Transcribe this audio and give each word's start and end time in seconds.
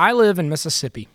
I 0.00 0.12
live 0.12 0.38
in 0.38 0.48
Mississippi. 0.48 1.08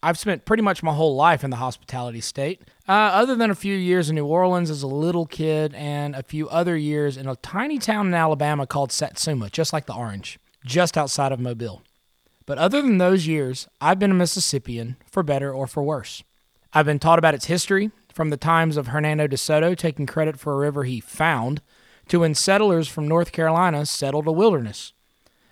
I've 0.00 0.16
spent 0.16 0.44
pretty 0.44 0.62
much 0.62 0.84
my 0.84 0.94
whole 0.94 1.16
life 1.16 1.42
in 1.42 1.50
the 1.50 1.56
hospitality 1.56 2.20
state, 2.20 2.62
uh, 2.86 2.92
other 2.92 3.34
than 3.34 3.50
a 3.50 3.56
few 3.56 3.74
years 3.74 4.08
in 4.08 4.14
New 4.14 4.26
Orleans 4.26 4.70
as 4.70 4.84
a 4.84 4.86
little 4.86 5.26
kid 5.26 5.74
and 5.74 6.14
a 6.14 6.22
few 6.22 6.48
other 6.48 6.76
years 6.76 7.16
in 7.16 7.26
a 7.26 7.34
tiny 7.34 7.76
town 7.76 8.06
in 8.06 8.14
Alabama 8.14 8.68
called 8.68 8.92
Satsuma, 8.92 9.50
just 9.50 9.72
like 9.72 9.86
the 9.86 9.96
orange, 9.96 10.38
just 10.64 10.96
outside 10.96 11.32
of 11.32 11.40
Mobile. 11.40 11.82
But 12.46 12.56
other 12.56 12.80
than 12.80 12.98
those 12.98 13.26
years, 13.26 13.66
I've 13.80 13.98
been 13.98 14.12
a 14.12 14.14
Mississippian, 14.14 14.94
for 15.10 15.24
better 15.24 15.52
or 15.52 15.66
for 15.66 15.82
worse. 15.82 16.22
I've 16.72 16.86
been 16.86 17.00
taught 17.00 17.18
about 17.18 17.34
its 17.34 17.46
history, 17.46 17.90
from 18.12 18.30
the 18.30 18.36
times 18.36 18.76
of 18.76 18.86
Hernando 18.86 19.26
de 19.26 19.36
Soto 19.36 19.74
taking 19.74 20.06
credit 20.06 20.38
for 20.38 20.52
a 20.52 20.58
river 20.58 20.84
he 20.84 21.00
found, 21.00 21.62
to 22.06 22.20
when 22.20 22.36
settlers 22.36 22.86
from 22.86 23.08
North 23.08 23.32
Carolina 23.32 23.84
settled 23.84 24.28
a 24.28 24.32
wilderness. 24.32 24.92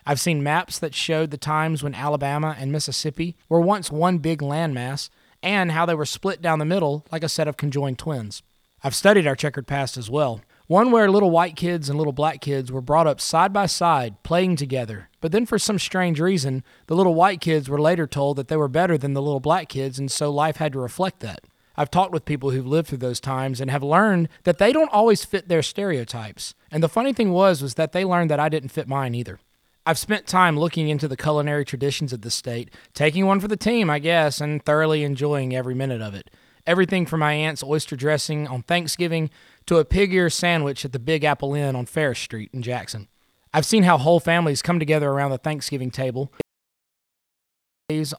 I've 0.04 0.20
seen 0.20 0.42
maps 0.42 0.78
that 0.80 0.94
showed 0.94 1.30
the 1.30 1.36
times 1.36 1.82
when 1.82 1.94
Alabama 1.94 2.56
and 2.58 2.72
Mississippi 2.72 3.36
were 3.48 3.60
once 3.60 3.90
one 3.90 4.18
big 4.18 4.40
landmass 4.40 5.10
and 5.42 5.72
how 5.72 5.86
they 5.86 5.94
were 5.94 6.04
split 6.04 6.42
down 6.42 6.58
the 6.58 6.64
middle 6.64 7.06
like 7.12 7.22
a 7.22 7.28
set 7.28 7.48
of 7.48 7.56
conjoined 7.56 7.98
twins. 7.98 8.42
I've 8.82 8.94
studied 8.94 9.26
our 9.26 9.36
checkered 9.36 9.66
past 9.66 9.96
as 9.96 10.10
well. 10.10 10.40
One 10.66 10.90
where 10.90 11.10
little 11.10 11.30
white 11.30 11.54
kids 11.54 11.88
and 11.88 11.98
little 11.98 12.12
black 12.12 12.40
kids 12.40 12.72
were 12.72 12.80
brought 12.80 13.06
up 13.06 13.20
side 13.20 13.52
by 13.52 13.66
side, 13.66 14.22
playing 14.22 14.56
together. 14.56 15.08
But 15.20 15.30
then, 15.30 15.44
for 15.46 15.58
some 15.58 15.78
strange 15.78 16.18
reason, 16.18 16.64
the 16.86 16.96
little 16.96 17.14
white 17.14 17.40
kids 17.40 17.68
were 17.68 17.80
later 17.80 18.06
told 18.06 18.38
that 18.38 18.48
they 18.48 18.56
were 18.56 18.68
better 18.68 18.96
than 18.96 19.12
the 19.12 19.22
little 19.22 19.40
black 19.40 19.68
kids, 19.68 19.98
and 19.98 20.10
so 20.10 20.30
life 20.32 20.56
had 20.56 20.72
to 20.72 20.80
reflect 20.80 21.20
that. 21.20 21.40
I've 21.76 21.90
talked 21.90 22.12
with 22.12 22.24
people 22.24 22.50
who've 22.50 22.66
lived 22.66 22.88
through 22.88 22.98
those 22.98 23.20
times 23.20 23.60
and 23.60 23.70
have 23.70 23.82
learned 23.82 24.28
that 24.44 24.58
they 24.58 24.72
don't 24.72 24.92
always 24.92 25.24
fit 25.24 25.48
their 25.48 25.62
stereotypes. 25.62 26.54
And 26.70 26.82
the 26.82 26.88
funny 26.88 27.12
thing 27.12 27.32
was 27.32 27.62
was 27.62 27.74
that 27.74 27.92
they 27.92 28.04
learned 28.04 28.30
that 28.30 28.40
I 28.40 28.48
didn't 28.48 28.70
fit 28.70 28.88
mine 28.88 29.14
either. 29.14 29.38
I've 29.84 29.98
spent 29.98 30.28
time 30.28 30.56
looking 30.56 30.88
into 30.88 31.08
the 31.08 31.16
culinary 31.16 31.64
traditions 31.64 32.12
of 32.12 32.20
the 32.20 32.30
state, 32.30 32.70
taking 32.94 33.26
one 33.26 33.40
for 33.40 33.48
the 33.48 33.56
team, 33.56 33.90
I 33.90 33.98
guess, 33.98 34.40
and 34.40 34.64
thoroughly 34.64 35.02
enjoying 35.02 35.54
every 35.56 35.74
minute 35.74 36.00
of 36.00 36.14
it. 36.14 36.30
Everything 36.66 37.04
from 37.04 37.18
my 37.18 37.32
aunt's 37.32 37.64
oyster 37.64 37.96
dressing 37.96 38.46
on 38.46 38.62
Thanksgiving 38.62 39.28
to 39.66 39.78
a 39.78 39.84
pig 39.84 40.14
ear 40.14 40.30
sandwich 40.30 40.84
at 40.84 40.92
the 40.92 41.00
Big 41.00 41.24
Apple 41.24 41.54
Inn 41.54 41.74
on 41.74 41.86
Farish 41.86 42.22
Street 42.22 42.50
in 42.52 42.62
Jackson. 42.62 43.08
I've 43.52 43.66
seen 43.66 43.82
how 43.82 43.98
whole 43.98 44.20
families 44.20 44.62
come 44.62 44.78
together 44.78 45.10
around 45.10 45.32
the 45.32 45.38
Thanksgiving 45.38 45.90
table, 45.90 46.32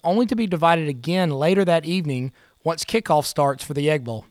only 0.03 0.25
to 0.25 0.35
be 0.35 0.45
divided 0.45 0.89
again 0.89 1.29
later 1.29 1.63
that 1.63 1.85
evening 1.85 2.33
once 2.65 2.83
kickoff 2.83 3.25
starts 3.25 3.63
for 3.63 3.73
the 3.73 3.89
Egg 3.89 4.03
Bowl. 4.03 4.25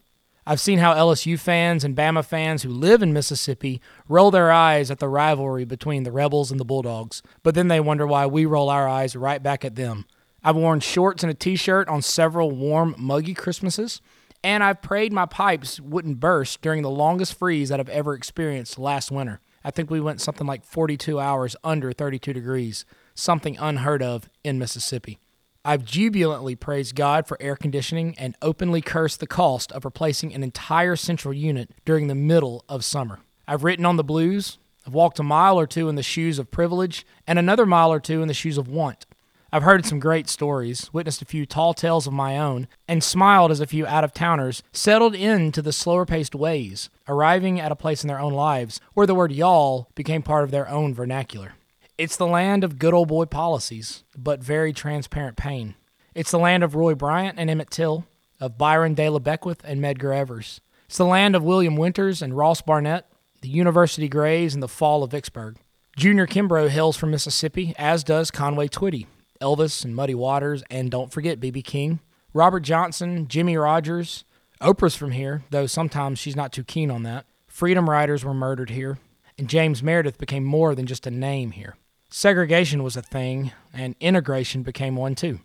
I've 0.44 0.60
seen 0.60 0.80
how 0.80 0.92
LSU 0.94 1.38
fans 1.38 1.84
and 1.84 1.94
Bama 1.94 2.24
fans 2.24 2.64
who 2.64 2.70
live 2.70 3.00
in 3.00 3.12
Mississippi 3.12 3.80
roll 4.08 4.32
their 4.32 4.50
eyes 4.50 4.90
at 4.90 4.98
the 4.98 5.08
rivalry 5.08 5.64
between 5.64 6.02
the 6.02 6.10
Rebels 6.10 6.50
and 6.50 6.58
the 6.58 6.64
Bulldogs, 6.64 7.22
but 7.44 7.54
then 7.54 7.68
they 7.68 7.78
wonder 7.78 8.08
why 8.08 8.26
we 8.26 8.44
roll 8.44 8.68
our 8.68 8.88
eyes 8.88 9.14
right 9.14 9.40
back 9.40 9.64
at 9.64 9.76
them. 9.76 10.04
I've 10.42 10.56
worn 10.56 10.80
shorts 10.80 11.22
and 11.22 11.30
a 11.30 11.34
t 11.34 11.54
shirt 11.54 11.88
on 11.88 12.02
several 12.02 12.50
warm, 12.50 12.96
muggy 12.98 13.34
Christmases, 13.34 14.00
and 14.42 14.64
I've 14.64 14.82
prayed 14.82 15.12
my 15.12 15.26
pipes 15.26 15.78
wouldn't 15.78 16.18
burst 16.18 16.60
during 16.60 16.82
the 16.82 16.90
longest 16.90 17.38
freeze 17.38 17.68
that 17.68 17.78
I've 17.78 17.88
ever 17.88 18.12
experienced 18.12 18.80
last 18.80 19.12
winter. 19.12 19.40
I 19.62 19.70
think 19.70 19.90
we 19.90 20.00
went 20.00 20.20
something 20.20 20.46
like 20.46 20.64
42 20.64 21.20
hours 21.20 21.54
under 21.62 21.92
32 21.92 22.32
degrees, 22.32 22.84
something 23.14 23.56
unheard 23.58 24.02
of 24.02 24.28
in 24.42 24.58
Mississippi. 24.58 25.20
I've 25.64 25.84
jubilantly 25.84 26.56
praised 26.56 26.96
God 26.96 27.28
for 27.28 27.40
air 27.40 27.54
conditioning 27.54 28.16
and 28.18 28.34
openly 28.42 28.80
cursed 28.80 29.20
the 29.20 29.28
cost 29.28 29.70
of 29.70 29.84
replacing 29.84 30.34
an 30.34 30.42
entire 30.42 30.96
central 30.96 31.32
unit 31.32 31.70
during 31.84 32.08
the 32.08 32.16
middle 32.16 32.64
of 32.68 32.84
summer. 32.84 33.20
I've 33.46 33.62
written 33.62 33.86
on 33.86 33.94
the 33.96 34.02
blues, 34.02 34.58
I've 34.84 34.94
walked 34.94 35.20
a 35.20 35.22
mile 35.22 35.60
or 35.60 35.68
two 35.68 35.88
in 35.88 35.94
the 35.94 36.02
shoes 36.02 36.40
of 36.40 36.50
privilege, 36.50 37.06
and 37.28 37.38
another 37.38 37.64
mile 37.64 37.92
or 37.92 38.00
two 38.00 38.22
in 38.22 38.28
the 38.28 38.34
shoes 38.34 38.58
of 38.58 38.66
want. 38.66 39.06
I've 39.52 39.62
heard 39.62 39.86
some 39.86 40.00
great 40.00 40.28
stories, 40.28 40.92
witnessed 40.92 41.22
a 41.22 41.26
few 41.26 41.46
tall 41.46 41.74
tales 41.74 42.08
of 42.08 42.12
my 42.12 42.36
own, 42.36 42.66
and 42.88 43.04
smiled 43.04 43.52
as 43.52 43.60
a 43.60 43.66
few 43.66 43.86
out 43.86 44.02
of 44.02 44.12
towners 44.12 44.64
settled 44.72 45.14
into 45.14 45.62
the 45.62 45.72
slower 45.72 46.04
paced 46.04 46.34
ways, 46.34 46.90
arriving 47.06 47.60
at 47.60 47.70
a 47.70 47.76
place 47.76 48.02
in 48.02 48.08
their 48.08 48.18
own 48.18 48.32
lives 48.32 48.80
where 48.94 49.06
the 49.06 49.14
word 49.14 49.30
y'all 49.30 49.88
became 49.94 50.22
part 50.22 50.42
of 50.42 50.50
their 50.50 50.68
own 50.68 50.92
vernacular. 50.92 51.54
It's 52.02 52.16
the 52.16 52.26
land 52.26 52.64
of 52.64 52.80
good 52.80 52.94
old 52.94 53.06
boy 53.06 53.26
policies, 53.26 54.02
but 54.18 54.42
very 54.42 54.72
transparent 54.72 55.36
pain. 55.36 55.76
It's 56.16 56.32
the 56.32 56.38
land 56.40 56.64
of 56.64 56.74
Roy 56.74 56.96
Bryant 56.96 57.38
and 57.38 57.48
Emmett 57.48 57.70
Till, 57.70 58.06
of 58.40 58.58
Byron 58.58 58.94
De 58.94 59.08
La 59.08 59.20
Beckwith 59.20 59.60
and 59.62 59.80
Medgar 59.80 60.12
Evers. 60.12 60.60
It's 60.86 60.98
the 60.98 61.06
land 61.06 61.36
of 61.36 61.44
William 61.44 61.76
Winters 61.76 62.20
and 62.20 62.36
Ross 62.36 62.60
Barnett, 62.60 63.06
the 63.40 63.48
University 63.48 64.08
Grays, 64.08 64.52
and 64.52 64.60
the 64.60 64.66
fall 64.66 65.04
of 65.04 65.12
Vicksburg. 65.12 65.58
Junior 65.96 66.26
Kimbrough 66.26 66.70
hails 66.70 66.96
from 66.96 67.12
Mississippi, 67.12 67.72
as 67.78 68.02
does 68.02 68.32
Conway 68.32 68.66
Twitty, 68.66 69.06
Elvis 69.40 69.84
and 69.84 69.94
Muddy 69.94 70.16
Waters, 70.16 70.64
and 70.68 70.90
don't 70.90 71.12
forget 71.12 71.38
B.B. 71.38 71.62
King, 71.62 72.00
Robert 72.34 72.64
Johnson, 72.64 73.28
Jimmie 73.28 73.56
Rodgers. 73.56 74.24
Oprah's 74.60 74.96
from 74.96 75.12
here, 75.12 75.44
though 75.50 75.66
sometimes 75.66 76.18
she's 76.18 76.34
not 76.34 76.52
too 76.52 76.64
keen 76.64 76.90
on 76.90 77.04
that. 77.04 77.26
Freedom 77.46 77.88
riders 77.88 78.24
were 78.24 78.34
murdered 78.34 78.70
here, 78.70 78.98
and 79.38 79.48
James 79.48 79.84
Meredith 79.84 80.18
became 80.18 80.42
more 80.42 80.74
than 80.74 80.86
just 80.86 81.06
a 81.06 81.10
name 81.12 81.52
here. 81.52 81.76
Segregation 82.14 82.82
was 82.82 82.94
a 82.94 83.00
thing, 83.00 83.52
and 83.72 83.96
integration 83.98 84.62
became 84.62 84.96
one 84.96 85.14
too. 85.14 85.40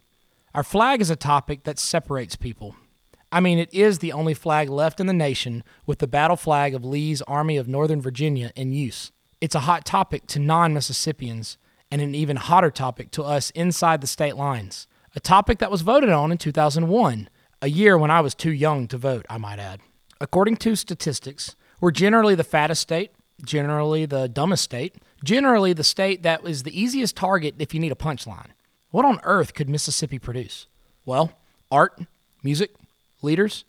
Our 0.54 0.64
flag 0.64 1.00
is 1.00 1.10
a 1.10 1.16
topic 1.16 1.64
that 1.64 1.80
separates 1.80 2.36
people. 2.36 2.76
I 3.32 3.40
mean, 3.40 3.58
it 3.58 3.74
is 3.74 4.00
the 4.00 4.12
only 4.12 4.34
flag 4.34 4.70
left 4.70 5.00
in 5.00 5.08
the 5.08 5.14
nation 5.14 5.64
with 5.86 6.00
the 6.00 6.08
battle 6.08 6.36
flag 6.36 6.76
of 6.76 6.84
Lee's 6.84 7.22
Army 7.22 7.56
of 7.56 7.70
Northern 7.70 8.02
Virginia 8.02 8.52
in 8.54 8.74
use. 8.74 9.14
It's 9.40 9.56
a 9.56 9.62
hot 9.62 9.86
topic 9.86 10.28
to 10.28 10.40
non 10.40 10.74
Mississippians, 10.74 11.58
and 11.90 12.02
an 12.02 12.14
even 12.14 12.36
hotter 12.36 12.70
topic 12.70 13.12
to 13.12 13.24
us 13.24 13.50
inside 13.52 14.02
the 14.02 14.08
state 14.08 14.36
lines. 14.36 14.88
A 15.16 15.22
topic 15.22 15.60
that 15.60 15.72
was 15.72 15.84
voted 15.84 16.10
on 16.10 16.34
in 16.34 16.38
2001, 16.38 17.30
a 17.62 17.70
year 17.70 17.98
when 17.98 18.12
I 18.12 18.20
was 18.20 18.36
too 18.36 18.52
young 18.52 18.90
to 18.90 18.98
vote, 18.98 19.26
I 19.30 19.38
might 19.38 19.60
add. 19.60 19.80
According 20.20 20.58
to 20.58 20.76
statistics, 20.76 21.56
we're 21.80 21.92
generally 21.92 22.36
the 22.36 22.44
fattest 22.44 22.82
state, 22.82 23.12
generally 23.42 24.06
the 24.06 24.28
dumbest 24.28 24.66
state, 24.66 24.98
generally 25.24 25.74
the 25.74 25.84
state 25.84 26.24
that 26.24 26.46
is 26.48 26.64
the 26.64 26.80
easiest 26.80 27.16
target 27.16 27.56
if 27.60 27.74
you 27.74 27.80
need 27.80 27.92
a 27.92 27.96
punchline. 27.96 28.52
What 28.92 29.06
on 29.06 29.20
earth 29.24 29.54
could 29.54 29.70
Mississippi 29.70 30.20
produce? 30.20 30.68
Well, 31.06 31.32
art, 31.72 32.00
music, 32.44 32.72
leaders, 33.22 33.66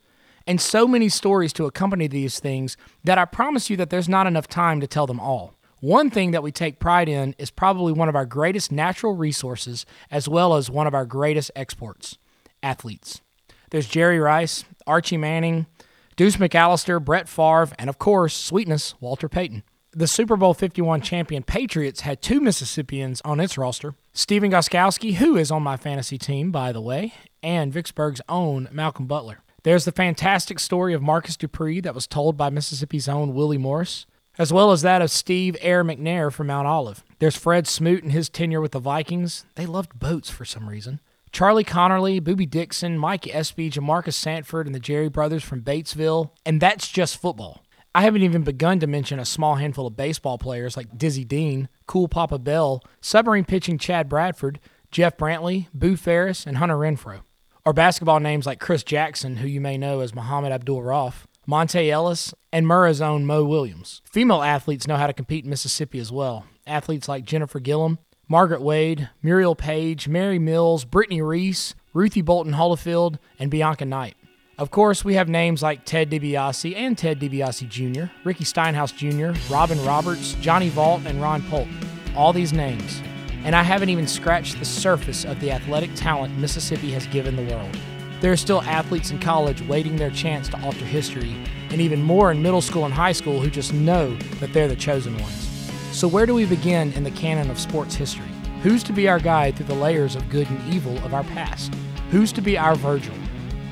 and 0.47 0.59
so 0.59 0.87
many 0.87 1.09
stories 1.09 1.53
to 1.53 1.65
accompany 1.65 2.07
these 2.07 2.39
things 2.39 2.77
that 3.03 3.17
I 3.17 3.25
promise 3.25 3.69
you 3.69 3.77
that 3.77 3.89
there's 3.89 4.09
not 4.09 4.27
enough 4.27 4.47
time 4.47 4.79
to 4.81 4.87
tell 4.87 5.07
them 5.07 5.19
all. 5.19 5.53
One 5.81 6.09
thing 6.09 6.31
that 6.31 6.43
we 6.43 6.51
take 6.51 6.79
pride 6.79 7.07
in 7.07 7.35
is 7.37 7.51
probably 7.51 7.93
one 7.93 8.09
of 8.09 8.15
our 8.15 8.25
greatest 8.25 8.71
natural 8.71 9.15
resources 9.15 9.85
as 10.11 10.27
well 10.27 10.55
as 10.55 10.69
one 10.69 10.87
of 10.87 10.93
our 10.93 11.05
greatest 11.05 11.51
exports 11.55 12.17
athletes. 12.61 13.21
There's 13.69 13.87
Jerry 13.87 14.19
Rice, 14.19 14.65
Archie 14.85 15.17
Manning, 15.17 15.67
Deuce 16.15 16.35
McAllister, 16.35 17.03
Brett 17.03 17.29
Favre, 17.29 17.69
and 17.77 17.89
of 17.89 17.97
course, 17.97 18.35
sweetness, 18.35 18.95
Walter 18.99 19.29
Payton. 19.29 19.63
The 19.91 20.05
Super 20.05 20.37
Bowl 20.37 20.53
51 20.53 21.01
champion 21.01 21.41
Patriots 21.41 22.01
had 22.01 22.21
two 22.21 22.39
Mississippians 22.39 23.21
on 23.25 23.39
its 23.39 23.57
roster 23.57 23.95
Stephen 24.13 24.51
Gostkowski, 24.51 25.15
who 25.15 25.35
is 25.35 25.49
on 25.49 25.63
my 25.63 25.77
fantasy 25.77 26.19
team, 26.19 26.51
by 26.51 26.71
the 26.71 26.79
way, 26.79 27.15
and 27.41 27.73
Vicksburg's 27.73 28.21
own 28.29 28.69
Malcolm 28.71 29.07
Butler. 29.07 29.39
There's 29.63 29.85
the 29.85 29.91
fantastic 29.91 30.59
story 30.59 30.93
of 30.93 31.01
Marcus 31.01 31.35
Dupree 31.35 31.81
that 31.81 31.95
was 31.95 32.05
told 32.05 32.37
by 32.37 32.51
Mississippi's 32.51 33.09
own 33.09 33.33
Willie 33.33 33.57
Morris, 33.57 34.05
as 34.37 34.53
well 34.53 34.71
as 34.71 34.83
that 34.83 35.01
of 35.01 35.09
Steve 35.09 35.57
Air 35.59 35.83
McNair 35.83 36.31
from 36.31 36.47
Mount 36.47 36.67
Olive. 36.67 37.03
There's 37.17 37.35
Fred 37.35 37.65
Smoot 37.65 38.03
and 38.03 38.11
his 38.11 38.29
tenure 38.29 38.61
with 38.61 38.73
the 38.73 38.79
Vikings. 38.79 39.45
They 39.55 39.65
loved 39.65 39.97
boats 39.97 40.29
for 40.29 40.45
some 40.45 40.69
reason. 40.69 40.99
Charlie 41.31 41.63
Conerly, 41.63 42.23
Booby 42.23 42.45
Dixon, 42.45 42.99
Mike 42.99 43.27
Espy, 43.33 43.71
Jamarca 43.71 44.13
Sanford, 44.13 44.67
and 44.67 44.75
the 44.75 44.79
Jerry 44.79 45.09
brothers 45.09 45.43
from 45.43 45.61
Batesville. 45.63 46.29
And 46.45 46.61
that's 46.61 46.87
just 46.87 47.19
football. 47.19 47.63
I 47.95 48.03
haven't 48.03 48.21
even 48.21 48.43
begun 48.43 48.79
to 48.81 48.87
mention 48.87 49.19
a 49.19 49.25
small 49.25 49.55
handful 49.55 49.87
of 49.87 49.97
baseball 49.97 50.37
players 50.37 50.77
like 50.77 50.97
Dizzy 50.97 51.25
Dean, 51.25 51.69
Cool 51.87 52.07
Papa 52.07 52.37
Bell, 52.37 52.83
submarine 53.01 53.45
pitching 53.45 53.79
Chad 53.79 54.07
Bradford, 54.07 54.59
Jeff 54.91 55.17
Brantley, 55.17 55.67
Boo 55.73 55.95
Ferriss, 55.95 56.45
and 56.45 56.57
Hunter 56.57 56.75
Renfro. 56.75 57.21
Or 57.65 57.73
basketball 57.73 58.19
names 58.19 58.45
like 58.45 58.59
Chris 58.59 58.83
Jackson, 58.83 59.37
who 59.37 59.47
you 59.47 59.59
may 59.59 59.77
know 59.77 60.01
as 60.01 60.13
Muhammad 60.13 60.51
Abdul 60.51 60.81
Rauf, 60.81 61.25
Monta 61.47 61.89
Ellis, 61.89 62.33
and 62.53 62.67
Murrah's 62.67 63.01
own 63.01 63.25
Mo 63.25 63.43
Williams. 63.43 64.03
Female 64.05 64.43
athletes 64.43 64.87
know 64.87 64.97
how 64.97 65.07
to 65.07 65.13
compete 65.13 65.43
in 65.43 65.49
Mississippi 65.49 65.97
as 65.97 66.11
well. 66.11 66.45
Athletes 66.67 67.07
like 67.07 67.25
Jennifer 67.25 67.59
Gillom, 67.59 67.97
Margaret 68.27 68.61
Wade, 68.61 69.09
Murriel 69.23 69.57
Page, 69.57 70.07
Mary 70.07 70.37
Mills, 70.37 70.85
Brittany 70.85 71.23
Reese, 71.23 71.73
Ruthie 71.93 72.21
Bolton 72.21 72.53
Holifield, 72.53 73.17
and 73.39 73.49
Bianca 73.49 73.85
Knight. 73.85 74.15
Of 74.59 74.71
course, 74.71 75.05
we 75.05 75.13
have 75.13 75.29
names 75.29 75.63
like 75.63 75.85
Ted 75.85 76.09
DiBiase 76.09 76.75
and 76.75 76.97
Ted 76.97 77.17
DiBiase 77.17 77.69
Jr., 77.69 78.11
Ricky 78.25 78.43
Steinhaus 78.43 78.93
Jr., 78.93 79.39
Robin 79.49 79.81
Roberts, 79.85 80.33
Johnny 80.41 80.69
Vaught, 80.69 81.05
and 81.05 81.21
Ron 81.21 81.41
Polk. 81.43 81.69
All 82.13 82.33
these 82.33 82.51
names. 82.51 83.01
And 83.45 83.55
I 83.55 83.63
haven't 83.63 83.87
even 83.87 84.05
scratched 84.05 84.59
the 84.59 84.65
surface 84.65 85.23
of 85.23 85.39
the 85.39 85.49
athletic 85.49 85.95
talent 85.95 86.37
Mississippi 86.37 86.91
has 86.91 87.07
given 87.07 87.37
the 87.37 87.55
world. 87.55 87.73
There 88.19 88.33
are 88.33 88.37
still 88.37 88.61
athletes 88.63 89.11
in 89.11 89.19
college 89.19 89.61
waiting 89.61 89.95
their 89.95 90.09
chance 90.09 90.49
to 90.49 90.61
alter 90.61 90.83
history, 90.83 91.37
and 91.69 91.79
even 91.79 92.03
more 92.03 92.29
in 92.29 92.43
middle 92.43 92.59
school 92.59 92.83
and 92.83 92.93
high 92.93 93.13
school 93.13 93.39
who 93.39 93.49
just 93.49 93.71
know 93.71 94.13
that 94.41 94.51
they're 94.51 94.67
the 94.67 94.75
chosen 94.75 95.17
ones. 95.19 95.71
So, 95.93 96.05
where 96.05 96.25
do 96.25 96.33
we 96.33 96.45
begin 96.45 96.91
in 96.93 97.05
the 97.05 97.11
canon 97.11 97.49
of 97.49 97.59
sports 97.59 97.95
history? 97.95 98.27
Who's 98.61 98.83
to 98.83 98.91
be 98.91 99.07
our 99.07 99.19
guide 99.19 99.55
through 99.55 99.67
the 99.67 99.75
layers 99.75 100.17
of 100.17 100.29
good 100.29 100.49
and 100.49 100.73
evil 100.73 100.97
of 101.05 101.13
our 101.13 101.23
past? 101.23 101.73
Who's 102.11 102.33
to 102.33 102.41
be 102.41 102.57
our 102.57 102.75
Virgil? 102.75 103.15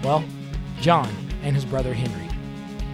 Well, 0.01 0.23
John 0.81 1.09
and 1.43 1.55
his 1.55 1.65
brother 1.65 1.93
Henry. 1.93 2.29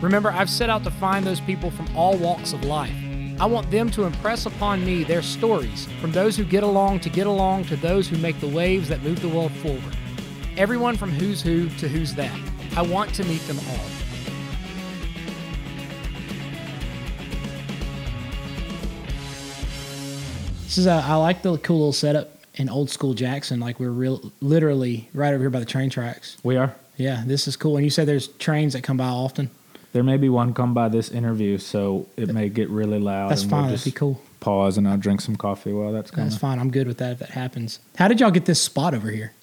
Remember, 0.01 0.31
I've 0.31 0.49
set 0.49 0.69
out 0.69 0.83
to 0.83 0.91
find 0.91 1.25
those 1.25 1.39
people 1.39 1.71
from 1.71 1.87
all 1.95 2.17
walks 2.17 2.53
of 2.53 2.63
life. 2.65 2.95
I 3.39 3.45
want 3.45 3.71
them 3.71 3.89
to 3.91 4.03
impress 4.03 4.45
upon 4.45 4.85
me 4.85 5.03
their 5.03 5.21
stories, 5.21 5.87
from 5.99 6.11
those 6.11 6.37
who 6.37 6.43
get 6.43 6.63
along 6.63 6.99
to 7.01 7.09
get 7.09 7.25
along 7.25 7.65
to 7.65 7.75
those 7.75 8.07
who 8.07 8.17
make 8.17 8.39
the 8.39 8.47
waves 8.47 8.89
that 8.89 9.01
move 9.01 9.21
the 9.21 9.29
world 9.29 9.51
forward. 9.53 9.97
Everyone 10.55 10.95
from 10.97 11.09
who's 11.09 11.41
who 11.41 11.67
to 11.69 11.87
who's 11.87 12.13
that. 12.15 12.37
I 12.75 12.81
want 12.81 13.13
to 13.15 13.23
meet 13.23 13.41
them 13.47 13.57
all. 13.59 13.85
This 20.63 20.77
is 20.77 20.87
a, 20.87 20.93
I 20.93 21.15
like 21.15 21.41
the 21.43 21.57
cool 21.59 21.77
little 21.77 21.93
setup 21.93 22.37
in 22.55 22.67
old 22.69 22.89
school 22.89 23.13
Jackson. 23.13 23.59
Like 23.59 23.79
we're 23.79 23.89
real, 23.89 24.31
literally 24.41 25.09
right 25.13 25.33
over 25.33 25.43
here 25.43 25.49
by 25.49 25.59
the 25.59 25.65
train 25.65 25.89
tracks. 25.89 26.37
We 26.43 26.57
are. 26.57 26.75
Yeah, 26.97 27.23
this 27.25 27.47
is 27.47 27.55
cool. 27.55 27.77
And 27.77 27.83
you 27.83 27.89
said 27.89 28.07
there's 28.07 28.27
trains 28.27 28.73
that 28.73 28.83
come 28.83 28.97
by 28.97 29.07
often. 29.07 29.49
There 29.93 30.03
may 30.03 30.17
be 30.17 30.29
one 30.29 30.53
come 30.53 30.73
by 30.73 30.89
this 30.89 31.09
interview, 31.09 31.59
so 31.59 32.07
it 32.17 32.33
may 32.33 32.49
get 32.49 32.69
really 32.69 32.99
loud. 32.99 33.29
That's 33.29 33.43
and 33.43 33.51
fine. 33.51 33.61
We'll 33.61 33.71
That'd 33.71 33.85
be 33.93 33.97
cool. 33.97 34.21
Pause 34.39 34.79
and 34.79 34.87
I'll 34.87 34.97
drink 34.97 35.21
some 35.21 35.35
coffee 35.35 35.71
while 35.71 35.91
that's 35.91 36.11
going. 36.11 36.27
That's 36.27 36.39
fine. 36.39 36.59
I'm 36.59 36.71
good 36.71 36.87
with 36.87 36.97
that 36.97 37.13
if 37.13 37.19
that 37.19 37.29
happens. 37.29 37.79
How 37.97 38.07
did 38.07 38.19
y'all 38.19 38.31
get 38.31 38.45
this 38.45 38.61
spot 38.61 38.93
over 38.93 39.09
here? 39.09 39.33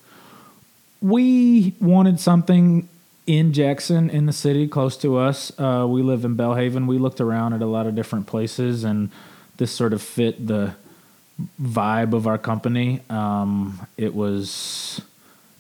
We 1.01 1.75
wanted 1.81 2.21
something 2.21 2.89
in 3.27 3.53
Jackson, 3.53 4.11
in 4.11 4.27
the 4.27 4.33
city, 4.33 4.67
close 4.67 4.97
to 4.99 5.17
us. 5.17 5.53
Uh, 5.59 5.87
we 5.89 6.03
live 6.03 6.25
in 6.25 6.37
Belhaven. 6.37 6.87
We 6.87 6.99
looked 6.99 7.21
around 7.21 7.53
at 7.53 7.63
a 7.63 7.67
lot 7.67 7.87
of 7.87 7.95
different 7.95 8.27
places, 8.27 8.83
and 8.83 9.11
this 9.57 9.71
sort 9.71 9.93
of 9.93 10.03
fit 10.03 10.47
the 10.47 10.75
vibe 11.63 12.13
of 12.13 12.27
our 12.27 12.39
company. 12.39 13.03
Um, 13.09 13.87
it 13.97 14.15
was 14.15 15.01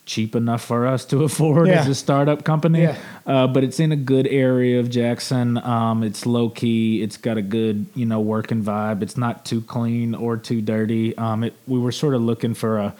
cheap 0.06 0.35
enough 0.35 0.62
for 0.64 0.87
us 0.87 1.05
to 1.06 1.23
afford 1.25 1.69
Yeah. 1.69 1.81
as 1.81 1.88
a 1.88 1.94
startup 1.94 2.44
company. 2.44 2.82
Yeah. 2.82 2.97
Uh, 3.26 3.47
but 3.47 3.62
it's 3.64 3.79
in 3.81 3.93
a 3.93 3.97
good 3.97 4.26
area 4.26 4.81
of 4.81 4.91
Jackson. 4.91 5.58
Um, 5.58 6.02
it's 6.02 6.26
low 6.26 6.50
key. 6.50 7.02
It's 7.02 7.17
got 7.17 7.37
a 7.38 7.43
good, 7.43 7.87
you 7.94 8.06
know, 8.06 8.20
working 8.20 8.62
vibe. 8.62 9.02
It's 9.02 9.17
not 9.17 9.44
too 9.44 9.61
clean 9.61 10.14
or 10.14 10.37
too 10.37 10.61
dirty. 10.62 11.17
Um, 11.17 11.44
it, 11.44 11.55
we 11.67 11.79
were 11.79 11.93
sort 11.93 12.14
of 12.14 12.23
looking 12.23 12.55
for 12.55 12.79
a, 12.79 12.94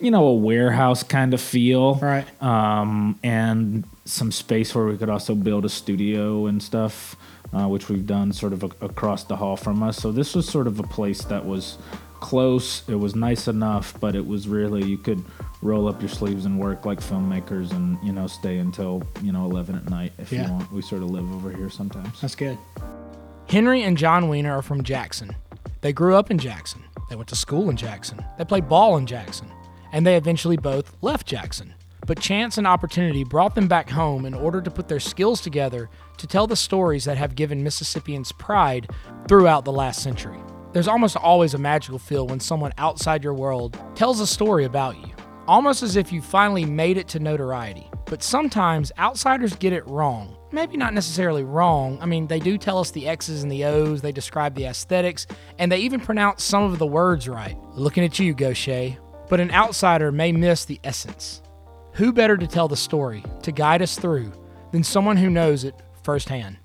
you 0.00 0.10
know, 0.12 0.26
a 0.26 0.34
warehouse 0.34 1.02
kind 1.02 1.34
of 1.34 1.40
feel, 1.40 1.96
Right. 1.96 2.24
Um, 2.42 3.18
and 3.24 3.84
some 4.04 4.30
space 4.30 4.74
where 4.74 4.86
we 4.86 4.96
could 4.96 5.10
also 5.10 5.34
build 5.34 5.64
a 5.64 5.68
studio 5.68 6.46
and 6.46 6.62
stuff, 6.62 7.16
uh, 7.52 7.66
which 7.66 7.88
we've 7.88 8.06
done 8.06 8.32
sort 8.32 8.52
of 8.52 8.62
a- 8.62 8.70
across 8.84 9.24
the 9.24 9.36
hall 9.36 9.56
from 9.56 9.82
us. 9.82 9.96
So 9.96 10.12
this 10.12 10.34
was 10.36 10.48
sort 10.48 10.66
of 10.68 10.78
a 10.78 10.84
place 10.84 11.24
that 11.24 11.44
was 11.44 11.78
close. 12.20 12.88
It 12.88 12.94
was 12.94 13.14
nice 13.14 13.48
enough, 13.48 13.98
but 14.00 14.14
it 14.14 14.26
was 14.26 14.48
really 14.48 14.84
you 14.84 14.98
could 14.98 15.22
roll 15.62 15.88
up 15.88 16.00
your 16.00 16.08
sleeves 16.08 16.44
and 16.44 16.58
work 16.58 16.84
like 16.86 17.00
filmmakers, 17.00 17.70
and 17.72 17.98
you 18.02 18.12
know, 18.12 18.26
stay 18.26 18.58
until 18.58 19.02
you 19.22 19.32
know 19.32 19.44
eleven 19.44 19.74
at 19.74 19.88
night 19.90 20.12
if 20.18 20.32
Yeah. 20.32 20.46
you 20.46 20.52
want. 20.52 20.72
We 20.72 20.82
sort 20.82 21.02
of 21.02 21.10
live 21.10 21.30
over 21.34 21.50
here 21.50 21.70
sometimes. 21.70 22.20
That's 22.20 22.34
good. 22.34 22.58
Henry 23.48 23.82
and 23.82 23.96
John 23.96 24.28
Weiner 24.28 24.58
are 24.58 24.62
from 24.62 24.82
Jackson. 24.82 25.34
They 25.80 25.92
grew 25.92 26.14
up 26.16 26.30
in 26.30 26.38
Jackson. 26.38 26.82
They 27.08 27.16
went 27.16 27.28
to 27.30 27.36
school 27.36 27.70
in 27.70 27.76
Jackson. 27.76 28.22
They 28.36 28.44
played 28.44 28.68
ball 28.68 28.96
in 28.98 29.06
Jackson. 29.06 29.50
And 29.90 30.06
they 30.06 30.16
eventually 30.16 30.58
both 30.58 30.94
left 31.00 31.26
Jackson. 31.26 31.72
But 32.06 32.20
chance 32.20 32.58
and 32.58 32.66
opportunity 32.66 33.24
brought 33.24 33.54
them 33.54 33.68
back 33.68 33.88
home 33.88 34.26
in 34.26 34.34
order 34.34 34.60
to 34.60 34.70
put 34.70 34.88
their 34.88 35.00
skills 35.00 35.40
together 35.40 35.88
to 36.18 36.26
tell 36.26 36.46
the 36.46 36.56
stories 36.56 37.04
that 37.04 37.16
have 37.16 37.34
given 37.36 37.62
Mississippians 37.62 38.32
pride 38.32 38.90
throughout 39.28 39.64
the 39.64 39.72
last 39.72 40.02
century. 40.02 40.38
There's 40.72 40.88
almost 40.88 41.16
always 41.16 41.54
a 41.54 41.58
magical 41.58 41.98
feel 41.98 42.26
when 42.26 42.40
someone 42.40 42.72
outside 42.76 43.24
your 43.24 43.32
world 43.32 43.78
tells 43.94 44.20
a 44.20 44.26
story 44.26 44.64
about 44.64 44.96
you, 44.98 45.14
almost 45.46 45.82
as 45.82 45.96
if 45.96 46.12
you 46.12 46.20
finally 46.20 46.66
made 46.66 46.98
it 46.98 47.08
to 47.08 47.18
notoriety. 47.18 47.90
But 48.04 48.22
sometimes 48.22 48.92
outsiders 48.98 49.56
get 49.56 49.72
it 49.72 49.86
wrong. 49.86 50.36
Maybe 50.52 50.76
not 50.76 50.94
necessarily 50.94 51.42
wrong. 51.42 51.98
I 52.02 52.06
mean, 52.06 52.26
they 52.26 52.38
do 52.38 52.58
tell 52.58 52.78
us 52.78 52.90
the 52.90 53.08
X's 53.08 53.42
and 53.42 53.50
the 53.52 53.64
O's, 53.64 54.02
they 54.02 54.12
describe 54.12 54.54
the 54.54 54.66
aesthetics, 54.66 55.26
and 55.58 55.72
they 55.72 55.78
even 55.78 56.00
pronounce 56.00 56.44
some 56.44 56.64
of 56.64 56.78
the 56.78 56.86
words 56.86 57.28
right. 57.28 57.56
Looking 57.72 58.04
at 58.04 58.18
you, 58.18 58.34
Gaucher. 58.34 58.96
But 59.28 59.40
an 59.40 59.50
outsider 59.50 60.12
may 60.12 60.32
miss 60.32 60.64
the 60.64 60.80
essence. 60.84 61.42
Who 61.94 62.12
better 62.12 62.36
to 62.36 62.46
tell 62.46 62.68
the 62.68 62.76
story, 62.76 63.24
to 63.42 63.52
guide 63.52 63.82
us 63.82 63.98
through, 63.98 64.32
than 64.72 64.84
someone 64.84 65.16
who 65.16 65.30
knows 65.30 65.64
it 65.64 65.74
firsthand? 66.02 66.58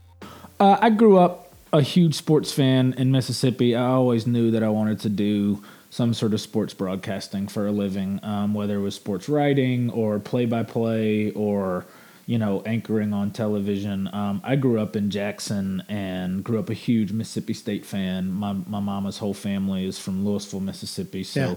Uh, 0.60 0.78
I 0.80 0.90
grew 0.90 1.18
up 1.18 1.43
a 1.74 1.82
huge 1.82 2.14
sports 2.16 2.52
fan 2.52 2.94
in 2.98 3.12
Mississippi. 3.12 3.76
I 3.76 3.86
always 3.88 4.28
knew 4.28 4.52
that 4.52 4.64
I 4.64 4.70
wanted 4.70 5.00
to 5.02 5.10
do 5.10 5.62
some 5.90 6.14
sort 6.14 6.34
of 6.34 6.42
sports 6.42 6.74
broadcasting 6.74 7.48
for 7.48 7.68
a 7.68 7.72
living, 7.72 8.20
um, 8.24 8.54
whether 8.54 8.78
it 8.78 8.82
was 8.82 8.96
sports 8.96 9.28
writing 9.28 9.90
or 9.90 10.20
play 10.20 10.46
by 10.46 10.64
play 10.64 11.32
or 11.32 11.86
you 12.26 12.38
know 12.38 12.62
anchoring 12.66 13.12
on 13.12 13.32
television. 13.32 14.08
Um, 14.14 14.40
I 14.44 14.56
grew 14.56 14.80
up 14.80 14.96
in 14.96 15.10
Jackson 15.10 15.84
and 15.90 16.44
grew 16.44 16.60
up 16.60 16.70
a 16.70 16.74
huge 16.76 17.12
Mississippi 17.12 17.54
State 17.54 17.86
fan. 17.86 18.32
My 18.32 18.54
my 18.54 18.80
mama's 18.80 19.18
whole 19.18 19.34
family 19.34 19.86
is 19.86 20.00
from 20.00 20.24
Louisville, 20.26 20.60
Mississippi, 20.62 21.24
so 21.24 21.40
Yeah. 21.42 21.56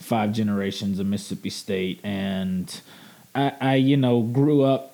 five 0.00 0.32
generations 0.32 0.98
of 0.98 1.06
Mississippi 1.06 1.50
State, 1.50 2.00
and 2.04 2.80
I, 3.34 3.52
I 3.60 3.74
you 3.76 3.96
know 3.96 4.22
grew 4.22 4.62
up 4.62 4.91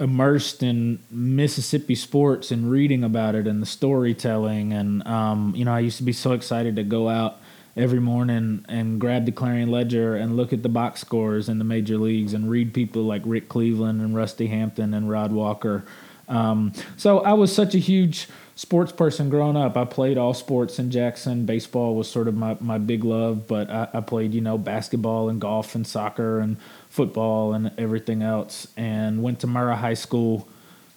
immersed 0.00 0.62
in 0.62 1.00
Mississippi 1.10 1.94
sports 1.94 2.50
and 2.50 2.70
reading 2.70 3.02
about 3.02 3.34
it 3.34 3.46
and 3.46 3.60
the 3.60 3.66
storytelling. 3.66 4.72
And, 4.72 5.06
um, 5.06 5.52
you 5.56 5.64
know, 5.64 5.72
I 5.74 5.80
used 5.80 5.96
to 5.96 6.04
be 6.04 6.12
so 6.12 6.32
excited 6.32 6.76
to 6.76 6.84
go 6.84 7.08
out 7.08 7.40
every 7.76 8.00
morning 8.00 8.64
and 8.68 9.00
grab 9.00 9.24
the 9.24 9.32
Clarion 9.32 9.70
Ledger 9.70 10.14
and 10.16 10.36
look 10.36 10.52
at 10.52 10.62
the 10.62 10.68
box 10.68 11.00
scores 11.00 11.48
in 11.48 11.58
the 11.58 11.64
major 11.64 11.96
leagues 11.96 12.32
and 12.32 12.50
read 12.50 12.74
people 12.74 13.02
like 13.02 13.22
Rick 13.24 13.48
Cleveland 13.48 14.00
and 14.00 14.14
Rusty 14.14 14.48
Hampton 14.48 14.94
and 14.94 15.10
Rod 15.10 15.32
Walker. 15.32 15.84
Um, 16.28 16.72
so 16.96 17.20
I 17.20 17.32
was 17.32 17.54
such 17.54 17.74
a 17.74 17.78
huge 17.78 18.28
sports 18.54 18.90
person 18.92 19.30
growing 19.30 19.56
up. 19.56 19.76
I 19.76 19.84
played 19.84 20.18
all 20.18 20.34
sports 20.34 20.78
in 20.78 20.90
Jackson. 20.90 21.46
Baseball 21.46 21.94
was 21.94 22.10
sort 22.10 22.28
of 22.28 22.34
my, 22.34 22.56
my 22.60 22.78
big 22.78 23.04
love, 23.04 23.46
but 23.46 23.70
I, 23.70 23.88
I 23.94 24.00
played, 24.00 24.34
you 24.34 24.40
know, 24.40 24.58
basketball 24.58 25.28
and 25.28 25.40
golf 25.40 25.74
and 25.74 25.86
soccer 25.86 26.40
and 26.40 26.56
football 26.90 27.54
and 27.54 27.70
everything 27.78 28.22
else. 28.22 28.66
And 28.76 29.22
went 29.22 29.40
to 29.40 29.46
Murrah 29.46 29.76
High 29.76 29.94
School. 29.94 30.48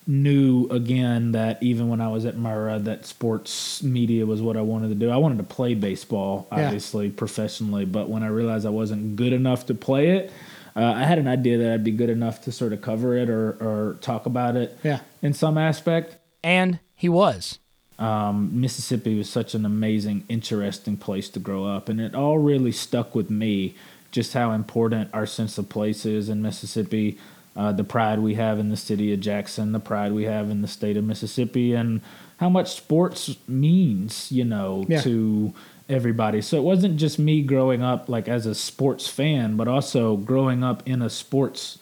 Knew 0.07 0.67
again 0.71 1.33
that 1.33 1.61
even 1.61 1.87
when 1.87 2.01
I 2.01 2.07
was 2.07 2.25
at 2.25 2.35
Murrah, 2.35 2.83
that 2.85 3.05
sports 3.05 3.83
media 3.83 4.25
was 4.25 4.41
what 4.41 4.57
I 4.57 4.61
wanted 4.61 4.89
to 4.89 4.95
do. 4.95 5.11
I 5.11 5.17
wanted 5.17 5.37
to 5.37 5.43
play 5.43 5.75
baseball, 5.75 6.47
Yeah. 6.51 6.65
obviously 6.65 7.11
professionally, 7.11 7.85
but 7.85 8.09
when 8.09 8.23
I 8.23 8.27
realized 8.27 8.65
I 8.65 8.71
wasn't 8.71 9.15
good 9.15 9.31
enough 9.31 9.67
to 9.67 9.75
play 9.75 10.09
it, 10.17 10.31
uh, 10.75 10.83
I 10.83 11.03
had 11.03 11.19
an 11.19 11.27
idea 11.27 11.57
that 11.59 11.71
I'd 11.73 11.83
be 11.83 11.91
good 11.91 12.09
enough 12.09 12.41
to 12.43 12.51
sort 12.51 12.73
of 12.73 12.81
cover 12.81 13.15
it 13.17 13.29
or, 13.29 13.51
or 13.59 13.97
talk 14.01 14.25
about 14.25 14.55
it 14.55 14.77
Yeah. 14.83 14.99
in 15.21 15.33
some 15.33 15.57
aspect. 15.57 16.17
And 16.43 16.79
he 16.95 17.09
was. 17.09 17.59
Um, 17.99 18.59
Mississippi 18.59 19.15
was 19.17 19.29
such 19.29 19.53
an 19.53 19.65
amazing, 19.65 20.23
interesting 20.27 20.97
place 20.97 21.29
to 21.29 21.39
grow 21.39 21.65
up, 21.65 21.87
and 21.87 22.01
it 22.01 22.15
all 22.15 22.39
really 22.39 22.71
stuck 22.71 23.13
with 23.13 23.29
me. 23.29 23.75
Just 24.11 24.33
how 24.33 24.51
important 24.53 25.09
our 25.13 25.25
sense 25.27 25.57
of 25.57 25.69
place 25.69 26.05
is 26.05 26.27
in 26.27 26.41
Mississippi, 26.41 27.17
uh, 27.55 27.71
the 27.71 27.83
pride 27.83 28.19
we 28.19 28.33
have 28.35 28.57
in 28.59 28.69
the 28.69 28.75
city 28.77 29.13
of 29.13 29.19
Jackson, 29.19 29.71
the 29.71 29.79
pride 29.79 30.13
we 30.13 30.23
have 30.23 30.49
in 30.49 30.61
the 30.63 30.67
state 30.67 30.97
of 30.97 31.03
Mississippi, 31.03 31.73
and 31.73 32.01
how 32.37 32.49
much 32.49 32.73
sports 32.73 33.35
means, 33.47 34.31
you 34.31 34.43
know, 34.45 34.83
Yeah. 34.89 35.01
to 35.01 35.53
everybody. 35.91 36.41
So 36.41 36.57
it 36.57 36.63
wasn't 36.63 36.97
just 36.97 37.19
me 37.19 37.41
growing 37.41 37.81
up 37.81 38.09
like 38.09 38.27
as 38.27 38.45
a 38.45 38.55
sports 38.55 39.07
fan, 39.07 39.57
but 39.57 39.67
also 39.67 40.17
growing 40.17 40.63
up 40.63 40.87
in 40.87 41.01
a 41.01 41.09
sports 41.09 41.77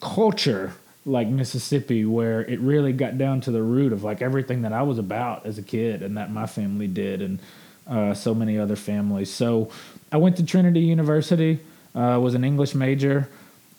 culture 0.00 0.72
like 1.06 1.28
Mississippi 1.28 2.04
where 2.04 2.42
it 2.42 2.60
really 2.60 2.92
got 2.92 3.16
down 3.16 3.40
to 3.42 3.50
the 3.50 3.62
root 3.62 3.92
of 3.92 4.04
like 4.04 4.20
everything 4.20 4.62
that 4.62 4.72
I 4.72 4.82
was 4.82 4.98
about 4.98 5.46
as 5.46 5.58
a 5.58 5.62
kid 5.62 6.02
and 6.02 6.16
that 6.16 6.30
my 6.30 6.46
family 6.46 6.86
did 6.86 7.22
and 7.22 7.38
uh, 7.86 8.14
so 8.14 8.34
many 8.34 8.58
other 8.58 8.76
families. 8.76 9.32
So 9.32 9.70
I 10.12 10.18
went 10.18 10.36
to 10.36 10.44
Trinity 10.44 10.80
University, 10.80 11.60
uh, 11.94 12.18
was 12.22 12.34
an 12.34 12.44
English 12.44 12.74
major. 12.74 13.28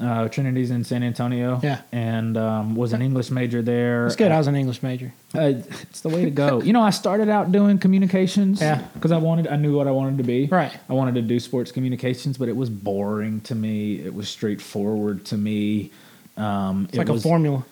Uh, 0.01 0.27
Trinity's 0.27 0.71
in 0.71 0.83
San 0.83 1.03
Antonio. 1.03 1.59
Yeah. 1.61 1.81
And 1.91 2.35
um, 2.35 2.75
was 2.75 2.91
an 2.93 3.01
English 3.01 3.29
major 3.29 3.61
there. 3.61 4.03
That's 4.03 4.15
good. 4.15 4.31
I 4.31 4.37
was 4.37 4.47
an 4.47 4.55
English 4.55 4.81
major. 4.81 5.13
Uh, 5.35 5.53
it's 5.83 6.01
the 6.01 6.09
way 6.09 6.25
to 6.25 6.31
go. 6.31 6.61
you 6.61 6.73
know, 6.73 6.81
I 6.81 6.89
started 6.89 7.29
out 7.29 7.51
doing 7.51 7.77
communications. 7.77 8.61
Yeah. 8.61 8.81
Because 8.95 9.11
I 9.11 9.17
wanted, 9.17 9.47
I 9.47 9.57
knew 9.57 9.77
what 9.77 9.87
I 9.87 9.91
wanted 9.91 10.17
to 10.17 10.23
be. 10.23 10.47
Right. 10.47 10.75
I 10.89 10.93
wanted 10.93 11.15
to 11.15 11.21
do 11.21 11.39
sports 11.39 11.71
communications, 11.71 12.37
but 12.37 12.49
it 12.49 12.55
was 12.55 12.69
boring 12.69 13.41
to 13.41 13.53
me. 13.55 13.99
It 13.99 14.13
was 14.13 14.27
straightforward 14.27 15.23
to 15.25 15.37
me. 15.37 15.91
Um, 16.35 16.85
It's 16.89 16.97
like 16.97 17.07
was, 17.07 17.23
a 17.23 17.27
formula. 17.27 17.63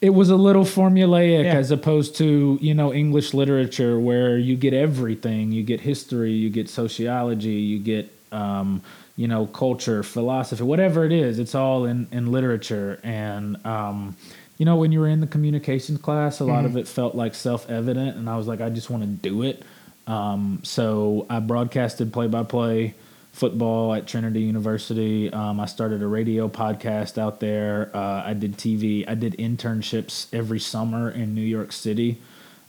It 0.00 0.10
was 0.10 0.30
a 0.30 0.36
little 0.36 0.64
formulaic 0.64 1.44
Yeah. 1.44 1.54
as 1.54 1.70
opposed 1.70 2.16
to 2.16 2.58
you 2.60 2.74
know 2.74 2.92
English 2.92 3.34
literature 3.34 3.98
where 3.98 4.38
you 4.38 4.56
get 4.56 4.72
everything. 4.72 5.52
You 5.52 5.62
get 5.62 5.80
history, 5.80 6.32
you 6.32 6.50
get 6.50 6.68
sociology, 6.68 7.48
you 7.50 7.78
get 7.78 8.12
um, 8.32 8.82
you 9.18 9.26
know 9.28 9.46
culture, 9.46 10.02
philosophy, 10.02 10.62
whatever 10.62 11.04
it 11.04 11.12
is. 11.12 11.38
It's 11.38 11.54
all 11.54 11.84
in 11.84 12.06
in 12.10 12.32
literature 12.32 12.98
and. 13.02 13.64
Um, 13.66 14.16
you 14.56 14.64
know, 14.64 14.74
when 14.74 14.90
you 14.90 14.98
were 14.98 15.06
in 15.06 15.20
the 15.20 15.28
communications 15.28 16.00
class, 16.00 16.40
a 16.40 16.44
lot 16.44 16.64
of 16.64 16.76
it 16.76 16.88
felt 16.88 17.14
like 17.14 17.36
self 17.36 17.70
evident, 17.70 18.16
and 18.16 18.28
I 18.28 18.36
was 18.36 18.48
like, 18.48 18.60
I 18.60 18.70
just 18.70 18.90
want 18.90 19.04
to 19.04 19.08
do 19.08 19.44
it. 19.44 19.62
Um, 20.08 20.60
so 20.64 21.26
I 21.30 21.38
broadcasted 21.38 22.12
play 22.12 22.26
by 22.26 22.42
play 22.42 22.94
football 23.32 23.94
at 23.94 24.08
Trinity 24.08 24.40
University. 24.40 25.32
Um, 25.32 25.60
I 25.60 25.66
started 25.66 26.02
a 26.02 26.08
radio 26.08 26.48
podcast 26.48 27.18
out 27.18 27.38
there. 27.38 27.90
Uh, 27.94 28.24
I 28.26 28.34
did 28.34 28.56
TV. 28.56 29.08
I 29.08 29.14
did 29.14 29.34
internships 29.34 30.26
every 30.32 30.58
summer 30.58 31.08
in 31.08 31.36
New 31.36 31.40
York 31.42 31.70
City 31.70 32.18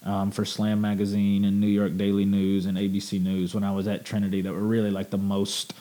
um, 0.05 0.29
for 0.29 0.45
Slam 0.45 0.81
Magazine 0.81 1.43
and 1.43 1.59
New 1.59 1.67
York 1.67 1.97
Daily 1.97 2.25
News 2.25 2.67
and 2.67 2.77
ABC 2.77 3.21
News 3.21 3.55
when 3.55 3.63
I 3.63 3.71
was 3.71 3.87
at 3.87 4.05
Trinity 4.05 4.41
that 4.41 4.53
were 4.53 4.59
really 4.59 4.91
like 4.91 5.09
the 5.09 5.17
most 5.17 5.73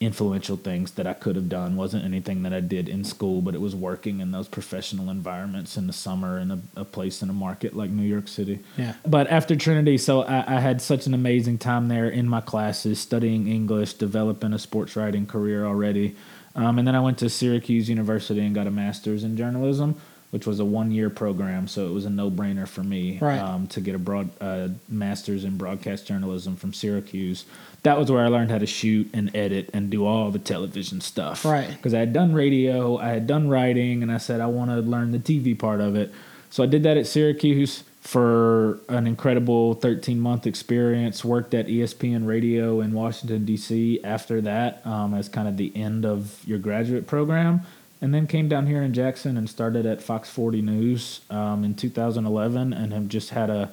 influential 0.00 0.56
things 0.56 0.92
that 0.92 1.06
I 1.08 1.12
could 1.12 1.34
have 1.34 1.48
done. 1.48 1.74
wasn't 1.74 2.04
anything 2.04 2.44
that 2.44 2.52
I 2.52 2.60
did 2.60 2.88
in 2.88 3.02
school, 3.02 3.40
but 3.40 3.54
it 3.54 3.60
was 3.60 3.74
working 3.74 4.20
in 4.20 4.30
those 4.30 4.46
professional 4.46 5.10
environments 5.10 5.76
in 5.76 5.88
the 5.88 5.92
summer 5.92 6.38
in 6.38 6.50
a, 6.52 6.60
a 6.76 6.84
place 6.84 7.20
in 7.20 7.28
a 7.28 7.32
market 7.32 7.74
like 7.74 7.90
New 7.90 8.04
York 8.06 8.28
City. 8.28 8.60
Yeah. 8.76 8.94
But 9.04 9.28
after 9.28 9.56
Trinity, 9.56 9.98
so 9.98 10.22
I, 10.22 10.56
I, 10.56 10.60
had 10.60 10.80
such 10.80 11.06
an 11.06 11.14
amazing 11.14 11.58
time 11.58 11.88
there 11.88 12.08
in 12.08 12.28
my 12.28 12.40
classes, 12.40 13.00
studying 13.00 13.48
English, 13.48 13.94
developing 13.94 14.52
a 14.52 14.58
sports 14.58 14.94
writing 14.94 15.26
career 15.26 15.66
already. 15.66 16.14
Um, 16.54 16.78
and 16.78 16.86
then 16.86 16.94
I 16.94 17.00
went 17.00 17.18
to 17.18 17.28
Syracuse 17.28 17.88
University 17.88 18.40
and 18.40 18.54
got 18.54 18.68
a 18.68 18.70
master's 18.70 19.24
in 19.24 19.36
journalism 19.36 20.00
which 20.30 20.46
was 20.46 20.60
a 20.60 20.64
one 20.64 20.90
year 20.90 21.08
program, 21.08 21.66
so 21.68 21.86
it 21.86 21.92
was 21.92 22.04
a 22.04 22.10
no 22.10 22.30
brainer 22.30 22.68
for 22.68 22.82
me 22.82 23.18
right. 23.20 23.38
um, 23.38 23.66
to 23.68 23.80
get 23.80 23.94
a 23.94 23.98
broad 23.98 24.28
uh, 24.40 24.68
master's 24.88 25.44
in 25.44 25.56
broadcast 25.56 26.06
journalism 26.06 26.56
from 26.56 26.72
Syracuse. 26.72 27.46
That 27.82 27.98
was 27.98 28.10
where 28.10 28.24
I 28.24 28.28
learned 28.28 28.50
how 28.50 28.58
to 28.58 28.66
shoot 28.66 29.08
and 29.14 29.34
edit 29.34 29.70
and 29.72 29.88
do 29.88 30.04
all 30.04 30.30
the 30.30 30.38
television 30.38 31.00
stuff. 31.00 31.44
Right. 31.44 31.68
Because 31.68 31.94
I 31.94 32.00
had 32.00 32.12
done 32.12 32.34
radio, 32.34 32.98
I 32.98 33.10
had 33.10 33.26
done 33.26 33.48
writing, 33.48 34.02
and 34.02 34.12
I 34.12 34.18
said 34.18 34.40
I 34.40 34.46
want 34.46 34.70
to 34.70 34.78
learn 34.78 35.12
the 35.12 35.18
TV 35.18 35.58
part 35.58 35.80
of 35.80 35.96
it. 35.96 36.12
So 36.50 36.62
I 36.62 36.66
did 36.66 36.82
that 36.82 36.96
at 36.96 37.06
Syracuse 37.06 37.84
for 38.00 38.80
an 38.88 39.06
incredible 39.06 39.74
13 39.74 40.20
month 40.20 40.46
experience. 40.46 41.24
Worked 41.24 41.54
at 41.54 41.68
ESPN 41.68 42.26
Radio 42.26 42.80
in 42.80 42.92
Washington, 42.92 43.44
D.C. 43.44 44.02
after 44.04 44.40
that 44.42 44.86
um, 44.86 45.14
as 45.14 45.28
kind 45.28 45.48
of 45.48 45.56
the 45.56 45.74
end 45.74 46.04
of 46.04 46.42
your 46.46 46.58
graduate 46.58 47.06
program 47.06 47.62
and 48.00 48.14
then 48.14 48.26
came 48.26 48.48
down 48.48 48.66
here 48.66 48.82
in 48.82 48.92
Jackson 48.92 49.36
and 49.36 49.48
started 49.48 49.86
at 49.86 50.02
Fox 50.02 50.30
40 50.30 50.62
News 50.62 51.20
um, 51.30 51.64
in 51.64 51.74
2011 51.74 52.72
and 52.72 52.92
have 52.92 53.08
just 53.08 53.30
had 53.30 53.50
a 53.50 53.72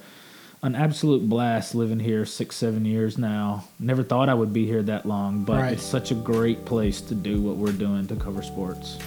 an 0.63 0.73
absolute 0.73 1.29
blast 1.29 1.75
living 1.75 1.99
here 1.99 2.25
six 2.25 2.55
seven 2.55 2.85
years 2.85 3.19
now. 3.19 3.65
Never 3.79 4.01
thought 4.01 4.29
I 4.29 4.33
would 4.33 4.51
be 4.51 4.65
here 4.65 4.81
that 4.83 5.05
long, 5.05 5.43
but 5.43 5.61
right. 5.61 5.73
it's 5.73 5.83
such 5.83 6.09
a 6.09 6.15
great 6.15 6.65
place 6.65 7.01
to 7.01 7.13
do 7.13 7.39
what 7.39 7.57
we're 7.57 7.71
doing 7.71 8.07
to 8.07 8.15
cover 8.15 8.41
sports. 8.41 8.97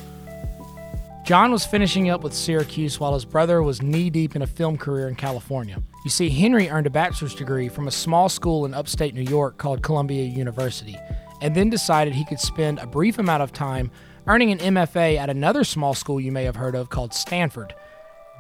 John 1.24 1.50
was 1.50 1.66
finishing 1.66 2.10
up 2.10 2.22
with 2.22 2.32
Syracuse 2.32 3.00
while 3.00 3.12
his 3.12 3.24
brother 3.24 3.62
was 3.62 3.82
knee 3.82 4.08
deep 4.08 4.36
in 4.36 4.42
a 4.42 4.46
film 4.46 4.78
career 4.78 5.08
in 5.08 5.16
California. 5.16 5.82
You 6.04 6.10
see, 6.10 6.30
Henry 6.30 6.70
earned 6.70 6.86
a 6.86 6.90
bachelor's 6.90 7.34
degree 7.34 7.68
from 7.68 7.88
a 7.88 7.90
small 7.90 8.28
school 8.28 8.64
in 8.64 8.72
upstate 8.72 9.14
New 9.14 9.28
York 9.28 9.58
called 9.58 9.82
Columbia 9.82 10.24
University, 10.24 10.96
and 11.42 11.54
then 11.54 11.70
decided 11.70 12.14
he 12.14 12.24
could 12.24 12.40
spend 12.40 12.78
a 12.78 12.86
brief 12.86 13.18
amount 13.18 13.42
of 13.42 13.52
time 13.52 13.90
earning 14.28 14.52
an 14.52 14.58
MFA 14.58 15.16
at 15.16 15.30
another 15.30 15.64
small 15.64 15.94
school 15.94 16.20
you 16.20 16.30
may 16.30 16.44
have 16.44 16.54
heard 16.54 16.74
of 16.74 16.90
called 16.90 17.14
Stanford. 17.14 17.74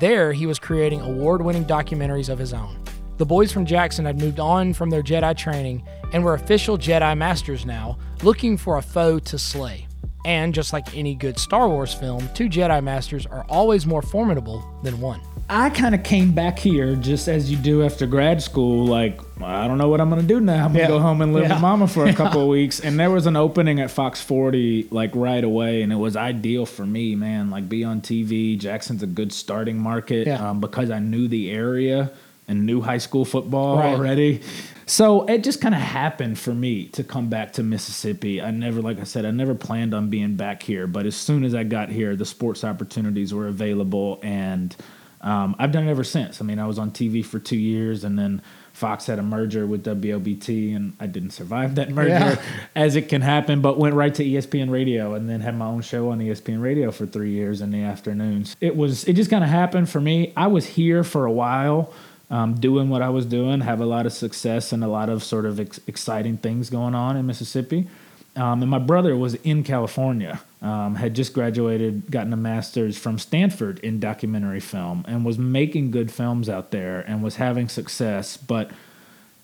There, 0.00 0.34
he 0.34 0.44
was 0.44 0.58
creating 0.58 1.00
award 1.00 1.40
winning 1.40 1.64
documentaries 1.64 2.28
of 2.28 2.38
his 2.38 2.52
own. 2.52 2.78
The 3.16 3.24
boys 3.24 3.50
from 3.50 3.64
Jackson 3.64 4.04
had 4.04 4.20
moved 4.20 4.38
on 4.38 4.74
from 4.74 4.90
their 4.90 5.02
Jedi 5.02 5.34
training 5.34 5.82
and 6.12 6.22
were 6.22 6.34
official 6.34 6.76
Jedi 6.76 7.16
Masters 7.16 7.64
now, 7.64 7.96
looking 8.22 8.58
for 8.58 8.76
a 8.76 8.82
foe 8.82 9.18
to 9.18 9.38
slay. 9.38 9.88
And 10.26 10.52
just 10.52 10.74
like 10.74 10.94
any 10.94 11.14
good 11.14 11.38
Star 11.38 11.68
Wars 11.70 11.94
film, 11.94 12.28
two 12.34 12.50
Jedi 12.50 12.84
Masters 12.84 13.24
are 13.24 13.46
always 13.48 13.86
more 13.86 14.02
formidable 14.02 14.62
than 14.82 15.00
one. 15.00 15.22
I 15.50 15.70
kind 15.70 15.94
of 15.94 16.02
came 16.02 16.32
back 16.32 16.58
here 16.58 16.94
just 16.94 17.26
as 17.26 17.50
you 17.50 17.56
do 17.56 17.82
after 17.82 18.06
grad 18.06 18.42
school. 18.42 18.84
Like, 18.84 19.18
I 19.42 19.66
don't 19.66 19.78
know 19.78 19.88
what 19.88 19.98
I'm 19.98 20.10
going 20.10 20.20
to 20.20 20.26
do 20.26 20.40
now. 20.40 20.66
I'm 20.66 20.74
going 20.74 20.74
to 20.74 20.80
yeah. 20.80 20.88
go 20.88 20.98
home 20.98 21.22
and 21.22 21.32
live 21.32 21.44
yeah. 21.44 21.54
with 21.54 21.62
mama 21.62 21.88
for 21.88 22.04
a 22.04 22.12
couple 22.12 22.40
of 22.42 22.48
weeks. 22.48 22.80
And 22.80 23.00
there 23.00 23.10
was 23.10 23.24
an 23.24 23.34
opening 23.34 23.80
at 23.80 23.90
Fox 23.90 24.20
40, 24.20 24.88
like 24.90 25.10
right 25.14 25.42
away. 25.42 25.80
And 25.80 25.90
it 25.90 25.96
was 25.96 26.16
ideal 26.16 26.66
for 26.66 26.84
me, 26.84 27.14
man. 27.14 27.48
Like, 27.48 27.66
be 27.66 27.82
on 27.82 28.02
TV. 28.02 28.58
Jackson's 28.58 29.02
a 29.02 29.06
good 29.06 29.32
starting 29.32 29.80
market 29.80 30.26
yeah. 30.26 30.50
um, 30.50 30.60
because 30.60 30.90
I 30.90 30.98
knew 30.98 31.28
the 31.28 31.50
area 31.50 32.12
and 32.46 32.66
knew 32.66 32.82
high 32.82 32.98
school 32.98 33.24
football 33.24 33.78
right. 33.78 33.94
already. 33.94 34.42
So 34.84 35.24
it 35.26 35.44
just 35.44 35.62
kind 35.62 35.74
of 35.74 35.80
happened 35.80 36.38
for 36.38 36.54
me 36.54 36.88
to 36.88 37.04
come 37.04 37.30
back 37.30 37.54
to 37.54 37.62
Mississippi. 37.62 38.42
I 38.42 38.50
never, 38.50 38.82
like 38.82 39.00
I 39.00 39.04
said, 39.04 39.24
I 39.24 39.30
never 39.30 39.54
planned 39.54 39.94
on 39.94 40.10
being 40.10 40.36
back 40.36 40.62
here. 40.62 40.86
But 40.86 41.06
as 41.06 41.16
soon 41.16 41.44
as 41.44 41.54
I 41.54 41.64
got 41.64 41.88
here, 41.88 42.16
the 42.16 42.26
sports 42.26 42.64
opportunities 42.64 43.32
were 43.32 43.48
available. 43.48 44.18
And 44.22 44.76
um, 45.20 45.56
I've 45.58 45.72
done 45.72 45.86
it 45.86 45.90
ever 45.90 46.04
since. 46.04 46.40
I 46.40 46.44
mean, 46.44 46.58
I 46.58 46.66
was 46.66 46.78
on 46.78 46.90
TV 46.90 47.24
for 47.24 47.38
two 47.38 47.56
years, 47.56 48.04
and 48.04 48.18
then 48.18 48.40
Fox 48.72 49.06
had 49.06 49.18
a 49.18 49.22
merger 49.22 49.66
with 49.66 49.84
WLBT, 49.84 50.76
and 50.76 50.96
I 51.00 51.06
didn't 51.06 51.30
survive 51.30 51.74
that 51.74 51.90
merger, 51.90 52.10
yeah. 52.10 52.42
as 52.76 52.94
it 52.94 53.08
can 53.08 53.22
happen. 53.22 53.60
But 53.60 53.78
went 53.78 53.94
right 53.94 54.14
to 54.14 54.24
ESPN 54.24 54.70
Radio, 54.70 55.14
and 55.14 55.28
then 55.28 55.40
had 55.40 55.56
my 55.56 55.66
own 55.66 55.82
show 55.82 56.10
on 56.10 56.20
ESPN 56.20 56.62
Radio 56.62 56.92
for 56.92 57.04
three 57.04 57.32
years 57.32 57.60
in 57.60 57.72
the 57.72 57.82
afternoons. 57.82 58.56
It 58.60 58.76
was 58.76 59.04
it 59.04 59.14
just 59.14 59.30
kind 59.30 59.42
of 59.42 59.50
happened 59.50 59.90
for 59.90 60.00
me. 60.00 60.32
I 60.36 60.46
was 60.46 60.66
here 60.66 61.02
for 61.02 61.26
a 61.26 61.32
while. 61.32 61.92
Um, 62.30 62.60
doing 62.60 62.90
what 62.90 63.00
I 63.00 63.08
was 63.08 63.24
doing, 63.24 63.62
have 63.62 63.80
a 63.80 63.86
lot 63.86 64.04
of 64.04 64.12
success 64.12 64.72
and 64.72 64.84
a 64.84 64.86
lot 64.86 65.08
of 65.08 65.24
sort 65.24 65.46
of 65.46 65.58
ex- 65.58 65.80
exciting 65.86 66.36
things 66.36 66.68
going 66.68 66.94
on 66.94 67.16
in 67.16 67.24
Mississippi. 67.24 67.88
Um, 68.36 68.60
and 68.60 68.70
my 68.70 68.78
brother 68.78 69.16
was 69.16 69.34
in 69.36 69.64
California, 69.64 70.38
um, 70.60 70.96
had 70.96 71.14
just 71.14 71.32
graduated, 71.32 72.10
gotten 72.10 72.32
a 72.32 72.36
master's 72.36 72.98
from 72.98 73.18
Stanford 73.18 73.78
in 73.80 74.00
documentary 74.00 74.60
film, 74.60 75.04
and 75.06 75.24
was 75.24 75.38
making 75.38 75.90
good 75.90 76.10
films 76.10 76.48
out 76.48 76.70
there 76.70 77.00
and 77.00 77.22
was 77.22 77.36
having 77.36 77.68
success. 77.68 78.36
But 78.36 78.70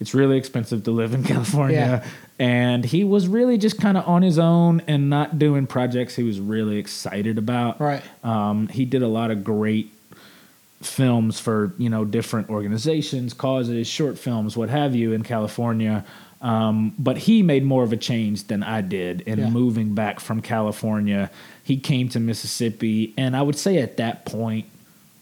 it's 0.01 0.15
really 0.15 0.37
expensive 0.37 0.85
to 0.85 0.91
live 0.91 1.15
in 1.15 1.23
California. 1.25 2.03
Yeah. 2.03 2.11
And 2.39 2.85
he 2.85 3.05
was 3.05 3.29
really 3.29 3.59
just 3.59 3.81
kind 3.81 3.97
of 3.97 4.09
on 4.09 4.23
his 4.23 4.39
own 4.39 4.83
and 4.89 5.09
not 5.09 5.39
doing 5.39 5.67
projects 5.69 6.17
he 6.17 6.25
was 6.25 6.41
really 6.41 6.79
excited 6.79 7.39
about. 7.39 7.81
Right. 7.81 8.03
Um, 8.25 8.67
he 8.69 8.85
did 8.85 9.03
a 9.03 9.09
lot 9.09 9.31
of 9.31 9.45
great 9.45 9.93
films 10.83 11.41
for 11.41 11.73
you 11.79 11.89
know 11.89 12.05
different 12.05 12.51
organizations, 12.51 13.33
causes, 13.33 13.87
short 13.87 14.19
films, 14.19 14.57
what 14.57 14.69
have 14.69 14.95
you, 14.95 15.13
in 15.13 15.23
California. 15.23 16.05
Um, 16.41 16.95
but 16.99 17.17
he 17.17 17.43
made 17.43 17.65
more 17.65 17.83
of 17.85 17.93
a 17.93 17.97
change 17.97 18.49
than 18.49 18.63
I 18.63 18.83
did 18.83 19.23
in 19.23 19.39
yeah. 19.39 19.49
moving 19.49 19.95
back 19.95 20.21
from 20.21 20.43
California. 20.43 21.31
He 21.63 21.79
came 21.79 22.09
to 22.11 22.21
Mississippi, 22.21 23.15
and 23.17 23.35
I 23.35 23.43
would 23.43 23.57
say 23.57 23.79
at 23.79 23.97
that 23.97 24.27
point, 24.27 24.67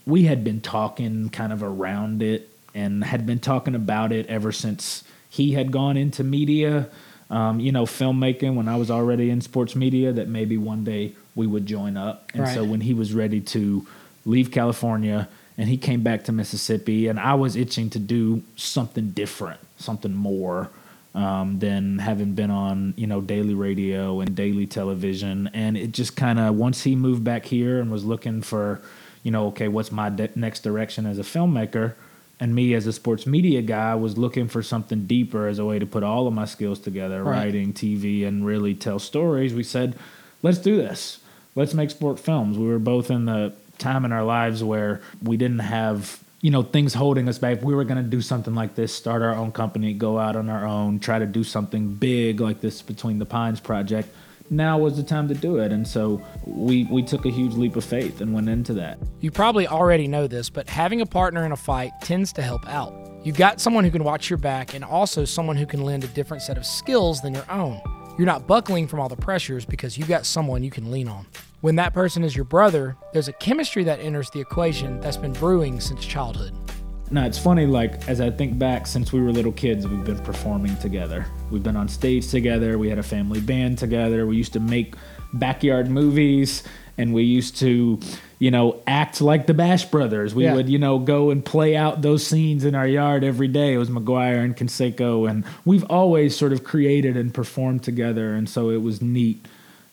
we 0.04 0.24
had 0.24 0.42
been 0.42 0.60
talking 0.60 1.28
kind 1.28 1.52
of 1.52 1.62
around 1.62 2.22
it 2.22 2.48
and 2.74 3.04
had 3.04 3.24
been 3.24 3.38
talking 3.38 3.74
about 3.74 4.10
it 4.10 4.26
ever 4.26 4.50
since 4.50 5.04
he 5.30 5.52
had 5.52 5.70
gone 5.70 5.96
into 5.96 6.24
media, 6.24 6.88
um, 7.30 7.60
you 7.60 7.70
know, 7.70 7.84
filmmaking 7.84 8.54
when 8.54 8.68
I 8.68 8.76
was 8.76 8.90
already 8.90 9.30
in 9.30 9.40
sports 9.40 9.76
media, 9.76 10.12
that 10.12 10.28
maybe 10.28 10.58
one 10.58 10.84
day 10.84 11.12
we 11.34 11.46
would 11.46 11.66
join 11.66 11.96
up. 11.96 12.30
And 12.34 12.42
right. 12.42 12.54
so 12.54 12.64
when 12.64 12.80
he 12.80 12.94
was 12.94 13.14
ready 13.14 13.40
to 13.40 13.86
leave 14.24 14.50
California 14.50 15.28
and 15.56 15.68
he 15.68 15.76
came 15.76 16.02
back 16.02 16.24
to 16.24 16.32
Mississippi, 16.32 17.06
and 17.06 17.20
I 17.20 17.34
was 17.34 17.56
itching 17.56 17.90
to 17.90 17.98
do 17.98 18.42
something 18.56 19.10
different, 19.10 19.60
something 19.76 20.14
more 20.14 20.70
um, 21.14 21.58
than 21.58 21.98
having 21.98 22.34
been 22.34 22.50
on 22.50 22.94
you 22.96 23.06
know 23.06 23.20
daily 23.20 23.54
radio 23.54 24.20
and 24.20 24.34
daily 24.34 24.66
television. 24.66 25.50
And 25.52 25.76
it 25.76 25.92
just 25.92 26.16
kind 26.16 26.38
of 26.38 26.54
once 26.54 26.82
he 26.82 26.96
moved 26.96 27.24
back 27.24 27.46
here 27.46 27.80
and 27.80 27.90
was 27.90 28.04
looking 28.04 28.42
for, 28.42 28.80
you 29.22 29.30
know, 29.30 29.48
okay, 29.48 29.68
what's 29.68 29.92
my 29.92 30.08
de- 30.08 30.30
next 30.34 30.60
direction 30.60 31.06
as 31.06 31.18
a 31.18 31.22
filmmaker? 31.22 31.94
And 32.40 32.56
me 32.56 32.74
as 32.74 32.88
a 32.88 32.92
sports 32.92 33.24
media 33.24 33.62
guy 33.62 33.94
was 33.94 34.18
looking 34.18 34.48
for 34.48 34.64
something 34.64 35.06
deeper 35.06 35.46
as 35.46 35.60
a 35.60 35.64
way 35.64 35.78
to 35.78 35.86
put 35.86 36.02
all 36.02 36.26
of 36.26 36.34
my 36.34 36.44
skills 36.44 36.80
together, 36.80 37.22
right. 37.22 37.44
writing, 37.44 37.72
TV, 37.72 38.26
and 38.26 38.44
really 38.44 38.74
tell 38.74 38.98
stories. 38.98 39.54
We 39.54 39.62
said, 39.62 39.96
let's 40.42 40.58
do 40.58 40.76
this. 40.76 41.20
Let's 41.54 41.72
make 41.72 41.90
sport 41.90 42.18
films. 42.18 42.58
We 42.58 42.66
were 42.66 42.80
both 42.80 43.12
in 43.12 43.26
the 43.26 43.54
time 43.78 44.04
in 44.04 44.10
our 44.10 44.24
lives 44.24 44.64
where 44.64 45.02
we 45.22 45.36
didn't 45.36 45.60
have 45.60 46.22
you 46.42 46.50
know 46.50 46.62
things 46.62 46.92
holding 46.92 47.28
us 47.28 47.38
back. 47.38 47.58
If 47.58 47.64
we 47.64 47.74
were 47.74 47.84
going 47.84 48.02
to 48.02 48.08
do 48.08 48.20
something 48.20 48.54
like 48.54 48.74
this, 48.74 48.94
start 48.94 49.22
our 49.22 49.34
own 49.34 49.52
company, 49.52 49.94
go 49.94 50.18
out 50.18 50.36
on 50.36 50.50
our 50.50 50.66
own, 50.66 50.98
try 50.98 51.18
to 51.18 51.26
do 51.26 51.42
something 51.44 51.94
big 51.94 52.40
like 52.40 52.60
this 52.60 52.82
Between 52.82 53.18
the 53.18 53.24
Pines 53.24 53.60
project. 53.60 54.08
Now 54.50 54.76
was 54.76 54.96
the 54.96 55.04
time 55.04 55.28
to 55.28 55.34
do 55.34 55.58
it, 55.58 55.72
and 55.72 55.86
so 55.86 56.20
we 56.44 56.84
we 56.90 57.02
took 57.02 57.24
a 57.24 57.30
huge 57.30 57.54
leap 57.54 57.76
of 57.76 57.84
faith 57.84 58.20
and 58.20 58.34
went 58.34 58.48
into 58.48 58.74
that. 58.74 58.98
You 59.20 59.30
probably 59.30 59.68
already 59.68 60.08
know 60.08 60.26
this, 60.26 60.50
but 60.50 60.68
having 60.68 61.00
a 61.00 61.06
partner 61.06 61.46
in 61.46 61.52
a 61.52 61.56
fight 61.56 61.92
tends 62.02 62.32
to 62.34 62.42
help 62.42 62.68
out. 62.68 62.92
You've 63.24 63.36
got 63.36 63.60
someone 63.60 63.84
who 63.84 63.90
can 63.92 64.02
watch 64.02 64.28
your 64.28 64.36
back, 64.36 64.74
and 64.74 64.84
also 64.84 65.24
someone 65.24 65.56
who 65.56 65.64
can 65.64 65.84
lend 65.84 66.02
a 66.02 66.08
different 66.08 66.42
set 66.42 66.58
of 66.58 66.66
skills 66.66 67.22
than 67.22 67.34
your 67.34 67.50
own. 67.50 67.80
You're 68.18 68.26
not 68.26 68.48
buckling 68.48 68.88
from 68.88 68.98
all 68.98 69.08
the 69.08 69.16
pressures 69.16 69.64
because 69.64 69.96
you've 69.96 70.08
got 70.08 70.26
someone 70.26 70.64
you 70.64 70.72
can 70.72 70.90
lean 70.90 71.08
on. 71.08 71.24
When 71.62 71.76
that 71.76 71.94
person 71.94 72.24
is 72.24 72.34
your 72.34 72.44
brother, 72.44 72.96
there's 73.12 73.28
a 73.28 73.32
chemistry 73.34 73.84
that 73.84 74.00
enters 74.00 74.28
the 74.30 74.40
equation 74.40 74.98
that's 75.00 75.16
been 75.16 75.32
brewing 75.32 75.78
since 75.80 76.04
childhood. 76.04 76.52
Now, 77.12 77.24
it's 77.24 77.38
funny. 77.38 77.66
Like 77.66 78.08
as 78.08 78.20
I 78.20 78.30
think 78.30 78.58
back, 78.58 78.84
since 78.84 79.12
we 79.12 79.20
were 79.20 79.30
little 79.30 79.52
kids, 79.52 79.86
we've 79.86 80.04
been 80.04 80.18
performing 80.18 80.76
together. 80.78 81.24
We've 81.52 81.62
been 81.62 81.76
on 81.76 81.86
stage 81.86 82.28
together. 82.28 82.78
We 82.78 82.88
had 82.88 82.98
a 82.98 83.02
family 83.04 83.40
band 83.40 83.78
together. 83.78 84.26
We 84.26 84.36
used 84.36 84.54
to 84.54 84.60
make 84.60 84.96
backyard 85.34 85.88
movies, 85.88 86.64
and 86.98 87.14
we 87.14 87.22
used 87.22 87.56
to, 87.58 88.00
you 88.40 88.50
know, 88.50 88.82
act 88.88 89.20
like 89.20 89.46
the 89.46 89.54
Bash 89.54 89.84
Brothers. 89.84 90.34
We 90.34 90.42
Yeah. 90.46 90.56
would, 90.56 90.68
you 90.68 90.80
know, 90.80 90.98
go 90.98 91.30
and 91.30 91.44
play 91.44 91.76
out 91.76 92.02
those 92.02 92.26
scenes 92.26 92.64
in 92.64 92.74
our 92.74 92.88
yard 92.88 93.22
every 93.22 93.46
day. 93.46 93.74
It 93.74 93.78
was 93.78 93.88
McGwire 93.88 94.42
and 94.44 94.56
Canseco, 94.56 95.30
and 95.30 95.44
we've 95.64 95.84
always 95.84 96.34
sort 96.36 96.52
of 96.52 96.64
created 96.64 97.16
and 97.16 97.32
performed 97.32 97.84
together, 97.84 98.34
and 98.34 98.48
so 98.48 98.70
it 98.70 98.82
was 98.82 99.00
neat, 99.00 99.46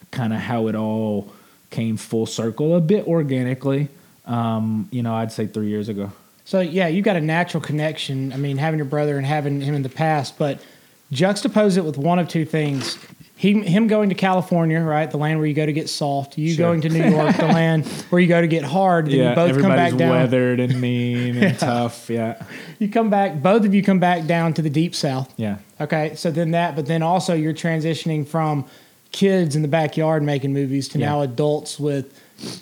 kind 0.10 0.34
of 0.34 0.40
how 0.40 0.66
it 0.68 0.74
all 0.76 1.32
came 1.70 1.98
full 1.98 2.26
circle, 2.26 2.76
a 2.76 2.82
bit 2.82 3.06
organically. 3.08 3.90
Um, 4.26 4.88
you 4.92 5.02
know, 5.04 5.14
I'd 5.14 5.32
say 5.32 5.48
three 5.48 5.68
years 5.70 5.90
ago. 5.90 6.12
So 6.46 6.60
yeah, 6.62 6.88
you 6.88 7.02
got 7.02 7.16
a 7.16 7.22
natural 7.22 7.62
connection. 7.62 8.34
I 8.34 8.38
mean, 8.38 8.58
having 8.58 8.78
your 8.80 8.86
brother 8.86 9.18
and 9.18 9.26
having 9.26 9.62
him 9.62 9.76
in 9.76 9.84
the 9.84 9.90
past, 9.90 10.38
but 10.38 10.60
juxtapose 11.12 11.78
it 11.78 11.86
with 11.86 11.98
one 11.98 12.20
of 12.20 12.28
two 12.28 12.46
things. 12.46 12.98
He, 13.36 13.54
him 13.62 13.88
going 13.88 14.10
to 14.10 14.16
California, 14.16 14.82
right, 14.82 15.10
the 15.10 15.16
land 15.18 15.40
where 15.40 15.48
you 15.48 15.54
go 15.54 15.66
to 15.66 15.72
get 15.72 15.88
soft. 15.88 16.38
You 16.38 16.54
Sure. 16.54 16.66
going 16.68 16.82
to 16.82 16.90
New 16.90 17.10
York, 17.16 17.38
the 17.38 17.46
land 17.48 17.88
where 18.10 18.20
you 18.22 18.28
go 18.28 18.42
to 18.42 18.48
get 18.48 18.66
hard. 18.66 19.06
Then 19.06 19.14
you 19.30 19.36
both 19.36 19.52
come 19.54 19.70
back 19.70 19.94
everybody's 19.94 19.94
down. 19.98 20.10
weathered 20.10 20.60
and 20.60 20.82
mean 20.82 21.38
and 21.44 21.58
tough. 21.58 22.10
Yeah, 22.10 22.44
You 22.80 22.90
come 22.90 23.10
back. 23.10 23.42
Both 23.42 23.64
of 23.66 23.74
you 23.74 23.82
come 23.82 24.00
back 24.00 24.26
down 24.26 24.54
to 24.56 24.62
the 24.62 24.70
deep 24.70 24.94
south. 24.94 25.34
yeah. 25.38 25.58
Okay, 25.80 26.14
so 26.16 26.30
then 26.32 26.52
that, 26.52 26.76
but 26.76 26.88
then 26.88 27.02
also 27.02 27.34
you're 27.34 27.54
transitioning 27.54 28.28
from 28.28 28.66
kids 29.12 29.56
in 29.56 29.62
the 29.62 29.68
backyard 29.68 30.24
making 30.24 30.54
movies 30.54 30.88
to 30.90 31.00
Yeah. 31.00 31.08
now 31.08 31.22
adults 31.22 31.80
with 31.80 32.14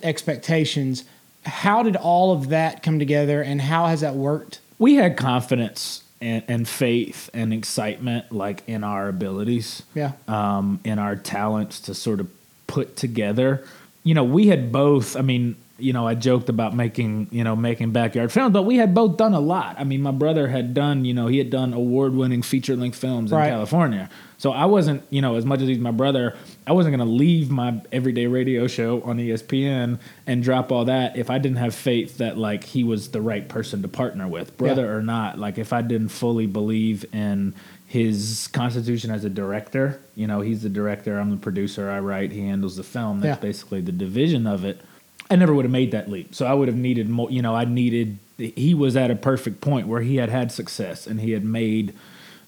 expectations. 0.04 1.04
How 1.46 1.84
did 1.84 1.96
all 1.96 2.32
of 2.34 2.50
that 2.50 2.84
come 2.84 3.00
together, 3.00 3.42
and 3.42 3.62
how 3.62 3.88
has 3.88 4.01
that 4.01 4.16
worked? 4.16 4.60
We 4.80 4.96
had 4.96 5.18
confidence 5.18 6.04
and, 6.22 6.44
and 6.48 6.68
faith 6.68 7.30
and 7.34 7.54
excitement, 7.54 8.32
like 8.32 8.63
in 8.68 8.84
our 8.84 9.08
abilities. 9.08 9.84
Yeah. 9.96 10.13
um, 10.27 10.80
in 10.84 11.00
our 11.00 11.16
talents 11.16 11.80
to 11.82 11.94
sort 11.94 12.20
of 12.20 12.27
put 12.68 12.96
together. 12.98 13.63
You 14.04 14.13
know, 14.13 14.24
we 14.24 14.48
had 14.48 14.72
both. 14.72 15.16
I 15.16 15.22
mean, 15.22 15.56
you 15.79 15.93
know, 15.93 16.07
I 16.07 16.15
joked 16.15 16.50
about 16.50 16.75
making, 16.75 17.27
you 17.31 17.43
know, 17.43 17.55
making 17.55 17.91
backyard 17.91 18.31
films, 18.31 18.51
but 18.53 18.63
we 18.63 18.77
had 18.77 18.93
both 18.96 19.17
done 19.17 19.34
a 19.34 19.39
lot. 19.39 19.75
I 19.77 19.84
mean, 19.84 20.01
my 20.01 20.12
brother 20.12 20.48
had 20.48 20.74
done, 20.74 21.05
you 21.05 21.13
know, 21.13 21.27
he 21.27 21.38
had 21.38 21.50
done 21.50 21.74
award-winning 21.74 22.41
feature-length 22.41 22.98
films 22.98 23.31
Right. 23.31 23.46
in 23.48 23.51
California. 23.53 24.10
So 24.39 24.51
I 24.51 24.65
wasn't, 24.65 25.03
you 25.10 25.22
know, 25.22 25.36
as 25.36 25.46
much 25.46 25.62
as 25.62 25.67
he's 25.67 25.77
my 25.79 25.91
brother, 25.91 26.36
I 26.65 26.72
wasn't 26.72 26.96
going 26.98 27.07
to 27.07 27.13
leave 27.13 27.50
my 27.51 27.81
everyday 27.91 28.27
radio 28.27 28.67
show 28.67 29.01
on 29.03 29.17
ESPN 29.17 30.00
and 30.25 30.43
drop 30.43 30.72
all 30.72 30.86
that 30.86 31.15
if 31.17 31.29
I 31.29 31.38
didn't 31.38 31.57
have 31.57 31.74
faith 31.75 32.17
that 32.17 32.38
like 32.38 32.63
he 32.63 32.84
was 32.84 33.10
the 33.10 33.22
right 33.22 33.48
person 33.48 33.81
to 33.84 33.88
partner 33.88 34.27
with, 34.27 34.57
brother 34.57 34.84
Yeah. 34.86 34.91
or 34.91 35.01
not. 35.01 35.38
Like 35.39 35.57
if 35.57 35.74
I 35.74 35.81
didn't 35.81 36.10
fully 36.10 36.46
believe 36.48 37.05
in 37.13 37.53
his 37.86 38.48
constitution 38.51 39.12
as 39.12 39.24
a 39.25 39.29
director, 39.29 40.00
you 40.15 40.27
know, 40.27 40.41
he's 40.41 40.62
the 40.62 40.69
director, 40.69 41.17
I'm 41.19 41.29
the 41.31 41.38
producer, 41.38 41.89
I 41.89 42.00
write, 42.00 42.31
he 42.31 42.41
handles 42.41 42.75
the 42.75 42.84
film. 42.84 43.22
That's 43.22 43.38
Yeah. 43.38 43.48
basically 43.48 43.81
the 43.81 43.91
division 43.91 44.46
of 44.46 44.65
it. 44.65 44.81
I 45.29 45.36
never 45.36 45.53
would 45.53 45.65
have 45.65 45.72
made 45.72 45.91
that 45.91 46.10
leap. 46.10 46.34
So 46.36 46.46
I 46.46 46.53
would 46.53 46.67
have 46.67 46.77
needed 46.77 47.10
more, 47.10 47.29
you 47.29 47.41
know, 47.41 47.53
I 47.55 47.65
needed, 47.65 48.17
he 48.38 48.74
was 48.74 48.96
at 48.96 49.12
a 49.12 49.15
perfect 49.15 49.62
point 49.62 49.88
where 49.88 50.01
he 50.01 50.15
had 50.17 50.29
had 50.29 50.51
success 50.51 51.05
and 51.07 51.19
he 51.19 51.31
had 51.31 51.43
made 51.43 51.93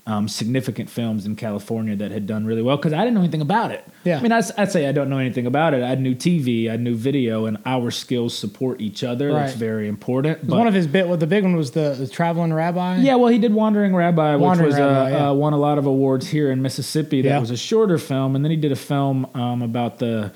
um, 0.08 0.28
significant 0.28 0.90
films 0.90 1.26
in 1.28 1.36
California 1.36 1.96
that 1.98 2.10
had 2.10 2.26
done 2.26 2.46
really 2.46 2.64
well 2.64 2.78
because 2.78 2.94
I 2.94 3.00
didn't 3.00 3.14
know 3.14 3.20
anything 3.20 3.42
about 3.42 3.70
it. 3.72 3.86
Yeah. 4.06 4.18
I 4.18 4.22
mean, 4.24 4.32
I, 4.32 4.42
would 4.58 4.72
say 4.72 4.88
I 4.88 4.92
don't 4.92 5.08
know 5.10 5.20
anything 5.20 5.46
about 5.46 5.76
it. 5.76 5.84
I 5.84 5.94
knew 5.96 6.16
TV, 6.16 6.72
I 6.72 6.78
knew 6.78 6.96
video, 6.96 7.46
and 7.46 7.58
our 7.66 7.92
skills 7.92 8.36
support 8.36 8.82
each 8.82 9.04
other. 9.04 9.32
That's 9.34 9.52
Right. 9.52 9.60
very 9.60 9.88
important. 9.88 10.42
'Cause 10.42 10.50
one 10.50 10.66
of 10.68 10.74
his 10.74 10.88
bit, 10.88 11.08
well, 11.08 11.18
the 11.18 11.28
big 11.28 11.44
one 11.44 11.56
was 11.56 11.72
the, 11.72 11.96
the 12.00 12.08
traveling 12.08 12.52
rabbi. 12.54 12.98
Yeah, 13.02 13.16
well, 13.16 13.28
he 13.28 13.38
did 13.38 13.54
Wandering 13.54 13.94
Rabbi, 13.94 14.36
which 14.38 14.60
was 14.60 14.76
Rabbi, 14.80 14.82
uh, 14.82 15.10
yeah. 15.10 15.30
uh, 15.30 15.34
won 15.34 15.54
a 15.54 15.58
lot 15.60 15.78
of 15.78 15.86
awards 15.86 16.28
here 16.28 16.50
in 16.50 16.62
Mississippi. 16.64 17.22
That 17.22 17.30
Yeah. 17.30 17.40
was 17.40 17.52
a 17.52 17.58
shorter 17.58 18.00
film, 18.00 18.36
and 18.36 18.44
then 18.44 18.50
he 18.52 18.58
did 18.58 18.72
a 18.72 18.76
film 18.78 19.28
um, 19.36 19.62
about 19.62 20.00
the 20.00 20.32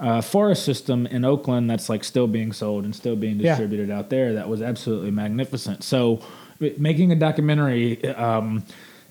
uh, 0.00 0.20
forest 0.20 0.64
system 0.64 1.06
in 1.06 1.24
Oakland 1.24 1.68
that's 1.68 1.88
like 1.88 2.04
still 2.04 2.26
being 2.26 2.52
sold 2.52 2.84
and 2.84 2.94
still 2.94 3.16
being 3.16 3.38
Yeah. 3.40 3.50
distributed 3.52 3.90
out 3.90 4.10
there. 4.10 4.34
That 4.34 4.48
was 4.48 4.62
absolutely 4.62 5.10
magnificent. 5.10 5.82
So, 5.82 6.20
making 6.60 7.12
a 7.12 7.16
documentary. 7.16 8.04
Um, 8.14 8.64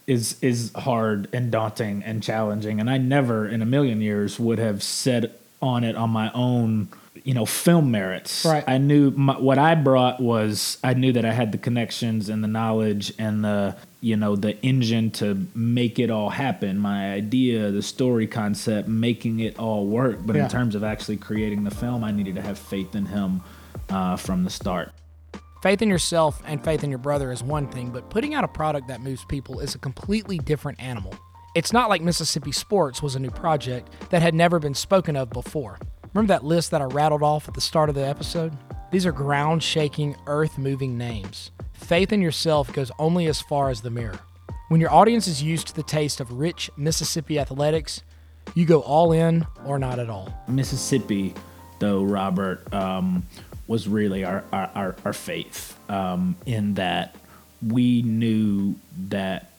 is 0.08 0.38
is 0.42 0.72
hard 0.74 1.28
and 1.34 1.52
daunting 1.52 2.02
and 2.02 2.24
challenging, 2.24 2.80
and 2.80 2.90
I 2.90 2.98
never 2.98 3.46
in 3.46 3.62
a 3.62 3.66
million 3.66 4.00
years 4.00 4.40
would 4.40 4.58
have 4.58 4.82
set 4.82 5.38
on 5.62 5.84
it 5.84 5.96
on 5.96 6.10
my 6.10 6.32
own, 6.34 6.88
you 7.24 7.34
know, 7.34 7.46
film 7.46 7.92
merits. 7.92 8.46
Right. 8.46 8.64
I 8.68 8.78
knew 8.78 9.12
my, 9.12 9.38
what 9.38 9.58
I 9.58 9.76
brought 9.76 10.20
was 10.20 10.78
I 10.84 10.94
knew 10.94 11.12
that 11.14 11.26
I 11.26 11.32
had 11.34 11.52
the 11.52 11.58
connections 11.58 12.30
and 12.30 12.44
the 12.44 12.48
knowledge 12.48 13.14
and 13.18 13.44
the 13.44 13.76
you 14.00 14.16
know 14.16 14.36
the 14.36 14.56
engine 14.64 15.10
to 15.10 15.48
make 15.56 15.98
it 15.98 16.12
all 16.12 16.30
happen. 16.30 16.78
My 16.78 17.12
idea, 17.14 17.72
the 17.72 17.82
story 17.82 18.28
concept, 18.28 18.88
making 18.88 19.40
it 19.40 19.58
all 19.58 19.88
work. 19.88 20.20
But 20.24 20.36
Yeah. 20.36 20.44
in 20.44 20.50
terms 20.50 20.76
of 20.76 20.84
actually 20.84 21.18
creating 21.18 21.64
the 21.64 21.72
film, 21.72 22.04
I 22.04 22.12
needed 22.12 22.36
to 22.36 22.42
have 22.42 22.60
faith 22.60 22.96
in 22.96 23.08
him 23.08 23.42
uh, 23.90 24.16
from 24.16 24.44
the 24.44 24.50
start. 24.52 24.92
Faith 25.64 25.82
in 25.82 25.90
yourself 25.90 26.40
and 26.46 26.64
faith 26.64 26.84
in 26.84 26.92
your 26.92 27.00
brother 27.00 27.32
is 27.32 27.42
one 27.42 27.68
thing, 27.68 27.90
but 27.90 28.12
putting 28.12 28.36
out 28.36 28.44
a 28.44 28.48
product 28.48 28.88
that 28.88 29.02
moves 29.02 29.26
people 29.26 29.60
is 29.60 29.74
a 29.74 29.80
completely 29.80 30.38
different 30.38 30.80
animal. 30.80 31.16
It's 31.58 31.74
not 31.74 31.90
like 31.90 32.04
Mississippi 32.04 32.52
Sports 32.52 33.02
was 33.02 33.16
a 33.16 33.20
new 33.20 33.32
project 33.32 34.12
that 34.12 34.22
had 34.22 34.36
never 34.36 34.60
been 34.60 34.76
spoken 34.76 35.16
of 35.16 35.32
before. 35.32 35.80
Remember 36.14 36.32
that 36.32 36.44
list 36.44 36.70
that 36.70 36.84
I 36.84 36.86
rattled 36.86 37.24
off 37.24 37.48
at 37.48 37.56
the 37.56 37.62
start 37.62 37.90
of 37.90 37.96
the 37.96 38.06
episode? 38.06 38.56
These 38.92 39.08
are 39.08 39.12
ground 39.12 39.64
shaking, 39.64 40.16
earth 40.28 40.60
moving 40.60 41.00
names. 41.00 41.50
Faith 41.74 42.14
in 42.14 42.22
yourself 42.22 42.72
goes 42.74 42.92
only 43.00 43.26
as 43.26 43.42
far 43.42 43.72
as 43.72 43.82
the 43.82 43.90
mirror. 43.90 44.20
When 44.68 44.80
your 44.80 44.94
audience 44.94 45.28
is 45.28 45.42
used 45.42 45.66
to 45.70 45.76
the 45.76 45.82
taste 45.82 46.20
of 46.20 46.32
rich 46.32 46.70
Mississippi 46.78 47.40
athletics, 47.40 48.04
you 48.54 48.68
go 48.68 48.82
all 48.82 49.12
in 49.12 49.48
or 49.66 49.80
not 49.80 49.98
at 49.98 50.12
all. 50.12 50.32
Mississippi, 50.48 51.34
though, 51.80 52.04
Robert, 52.04 52.72
um, 52.72 53.26
was 53.66 53.88
really 53.88 54.24
our, 54.24 54.44
our, 54.54 54.70
our, 54.76 54.96
our 55.06 55.14
faith 55.14 55.76
um, 55.90 56.36
in 56.46 56.76
that 56.76 57.16
we 57.68 58.04
knew 58.04 58.76
that, 59.10 59.50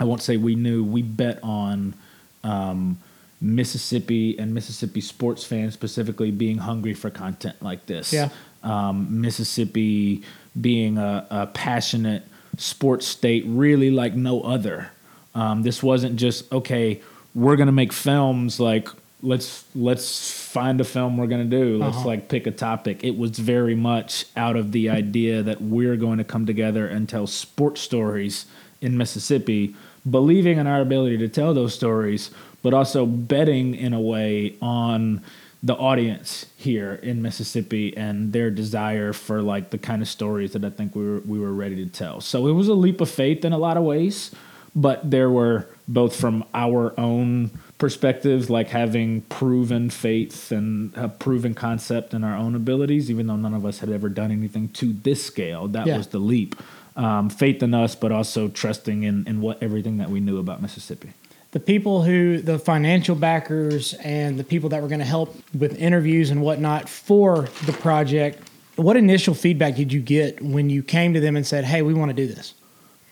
I 0.00 0.04
won't 0.04 0.22
say 0.22 0.36
we 0.38 0.54
knew, 0.56 0.82
we 0.82 1.02
bet 1.02 1.38
on 1.42 1.94
um, 2.42 2.98
Mississippi 3.40 4.38
and 4.38 4.54
Mississippi 4.54 5.00
sports 5.00 5.44
fans 5.44 5.74
specifically 5.74 6.30
being 6.30 6.58
hungry 6.58 6.94
for 6.94 7.10
content 7.10 7.62
like 7.62 7.86
this. 7.86 8.12
Yeah. 8.12 8.30
Um, 8.62 9.20
Mississippi 9.20 10.22
being 10.60 10.98
a, 10.98 11.26
a 11.30 11.46
passionate 11.46 12.22
sports 12.56 13.06
state, 13.06 13.44
really 13.46 13.90
like 13.90 14.14
no 14.14 14.42
other. 14.42 14.90
Um, 15.34 15.62
this 15.62 15.82
wasn't 15.82 16.16
just 16.16 16.52
okay. 16.52 17.00
We're 17.34 17.56
gonna 17.56 17.72
make 17.72 17.92
films. 17.92 18.58
Like 18.60 18.88
let's 19.22 19.64
let's 19.74 20.30
find 20.32 20.80
a 20.80 20.84
film 20.84 21.16
we're 21.16 21.26
gonna 21.28 21.44
do. 21.44 21.78
Let's 21.78 21.96
Uh-huh. 21.98 22.08
like 22.08 22.28
pick 22.28 22.46
a 22.46 22.50
topic. 22.50 23.04
It 23.04 23.16
was 23.16 23.38
very 23.38 23.74
much 23.74 24.26
out 24.36 24.56
of 24.56 24.72
the 24.72 24.90
idea 24.90 25.42
that 25.42 25.62
we're 25.62 25.96
going 25.96 26.18
to 26.18 26.24
come 26.24 26.44
together 26.46 26.86
and 26.86 27.08
tell 27.08 27.26
sports 27.26 27.80
stories 27.80 28.46
in 28.82 28.96
Mississippi, 28.98 29.74
believing 30.08 30.58
in 30.58 30.66
our 30.66 30.80
ability 30.80 31.18
to 31.18 31.28
tell 31.28 31.52
those 31.54 31.74
stories, 31.74 32.30
but 32.62 32.74
also 32.74 33.06
betting 33.06 33.74
in 33.74 33.92
a 33.92 34.00
way 34.00 34.56
on 34.62 35.22
the 35.62 35.74
audience 35.74 36.46
here 36.56 36.94
in 37.02 37.20
Mississippi 37.20 37.94
and 37.96 38.32
their 38.32 38.50
desire 38.50 39.12
for 39.12 39.42
like 39.42 39.70
the 39.70 39.78
kind 39.78 40.00
of 40.00 40.08
stories 40.08 40.52
that 40.52 40.64
I 40.64 40.70
think 40.70 40.94
we 40.96 41.04
were 41.04 41.20
we 41.20 41.38
were 41.38 41.52
ready 41.52 41.76
to 41.84 41.90
tell. 41.90 42.20
So 42.22 42.46
it 42.46 42.52
was 42.52 42.68
a 42.68 42.74
leap 42.74 43.00
of 43.02 43.10
faith 43.10 43.44
in 43.44 43.52
a 43.52 43.58
lot 43.58 43.76
of 43.76 43.82
ways, 43.82 44.30
but 44.74 45.10
there 45.10 45.28
were 45.28 45.66
both 45.86 46.16
from 46.16 46.44
our 46.54 46.98
own 46.98 47.50
perspectives, 47.76 48.48
like 48.48 48.68
having 48.68 49.20
proven 49.22 49.90
faith 49.90 50.50
and 50.52 50.96
a 50.96 51.08
proven 51.08 51.52
concept 51.54 52.14
in 52.14 52.24
our 52.24 52.36
own 52.36 52.54
abilities, 52.54 53.10
even 53.10 53.26
though 53.26 53.36
none 53.36 53.54
of 53.54 53.66
us 53.66 53.80
had 53.80 53.90
ever 53.90 54.08
done 54.08 54.30
anything 54.30 54.68
to 54.68 54.92
this 54.92 55.22
scale. 55.24 55.66
That 55.68 55.86
Yeah. 55.86 55.96
was 55.98 56.06
the 56.08 56.18
leap. 56.20 56.54
Um, 57.00 57.30
faith 57.30 57.62
in 57.62 57.72
us, 57.72 57.94
but 57.94 58.12
also 58.12 58.48
trusting 58.48 59.04
in, 59.04 59.26
in 59.26 59.40
what 59.40 59.62
everything 59.62 59.96
that 59.98 60.10
we 60.10 60.20
knew 60.20 60.38
about 60.38 60.60
Mississippi. 60.60 61.10
the 61.52 61.60
people 61.60 62.02
who 62.02 62.40
the 62.42 62.58
financial 62.58 63.16
backers 63.16 63.94
and 64.04 64.38
the 64.38 64.44
people 64.44 64.68
that 64.68 64.82
were 64.82 64.88
going 64.88 65.00
to 65.00 65.12
help 65.18 65.34
with 65.62 65.72
interviews 65.78 66.30
and 66.30 66.42
whatnot 66.42 66.88
for 66.88 67.48
the 67.64 67.72
project 67.72 68.36
what 68.76 68.96
initial 68.96 69.34
feedback 69.34 69.74
did 69.76 69.92
you 69.92 70.00
get 70.00 70.40
when 70.42 70.70
you 70.70 70.82
came 70.82 71.14
to 71.14 71.20
them 71.20 71.36
and 71.36 71.46
said 71.46 71.64
hey 71.64 71.80
we 71.82 71.94
want 71.94 72.10
to 72.10 72.14
do 72.14 72.26
this 72.26 72.54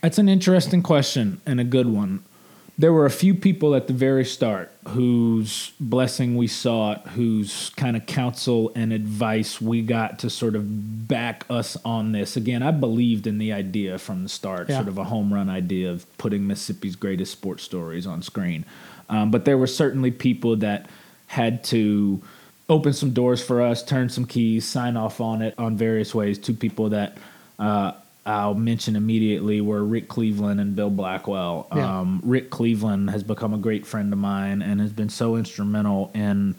That's 0.03 0.19
an 0.19 0.29
interesting 0.29 0.83
question 0.83 1.41
and 1.47 1.59
a 1.59 1.65
good 1.65 1.89
one. 1.89 2.23
There 2.81 2.93
were 2.93 3.07
a 3.07 3.11
few 3.11 3.35
people 3.35 3.75
at 3.75 3.89
the 3.89 3.93
very 3.93 4.25
start 4.25 4.71
whose 4.91 5.73
blessing 5.81 6.37
we 6.37 6.47
sought, 6.47 7.09
whose 7.09 7.71
kind 7.71 7.97
of 7.97 8.07
counsel 8.07 8.71
and 8.77 8.93
advice 8.93 9.61
we 9.61 9.83
got 9.83 10.21
to 10.21 10.31
sort 10.31 10.55
of 10.55 11.09
back 11.09 11.45
us 11.51 11.77
on 11.85 12.13
this. 12.13 12.37
Again, 12.37 12.63
I 12.63 12.71
believed 12.71 13.27
in 13.27 13.39
the 13.39 13.53
idea 13.53 13.99
from 13.99 14.23
the 14.23 14.29
start, 14.29 14.69
Yeah. 14.69 14.77
sort 14.77 14.87
of 14.89 14.97
a 14.97 15.05
home 15.05 15.35
run 15.35 15.49
idea 15.49 15.91
of 15.91 16.07
putting 16.19 16.47
Mississippi's 16.47 16.95
greatest 16.95 17.33
sports 17.33 17.65
stories 17.65 18.07
on 18.07 18.23
screen. 18.23 18.65
Um, 19.09 19.33
but 19.33 19.45
there 19.45 19.59
were 19.59 19.67
certainly 19.67 20.13
people 20.13 20.55
that 20.57 20.89
had 21.27 21.65
to 21.65 22.23
open 22.69 22.93
some 22.93 23.11
doors 23.11 23.43
for 23.43 23.61
us, 23.61 23.83
turn 23.83 24.09
some 24.09 24.25
keys, 24.25 24.65
sign 24.65 24.97
off 24.97 25.21
on 25.21 25.43
it 25.43 25.53
on 25.59 25.77
various 25.77 26.15
ways. 26.15 26.39
Two 26.39 26.55
people 26.55 26.91
that 26.91 27.19
uh, 27.59 27.93
I'll 28.27 28.55
mention 28.55 28.95
immediately 28.95 29.61
were 29.61 29.83
Rick 29.83 30.09
Cleveland 30.09 30.61
and 30.61 30.77
Bill 30.77 30.91
Blackwell. 30.91 31.67
Yeah. 31.75 32.01
Um, 32.01 32.21
Rick 32.23 32.51
Cleveland 32.51 33.11
has 33.11 33.23
become 33.23 33.55
a 33.55 33.59
great 33.59 33.87
friend 33.87 34.13
of 34.13 34.19
mine 34.19 34.61
and 34.61 34.81
has 34.81 34.93
been 34.93 35.09
so 35.09 35.37
instrumental 35.37 36.11
in 36.15 36.55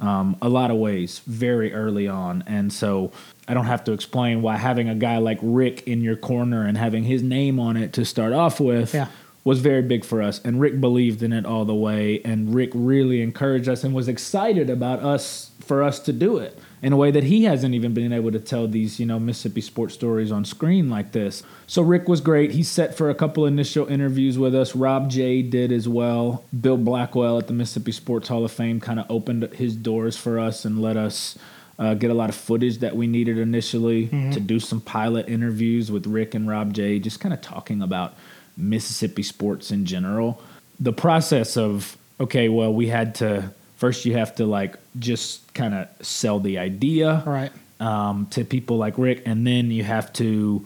um, 0.00 0.36
a 0.42 0.48
lot 0.48 0.72
of 0.72 0.78
ways 0.78 1.20
very 1.20 1.72
early 1.72 2.08
on. 2.08 2.42
And 2.48 2.72
so 2.72 3.12
I 3.46 3.54
don't 3.54 3.66
have 3.66 3.84
to 3.84 3.92
explain 3.92 4.42
why 4.42 4.56
having 4.56 4.88
a 4.88 4.96
guy 4.96 5.18
like 5.18 5.38
Rick 5.42 5.86
in 5.86 6.00
your 6.02 6.16
corner 6.16 6.66
and 6.66 6.76
having 6.76 7.04
his 7.04 7.22
name 7.22 7.60
on 7.60 7.76
it 7.76 7.92
to 7.94 8.04
start 8.04 8.32
off 8.32 8.58
with 8.58 8.92
Yeah. 8.92 9.06
was 9.44 9.60
very 9.60 9.82
big 9.82 10.04
for 10.04 10.20
us. 10.20 10.40
And 10.44 10.60
Rick 10.60 10.80
believed 10.80 11.22
in 11.22 11.32
it 11.32 11.46
all 11.46 11.64
the 11.64 11.74
way. 11.74 12.20
And 12.24 12.52
Rick 12.52 12.70
really 12.74 13.22
encouraged 13.22 13.68
us 13.68 13.84
and 13.84 13.94
was 13.94 14.08
excited 14.08 14.68
about 14.68 15.00
us 15.04 15.52
for 15.60 15.84
us 15.84 16.00
to 16.00 16.12
do 16.12 16.38
it 16.38 16.58
in 16.82 16.92
a 16.92 16.96
way 16.96 17.12
that 17.12 17.24
he 17.24 17.44
hasn't 17.44 17.74
even 17.74 17.94
been 17.94 18.12
able 18.12 18.32
to 18.32 18.40
tell 18.40 18.66
these, 18.66 18.98
you 18.98 19.06
know, 19.06 19.20
Mississippi 19.20 19.60
sports 19.60 19.94
stories 19.94 20.32
on 20.32 20.44
screen 20.44 20.90
like 20.90 21.12
this. 21.12 21.44
So 21.68 21.80
Rick 21.80 22.08
was 22.08 22.20
great. 22.20 22.50
He 22.50 22.64
set 22.64 22.96
for 22.96 23.08
a 23.08 23.14
couple 23.14 23.46
initial 23.46 23.86
interviews 23.86 24.36
with 24.36 24.54
us. 24.54 24.74
Rob 24.74 25.08
J 25.08 25.42
did 25.42 25.70
as 25.70 25.88
well. 25.88 26.44
Bill 26.60 26.76
Blackwell 26.76 27.38
at 27.38 27.46
the 27.46 27.52
Mississippi 27.52 27.92
Sports 27.92 28.28
Hall 28.28 28.44
of 28.44 28.50
Fame 28.50 28.80
kind 28.80 28.98
of 28.98 29.06
opened 29.08 29.44
his 29.54 29.76
doors 29.76 30.16
for 30.16 30.40
us 30.40 30.64
and 30.64 30.82
let 30.82 30.96
us 30.96 31.38
uh, 31.78 31.94
get 31.94 32.10
a 32.10 32.14
lot 32.14 32.28
of 32.28 32.34
footage 32.34 32.78
that 32.78 32.96
we 32.96 33.06
needed 33.06 33.38
initially 33.38 34.08
to 34.32 34.40
do 34.40 34.60
some 34.60 34.80
pilot 34.80 35.28
interviews 35.28 35.90
with 35.90 36.06
Rick 36.06 36.34
and 36.34 36.48
Rob 36.48 36.74
J, 36.74 36.98
just 36.98 37.20
kind 37.20 37.32
of 37.32 37.40
talking 37.40 37.80
about 37.80 38.14
Mississippi 38.56 39.22
sports 39.22 39.70
in 39.70 39.86
general. 39.86 40.42
The 40.78 40.92
process 40.92 41.56
of, 41.56 41.96
okay, 42.20 42.48
well, 42.48 42.72
we 42.74 42.88
had 42.88 43.14
to, 43.16 43.54
first 43.82 44.04
you 44.04 44.16
have 44.16 44.32
to 44.32 44.46
like 44.46 44.76
just 45.00 45.52
kind 45.54 45.74
of 45.74 45.88
sell 46.06 46.38
the 46.38 46.56
idea 46.56 47.20
right. 47.26 47.50
um, 47.80 48.28
to 48.30 48.44
people 48.44 48.76
like 48.76 48.96
Rick, 48.96 49.24
and 49.26 49.44
then 49.44 49.72
you 49.72 49.82
have 49.82 50.12
to 50.12 50.64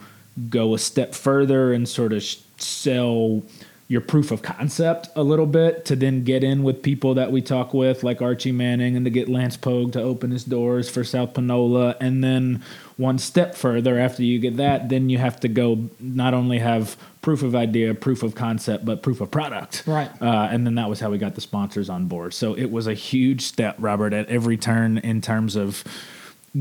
go 0.50 0.74
a 0.74 0.78
step 0.78 1.14
further 1.14 1.72
and 1.72 1.88
sort 1.88 2.12
of 2.12 2.22
sh- 2.22 2.36
sell 2.58 3.42
your 3.88 4.00
proof 4.00 4.32
of 4.32 4.42
concept 4.42 5.08
a 5.14 5.22
little 5.22 5.46
bit 5.46 5.84
to 5.84 5.94
then 5.94 6.24
get 6.24 6.42
in 6.42 6.64
with 6.64 6.82
people 6.82 7.14
that 7.14 7.30
we 7.30 7.40
talk 7.40 7.72
with, 7.72 8.02
like 8.02 8.20
Archie 8.20 8.50
Manning, 8.50 8.96
and 8.96 9.04
to 9.04 9.10
get 9.10 9.28
Lance 9.28 9.56
Pogue 9.56 9.92
to 9.92 10.02
open 10.02 10.32
his 10.32 10.42
doors 10.42 10.90
for 10.90 11.04
South 11.04 11.34
Panola, 11.34 11.94
and 12.00 12.24
then 12.24 12.64
one 12.96 13.18
step 13.18 13.54
further 13.54 13.98
after 13.98 14.24
you 14.24 14.40
get 14.40 14.56
that, 14.56 14.88
then 14.88 15.08
you 15.08 15.18
have 15.18 15.38
to 15.40 15.48
go 15.48 15.88
not 16.00 16.34
only 16.34 16.58
have 16.58 16.96
proof 17.22 17.42
of 17.42 17.54
idea, 17.54 17.94
proof 17.94 18.22
of 18.22 18.34
concept, 18.34 18.84
but 18.84 19.02
proof 19.02 19.20
of 19.20 19.30
product. 19.30 19.84
Right. 19.86 20.10
Uh, 20.20 20.48
and 20.50 20.66
then 20.66 20.74
that 20.76 20.88
was 20.88 20.98
how 20.98 21.10
we 21.10 21.18
got 21.18 21.34
the 21.34 21.40
sponsors 21.40 21.88
on 21.88 22.06
board. 22.06 22.34
So 22.34 22.54
it 22.54 22.72
was 22.72 22.86
a 22.86 22.94
huge 22.94 23.42
step, 23.42 23.76
Robert, 23.78 24.12
at 24.12 24.28
every 24.28 24.56
turn 24.56 24.98
in 24.98 25.20
terms 25.20 25.54
of 25.54 25.84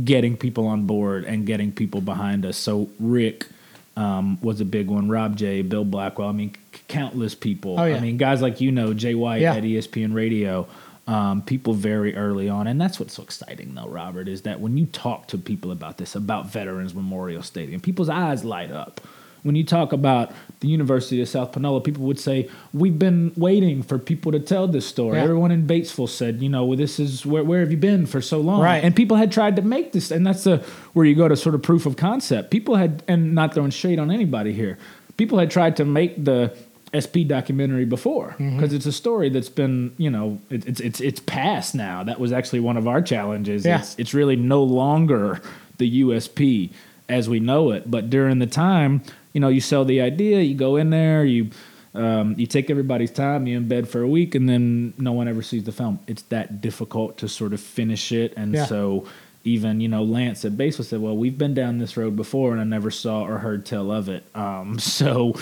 getting 0.03 0.35
people 0.35 0.67
on 0.67 0.85
board 0.85 1.23
and 1.23 1.45
getting 1.45 1.71
people 1.71 2.01
behind 2.01 2.45
us. 2.45 2.57
So 2.57 2.89
Rick 2.99 3.47
um, 3.95 4.37
was 4.41 4.61
a 4.61 4.65
big 4.65 4.87
one. 4.87 5.09
Rob 5.09 5.35
J, 5.37 5.61
Bill 5.61 5.85
Blackwell. 5.85 6.27
I 6.29 6.31
mean, 6.33 6.53
c- 6.73 6.81
countless 6.87 7.35
people. 7.35 7.79
Oh, 7.79 7.85
yeah. 7.85 7.95
I 7.95 7.99
mean, 7.99 8.17
guys 8.17 8.41
like 8.41 8.59
you 8.61 8.71
know, 8.71 8.93
Jay 8.93 9.15
White 9.15 9.41
Yeah. 9.41 9.55
at 9.55 9.63
ESPN 9.63 10.13
Radio. 10.13 10.67
Um, 11.07 11.43
people 11.43 11.73
very 11.75 12.15
early 12.15 12.49
on, 12.49 12.65
and 12.65 12.81
that's 12.81 12.99
what's 12.99 13.13
so 13.13 13.21
exciting, 13.21 13.75
though, 13.75 13.87
Robert, 13.87 14.27
is 14.27 14.41
that 14.41 14.59
when 14.59 14.75
you 14.75 14.87
talk 14.87 15.27
to 15.27 15.37
people 15.37 15.71
about 15.71 15.97
this, 15.99 16.15
about 16.15 16.47
Veterans 16.49 16.95
Memorial 16.95 17.43
Stadium, 17.43 17.79
people's 17.79 18.09
eyes 18.09 18.43
light 18.43 18.71
up. 18.71 19.01
When 19.45 19.55
you 19.55 19.63
talk 19.63 19.93
about 19.93 20.31
the 20.59 20.67
University 20.67 21.21
of 21.21 21.29
South 21.29 21.51
Panola, 21.51 21.79
people 21.79 22.03
would 22.05 22.19
say, 22.19 22.49
"We've 22.73 22.97
been 22.97 23.31
waiting 23.37 23.83
for 23.83 23.99
people 23.99 24.31
to 24.31 24.39
tell 24.39 24.67
this 24.67 24.87
story." 24.87 25.17
Yeah. 25.17 25.23
Everyone 25.23 25.51
in 25.51 25.67
Batesville 25.67 26.09
said, 26.09 26.41
"You 26.41 26.49
know, 26.49 26.75
this 26.75 26.99
is 26.99 27.25
where 27.27 27.43
where 27.43 27.59
have 27.59 27.69
you 27.69 27.77
been 27.77 28.07
for 28.07 28.21
so 28.21 28.41
long?" 28.41 28.61
Right. 28.61 28.83
And 28.83 28.95
people 28.95 29.17
had 29.17 29.31
tried 29.31 29.55
to 29.57 29.61
make 29.61 29.91
this, 29.91 30.09
and 30.09 30.25
that's 30.25 30.45
the 30.45 30.63
where 30.93 31.05
you 31.05 31.13
go 31.13 31.27
to 31.27 31.37
sort 31.37 31.53
of 31.53 31.61
proof 31.61 31.85
of 31.85 31.95
concept. 31.95 32.49
People 32.49 32.75
had, 32.75 33.03
and 33.07 33.35
not 33.35 33.53
throwing 33.53 33.69
shade 33.69 33.99
on 33.99 34.09
anybody 34.09 34.51
here, 34.51 34.79
people 35.15 35.37
had 35.37 35.51
tried 35.51 35.75
to 35.77 35.85
make 35.85 36.25
the 36.25 36.51
SP 36.95 37.27
documentary 37.27 37.85
before 37.85 38.29
mm-hmm. 38.39 38.55
because 38.55 38.73
it's 38.73 38.85
a 38.85 38.91
story 38.91 39.29
that's 39.29 39.49
been, 39.49 39.93
you 39.97 40.09
know, 40.09 40.39
it, 40.49 40.65
it's 40.65 40.79
it's 40.79 41.01
it's 41.01 41.19
past 41.19 41.75
now. 41.75 42.03
That 42.03 42.19
was 42.19 42.31
actually 42.31 42.61
one 42.61 42.77
of 42.77 42.87
our 42.87 43.01
challenges. 43.01 43.65
Yeah. 43.65 43.79
It's 43.79 43.95
it's 43.99 44.13
really 44.13 44.35
no 44.35 44.63
longer 44.63 45.41
the 45.77 46.01
USP 46.01 46.71
as 47.09 47.29
we 47.29 47.39
know 47.39 47.71
it. 47.71 47.89
But 47.89 48.09
during 48.09 48.39
the 48.39 48.47
time, 48.47 49.01
you 49.35 49.41
know, 49.41 49.49
you 49.49 49.59
sell 49.61 49.83
the 49.85 49.99
idea, 50.01 50.39
you 50.39 50.55
go 50.55 50.77
in 50.77 50.89
there, 50.89 51.25
you 51.25 51.49
um, 51.93 52.35
you 52.37 52.45
take 52.47 52.69
everybody's 52.69 53.11
time, 53.11 53.47
you 53.47 53.59
embed 53.59 53.87
for 53.87 54.01
a 54.01 54.07
week, 54.07 54.33
and 54.35 54.49
then 54.49 54.93
no 54.97 55.11
one 55.11 55.27
ever 55.27 55.41
sees 55.41 55.63
the 55.65 55.71
film. 55.71 55.99
It's 56.07 56.23
that 56.23 56.59
difficult 56.61 57.17
to 57.19 57.27
sort 57.29 57.53
of 57.53 57.59
finish 57.61 58.11
it, 58.11 58.33
and 58.37 58.53
Yeah. 58.53 58.65
so 58.65 59.05
even 59.43 59.79
you 59.81 59.87
know 59.87 60.03
Lance 60.03 60.43
at 60.45 60.57
Baseball 60.57 60.85
said, 60.85 61.01
"Well, 61.01 61.15
we've 61.15 61.37
been 61.37 61.53
down 61.53 61.77
this 61.77 61.95
road 61.97 62.15
before, 62.15 62.51
and 62.53 62.59
I 62.61 62.63
never 62.63 62.89
saw 62.91 63.23
or 63.23 63.37
heard 63.39 63.65
tell 63.65 63.91
of 63.91 64.09
it." 64.09 64.23
Um, 64.35 64.79
so, 64.99 65.35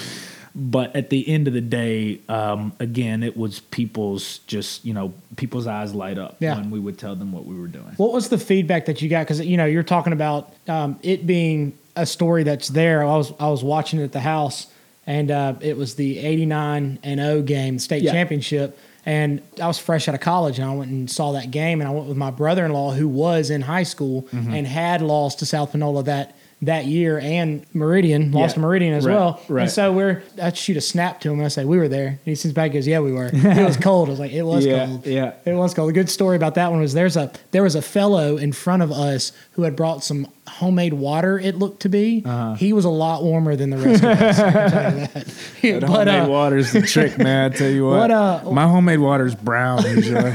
but 0.55 0.95
at 0.95 1.09
the 1.09 1.27
end 1.27 1.47
of 1.47 1.53
the 1.55 1.61
day, 1.61 2.19
um, 2.29 2.73
again, 2.79 3.23
it 3.23 3.35
was 3.35 3.59
people's 3.59 4.39
just 4.45 4.85
you 4.85 4.93
know 4.93 5.13
people's 5.37 5.65
eyes 5.65 5.95
light 5.95 6.17
up 6.19 6.37
Yeah. 6.39 6.55
when 6.57 6.69
we 6.69 6.79
would 6.79 6.97
tell 6.99 7.15
them 7.15 7.31
what 7.31 7.45
we 7.45 7.55
were 7.55 7.67
doing. 7.67 7.93
What 7.97 8.13
was 8.13 8.29
the 8.29 8.37
feedback 8.37 8.85
that 8.85 9.01
you 9.01 9.09
got? 9.09 9.21
Because 9.25 9.39
you 9.43 9.57
know 9.57 9.65
you're 9.65 9.81
talking 9.81 10.13
about 10.13 10.51
um, 10.67 10.99
it 11.01 11.25
being 11.25 11.73
a 11.95 12.05
story 12.05 12.43
that's 12.43 12.69
there. 12.69 13.03
I 13.03 13.15
was 13.17 13.31
I 13.39 13.47
was 13.49 13.63
watching 13.63 13.99
it 13.99 14.03
at 14.03 14.11
the 14.11 14.19
house, 14.21 14.67
and 15.05 15.29
uh, 15.31 15.55
it 15.61 15.77
was 15.77 15.95
the 15.95 16.19
'89 16.19 16.99
and 17.03 17.19
0 17.19 17.41
game, 17.43 17.75
the 17.75 17.79
state 17.79 18.03
Yeah. 18.03 18.11
championship. 18.11 18.77
And 19.05 19.41
I 19.61 19.67
was 19.67 19.77
fresh 19.79 20.07
out 20.07 20.15
of 20.15 20.21
college, 20.21 20.59
and 20.59 20.69
I 20.69 20.73
went 20.73 20.89
and 20.89 21.11
saw 21.11 21.33
that 21.33 21.51
game. 21.51 21.81
And 21.81 21.87
I 21.89 21.91
went 21.91 22.07
with 22.07 22.15
my 22.17 22.31
brother-in-law, 22.31 22.93
who 22.93 23.07
was 23.09 23.49
in 23.49 23.61
high 23.61 23.83
school 23.83 24.23
Mm-hmm. 24.31 24.53
and 24.53 24.65
had 24.67 25.01
lost 25.01 25.39
to 25.39 25.45
South 25.45 25.71
Panola 25.73 26.03
that 26.03 26.35
that 26.65 26.85
year, 26.85 27.19
and 27.19 27.65
Meridian 27.73 28.31
lost 28.31 28.51
Yeah. 28.51 28.53
to 28.55 28.59
Meridian 28.61 28.93
as 28.93 29.05
Right, 29.05 29.13
well. 29.15 29.41
right. 29.49 29.63
And 29.63 29.71
so 29.71 29.91
we're 29.91 30.23
I 30.41 30.51
shoot 30.53 30.77
a 30.77 30.81
snap 30.81 31.19
to 31.21 31.29
him, 31.31 31.39
and 31.39 31.45
I 31.45 31.49
say 31.49 31.65
we 31.65 31.77
were 31.77 31.87
there. 31.87 32.07
And 32.07 32.19
he 32.25 32.35
sits 32.35 32.53
back, 32.53 32.65
and 32.65 32.73
goes, 32.75 32.87
"Yeah, 32.87 32.99
we 32.99 33.11
were. 33.11 33.29
It 33.33 33.65
was 33.65 33.77
cold." 33.81 34.09
I 34.09 34.11
was 34.11 34.19
like, 34.19 34.31
"It 34.31 34.43
was 34.43 34.65
Yeah, 34.65 34.85
cold." 34.85 35.05
yeah. 35.05 35.33
It 35.45 35.53
was 35.53 35.73
cold. 35.73 35.89
A 35.89 35.93
good 35.93 36.09
story 36.09 36.35
about 36.35 36.55
that 36.55 36.71
one 36.71 36.79
was 36.81 36.93
there's 36.93 37.17
a 37.17 37.31
there 37.51 37.63
was 37.63 37.75
a 37.75 37.81
fellow 37.81 38.37
in 38.37 38.51
front 38.51 38.83
of 38.83 38.91
us 38.91 39.31
who 39.53 39.63
had 39.63 39.75
brought 39.75 40.03
some 40.03 40.27
homemade 40.47 40.93
water. 40.93 41.39
It 41.39 41.57
looked 41.57 41.81
to 41.83 41.89
be. 41.89 42.21
Uh-huh. 42.25 42.55
He 42.55 42.73
was 42.73 42.85
a 42.85 42.89
lot 42.89 43.23
warmer 43.23 43.55
than 43.55 43.69
the 43.69 43.77
rest 43.77 44.03
of 44.03 44.09
us. 44.09 44.39
I 44.39 44.51
can 44.51 44.69
tell 44.69 44.91
you 44.99 45.07
that. 45.07 45.25
That 45.63 45.81
but 45.81 45.89
homemade 45.89 46.21
uh, 46.23 46.27
water's 46.29 46.71
the 46.73 46.81
trick, 46.81 47.17
man. 47.17 47.51
I 47.51 47.55
tell 47.55 47.69
you 47.69 47.85
what. 47.85 47.97
What, 47.97 48.11
uh, 48.11 48.41
my 48.51 48.67
homemade 48.67 48.99
water's 48.99 49.35
brown 49.35 49.83
usually. 49.83 50.33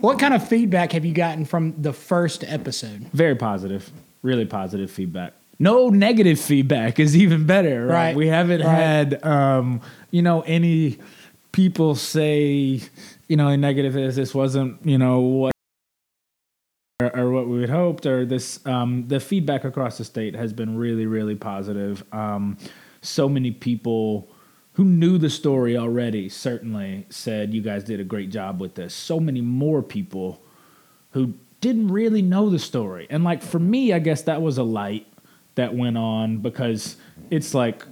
what 0.00 0.18
kind 0.18 0.34
of 0.34 0.46
feedback 0.46 0.92
have 0.92 1.04
you 1.04 1.12
gotten 1.14 1.44
from 1.44 1.74
the 1.80 1.92
first 1.92 2.42
episode? 2.44 3.06
Very 3.12 3.34
positive, 3.36 3.90
really 4.22 4.44
positive 4.46 4.90
feedback. 4.90 5.32
No 5.60 5.90
negative 5.90 6.40
feedback 6.40 6.98
is 6.98 7.14
even 7.14 7.44
better. 7.46 7.86
Right? 7.86 7.94
Right, 7.94 8.16
We 8.16 8.28
haven't 8.28 8.62
right. 8.62 8.74
had, 8.74 9.24
um, 9.24 9.82
you 10.10 10.22
know, 10.22 10.40
any 10.40 10.98
people 11.52 11.94
say, 11.94 12.80
you 13.28 13.36
know, 13.36 13.48
a 13.48 13.56
negative 13.56 13.96
is 13.96 14.16
this 14.16 14.34
wasn't, 14.34 14.84
you 14.84 14.98
know, 14.98 15.20
what 15.20 15.52
or, 17.00 17.16
or 17.16 17.30
what 17.30 17.46
we 17.46 17.60
had 17.60 17.70
hoped, 17.70 18.06
or 18.06 18.24
this. 18.24 18.64
Um, 18.66 19.06
the 19.08 19.20
feedback 19.20 19.64
across 19.64 19.98
the 19.98 20.04
state 20.04 20.34
has 20.34 20.52
been 20.52 20.76
really, 20.76 21.06
really 21.06 21.34
positive. 21.34 22.02
Um, 22.12 22.56
so 23.02 23.28
many 23.28 23.50
people 23.50 24.28
who 24.74 24.84
knew 24.84 25.18
the 25.18 25.30
story 25.30 25.76
already 25.76 26.28
certainly 26.28 27.06
said 27.10 27.52
you 27.52 27.60
guys 27.60 27.84
did 27.84 28.00
a 28.00 28.04
great 28.04 28.30
job 28.30 28.60
with 28.60 28.76
this. 28.76 28.94
So 28.94 29.20
many 29.20 29.40
more 29.40 29.82
people 29.82 30.42
who 31.10 31.34
didn't 31.60 31.88
really 31.88 32.22
know 32.22 32.48
the 32.48 32.58
story. 32.58 33.06
And 33.10 33.24
like 33.24 33.42
for 33.42 33.58
me, 33.58 33.92
I 33.92 33.98
guess 33.98 34.22
that 34.22 34.40
was 34.40 34.56
a 34.56 34.62
light 34.62 35.06
that 35.60 35.74
went 35.74 35.98
on 35.98 36.38
because 36.38 36.96
it's 37.30 37.52
like, 37.52 37.84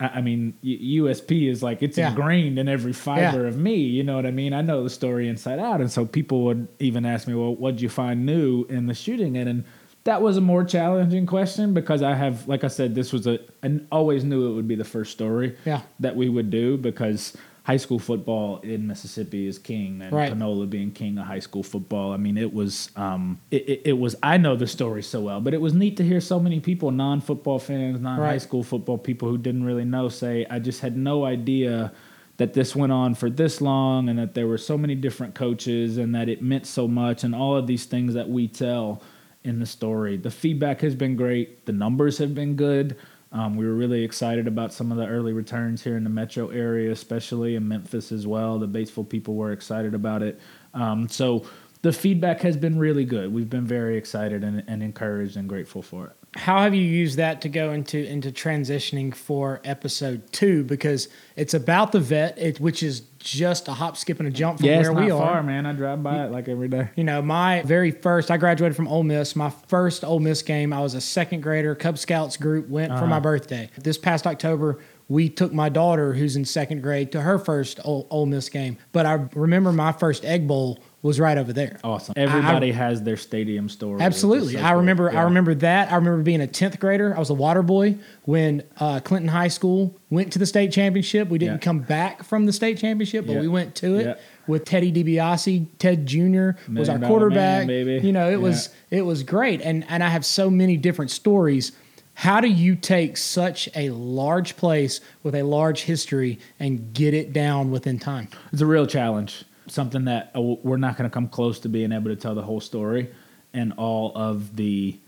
I 0.00 0.20
mean, 0.20 0.54
USP 0.64 1.48
is 1.48 1.62
like 1.62 1.80
it's 1.82 1.96
Yeah. 1.96 2.10
ingrained 2.10 2.58
in 2.58 2.68
every 2.68 2.92
fiber 2.92 3.42
Yeah. 3.42 3.48
of 3.48 3.56
me. 3.56 3.76
You 3.76 4.02
know 4.04 4.16
what 4.16 4.26
I 4.26 4.30
mean? 4.32 4.52
I 4.52 4.62
know 4.62 4.82
the 4.82 4.90
story 4.90 5.28
inside 5.28 5.58
out, 5.60 5.80
and 5.80 5.90
so 5.90 6.04
people 6.04 6.42
would 6.44 6.66
even 6.80 7.04
ask 7.06 7.26
me, 7.28 7.34
"Well, 7.34 7.54
what'd 7.54 7.80
you 7.80 7.88
find 7.88 8.26
new 8.26 8.64
in 8.68 8.86
the 8.86 8.94
shooting?" 8.94 9.36
And 9.36 9.48
and 9.48 9.64
that 10.04 10.22
was 10.22 10.36
a 10.36 10.40
more 10.40 10.64
challenging 10.64 11.26
question 11.26 11.74
because 11.74 12.02
I 12.02 12.14
have, 12.14 12.46
like 12.48 12.62
I 12.64 12.68
said, 12.68 12.94
this 12.94 13.12
was 13.12 13.26
a 13.26 13.38
and 13.62 13.86
always 13.92 14.24
knew 14.24 14.50
it 14.50 14.54
would 14.54 14.68
be 14.68 14.76
the 14.76 14.84
first 14.84 15.12
story 15.12 15.54
Yeah. 15.66 15.80
that 16.00 16.16
we 16.16 16.28
would 16.28 16.50
do 16.50 16.76
because 16.76 17.36
high 17.68 17.76
school 17.76 17.98
football 17.98 18.60
in 18.60 18.86
Mississippi 18.86 19.46
is 19.46 19.58
king, 19.58 20.00
and 20.00 20.10
Right. 20.10 20.30
Panola 20.32 20.66
being 20.66 20.90
king 20.90 21.18
of 21.18 21.26
high 21.26 21.38
school 21.40 21.62
football. 21.62 22.12
I 22.14 22.16
mean, 22.16 22.38
it 22.38 22.50
was, 22.54 22.90
um, 22.96 23.38
it, 23.50 23.68
it, 23.68 23.82
it 23.84 23.92
was. 23.92 24.16
I 24.22 24.38
know 24.38 24.56
the 24.56 24.66
story 24.66 25.02
so 25.02 25.20
well, 25.20 25.42
but 25.42 25.52
it 25.52 25.60
was 25.60 25.74
neat 25.74 25.98
to 25.98 26.02
hear 26.02 26.18
so 26.22 26.40
many 26.40 26.60
people, 26.60 26.90
non-football 26.90 27.58
fans, 27.58 28.00
non-high 28.00 28.22
Right. 28.22 28.40
school 28.42 28.62
football 28.62 28.96
people 28.96 29.28
who 29.28 29.36
didn't 29.36 29.64
really 29.64 29.84
know, 29.84 30.08
say, 30.08 30.46
"I 30.48 30.60
just 30.60 30.80
had 30.80 30.96
no 30.96 31.24
idea." 31.26 31.92
That 32.38 32.54
this 32.54 32.76
went 32.76 32.92
on 32.92 33.16
for 33.16 33.28
this 33.28 33.60
long, 33.60 34.08
and 34.08 34.16
that 34.20 34.34
there 34.34 34.46
were 34.46 34.58
so 34.58 34.78
many 34.78 34.94
different 34.94 35.34
coaches, 35.34 35.98
and 35.98 36.14
that 36.14 36.28
it 36.28 36.40
meant 36.40 36.66
so 36.66 36.86
much, 36.86 37.24
and 37.24 37.34
all 37.34 37.56
of 37.56 37.66
these 37.66 37.84
things 37.84 38.14
that 38.14 38.28
we 38.28 38.46
tell 38.46 39.02
in 39.42 39.58
the 39.58 39.66
story. 39.66 40.16
The 40.16 40.30
feedback 40.30 40.80
has 40.82 40.94
been 40.94 41.16
great. 41.16 41.66
The 41.66 41.72
numbers 41.72 42.18
have 42.18 42.36
been 42.36 42.54
good. 42.54 42.94
Um, 43.32 43.56
we 43.56 43.66
were 43.66 43.74
really 43.74 44.02
excited 44.04 44.46
about 44.46 44.72
some 44.72 44.90
of 44.90 44.98
the 44.98 45.06
early 45.06 45.32
returns 45.32 45.82
here 45.82 45.96
in 45.96 46.04
the 46.04 46.10
metro 46.10 46.48
area, 46.48 46.90
especially 46.90 47.56
in 47.56 47.68
Memphis 47.68 48.10
as 48.10 48.26
well. 48.26 48.58
The 48.58 48.68
Batesville 48.68 49.08
people 49.08 49.34
were 49.34 49.52
excited 49.52 49.94
about 49.94 50.22
it. 50.22 50.40
Um, 50.74 51.08
so 51.08 51.46
the 51.82 51.92
feedback 51.92 52.40
has 52.40 52.56
been 52.56 52.78
really 52.78 53.04
good. 53.04 53.32
We've 53.32 53.50
been 53.50 53.66
very 53.66 53.96
excited 53.96 54.44
and, 54.44 54.64
and 54.66 54.82
encouraged 54.82 55.36
and 55.36 55.48
grateful 55.48 55.82
for 55.82 56.06
it. 56.06 56.12
How 56.34 56.62
have 56.62 56.74
you 56.74 56.82
used 56.82 57.16
that 57.16 57.40
to 57.42 57.48
go 57.48 57.72
into 57.72 58.04
into 58.06 58.30
transitioning 58.30 59.14
for 59.14 59.60
episode 59.64 60.30
two? 60.30 60.62
Because 60.62 61.08
it's 61.36 61.54
about 61.54 61.92
the 61.92 62.00
vet, 62.00 62.38
it, 62.38 62.60
which 62.60 62.82
is 62.82 63.00
just 63.18 63.66
a 63.66 63.72
hop, 63.72 63.96
skip, 63.96 64.18
and 64.18 64.28
a 64.28 64.30
jump 64.30 64.58
from 64.58 64.66
Yeah, 64.66 64.80
it's 64.80 64.88
where 64.88 64.94
not 64.94 65.04
we 65.04 65.10
far, 65.10 65.38
are. 65.38 65.42
man. 65.42 65.64
I 65.64 65.72
drive 65.72 66.02
by 66.02 66.26
it 66.26 66.30
like 66.30 66.48
every 66.48 66.68
day. 66.68 66.90
You 66.96 67.04
know, 67.04 67.22
my 67.22 67.62
very 67.62 67.90
first, 67.90 68.30
I 68.30 68.36
graduated 68.36 68.76
from 68.76 68.88
Ole 68.88 69.04
Miss. 69.04 69.34
My 69.34 69.50
first 69.68 70.04
Ole 70.04 70.20
Miss 70.20 70.42
game, 70.42 70.72
I 70.72 70.80
was 70.80 70.94
a 70.94 71.00
second 71.00 71.42
grader. 71.42 71.74
Cub 71.74 71.96
Scouts 71.96 72.36
group 72.36 72.68
went 72.68 72.90
for 72.90 72.98
uh-huh. 72.98 73.06
my 73.06 73.20
birthday. 73.20 73.70
This 73.78 73.96
past 73.96 74.26
October, 74.26 74.78
we 75.10 75.28
took 75.30 75.52
my 75.54 75.70
daughter, 75.70 76.12
who's 76.12 76.36
in 76.36 76.44
second 76.44 76.82
grade, 76.82 77.12
to 77.12 77.20
her 77.22 77.38
first 77.38 77.80
Ole, 77.84 78.06
Ole 78.10 78.26
Miss 78.26 78.48
game. 78.50 78.76
But 78.92 79.06
I 79.06 79.14
remember 79.34 79.72
my 79.72 79.92
first 79.92 80.22
Egg 80.24 80.46
Bowl 80.46 80.78
was 81.00 81.18
right 81.18 81.38
over 81.38 81.52
there. 81.52 81.78
Awesome. 81.82 82.12
Everybody 82.16 82.72
has 82.72 83.02
their 83.02 83.16
stadium 83.16 83.68
story. 83.70 84.02
Absolutely, 84.02 84.54
so 84.54 84.60
I 84.60 84.72
remember. 84.72 85.10
Yeah. 85.10 85.20
I 85.20 85.22
remember 85.24 85.54
that. 85.56 85.90
I 85.90 85.94
remember 85.96 86.22
being 86.22 86.40
a 86.42 86.46
tenth 86.46 86.78
grader. 86.78 87.14
I 87.16 87.18
was 87.20 87.30
a 87.30 87.34
water 87.34 87.62
boy 87.62 87.96
when 88.24 88.64
uh, 88.80 89.00
Clinton 89.00 89.28
High 89.28 89.48
School 89.48 89.96
went 90.10 90.32
to 90.34 90.38
the 90.38 90.44
state 90.46 90.72
championship. 90.72 91.28
We 91.28 91.38
didn't 91.38 91.54
Yeah. 91.62 91.64
come 91.64 91.78
back 91.80 92.24
from 92.24 92.44
the 92.46 92.52
state 92.52 92.76
championship, 92.78 93.26
but 93.26 93.34
Yeah. 93.34 93.40
we 93.40 93.48
went 93.48 93.76
to 93.76 93.94
it 93.96 94.20
with 94.46 94.64
Teddy 94.64 94.92
DiBiase. 94.92 95.66
Ted 95.78 96.04
Jr. 96.04 96.50
was 96.70 96.88
our 96.90 96.98
quarterback. 96.98 97.66
Man. 97.66 98.04
You 98.04 98.12
know, 98.12 98.28
it 98.30 98.40
was 98.40 98.68
it 98.90 99.02
was 99.06 99.22
great, 99.22 99.62
and 99.62 99.86
and 99.88 100.02
I 100.04 100.08
have 100.08 100.26
so 100.26 100.50
many 100.50 100.76
different 100.76 101.10
stories. 101.12 101.72
How 102.18 102.40
do 102.40 102.48
you 102.48 102.74
take 102.74 103.16
such 103.16 103.68
a 103.76 103.90
large 103.90 104.56
place 104.56 105.00
with 105.22 105.36
a 105.36 105.44
large 105.44 105.82
history 105.82 106.40
and 106.58 106.92
get 106.92 107.14
it 107.14 107.32
down 107.32 107.70
within 107.70 108.00
time? 108.00 108.26
It's 108.52 108.60
a 108.60 108.66
real 108.66 108.88
challenge. 108.88 109.44
Something 109.68 110.06
that 110.06 110.32
uh, 110.34 110.40
we're 110.40 110.78
not 110.78 110.96
going 110.96 111.08
to 111.08 111.14
come 111.14 111.28
close 111.28 111.60
to 111.60 111.68
being 111.68 111.92
able 111.92 112.10
to 112.10 112.16
tell 112.16 112.34
the 112.34 112.42
whole 112.42 112.60
story 112.60 113.14
and 113.54 113.72
all 113.76 114.10
of 114.16 114.56
the 114.56 114.98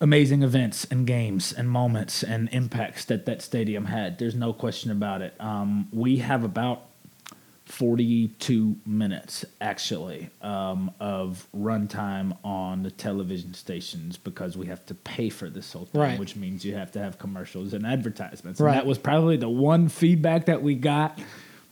amazing 0.00 0.42
events 0.42 0.86
and 0.86 1.06
games 1.06 1.52
and 1.52 1.68
moments 1.68 2.22
and 2.22 2.48
impacts 2.50 3.04
that 3.04 3.26
that 3.26 3.42
stadium 3.42 3.84
had. 3.84 4.18
There's 4.18 4.34
no 4.34 4.54
question 4.54 4.90
about 4.90 5.20
it. 5.20 5.34
Um, 5.38 5.88
we 5.92 6.16
have 6.16 6.44
about 6.44 6.86
42 7.66 8.76
minutes 8.86 9.44
actually 9.60 10.28
um, 10.42 10.90
of 11.00 11.46
runtime 11.56 12.36
on 12.44 12.82
the 12.82 12.90
television 12.90 13.54
stations 13.54 14.16
because 14.16 14.56
we 14.56 14.66
have 14.66 14.84
to 14.86 14.94
pay 14.94 15.30
for 15.30 15.48
this 15.48 15.72
whole 15.72 15.86
thing, 15.86 16.00
Right. 16.00 16.18
which 16.18 16.36
means 16.36 16.64
you 16.64 16.74
have 16.74 16.92
to 16.92 16.98
have 16.98 17.18
commercials 17.18 17.72
and 17.72 17.86
advertisements. 17.86 18.60
Right. 18.60 18.72
And 18.72 18.78
that 18.80 18.86
was 18.86 18.98
probably 18.98 19.36
the 19.38 19.48
one 19.48 19.88
feedback 19.88 20.46
that 20.46 20.62
we 20.62 20.74
got 20.74 21.18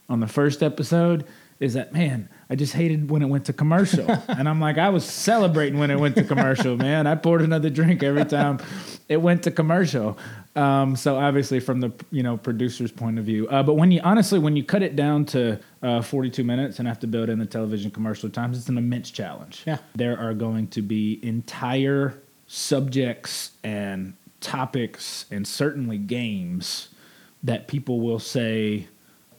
on 0.09 0.19
the 0.19 0.27
first 0.27 0.63
episode 0.63 1.25
is 1.59 1.75
that 1.75 1.93
man, 1.93 2.27
I 2.49 2.55
just 2.55 2.73
hated 2.73 3.09
when 3.09 3.21
it 3.21 3.27
went 3.27 3.45
to 3.45 3.53
commercial. 3.53 4.09
and 4.27 4.49
I'm 4.49 4.59
like, 4.59 4.77
I 4.77 4.89
was 4.89 5.05
celebrating 5.05 5.79
when 5.79 5.91
it 5.91 5.99
went 5.99 6.15
to 6.15 6.23
commercial, 6.23 6.75
man. 6.75 7.07
I 7.07 7.15
poured 7.15 7.41
another 7.41 7.69
drink 7.69 8.03
every 8.03 8.25
time 8.25 8.59
it 9.07 9.17
went 9.17 9.43
to 9.43 9.51
commercial. 9.51 10.17
Um, 10.55 10.95
so 10.95 11.15
obviously 11.15 11.59
from 11.59 11.79
the 11.79 11.91
you 12.11 12.21
know 12.21 12.37
producer's 12.37 12.91
point 12.91 13.17
of 13.17 13.25
view, 13.25 13.47
uh, 13.47 13.63
but 13.63 13.73
when 13.75 13.91
you 13.91 14.01
honestly 14.03 14.39
when 14.39 14.55
you 14.55 14.63
cut 14.63 14.83
it 14.83 14.95
down 14.95 15.25
to 15.27 15.59
uh, 15.83 16.01
42 16.01 16.43
minutes 16.43 16.79
and 16.79 16.87
have 16.87 16.99
to 16.99 17.07
build 17.07 17.29
in 17.29 17.37
the 17.39 17.45
television 17.45 17.91
commercial 17.91 18.29
times, 18.29 18.57
it's 18.57 18.69
an 18.69 18.77
immense 18.77 19.11
challenge. 19.11 19.63
Yeah. 19.65 19.77
there 19.95 20.17
are 20.17 20.33
going 20.33 20.67
to 20.69 20.81
be 20.81 21.19
entire 21.21 22.19
subjects 22.47 23.51
and 23.63 24.13
topics 24.39 25.25
and 25.29 25.47
certainly 25.47 25.97
games 25.97 26.89
that 27.43 27.67
people 27.67 27.99
will 27.99 28.19
say 28.19 28.87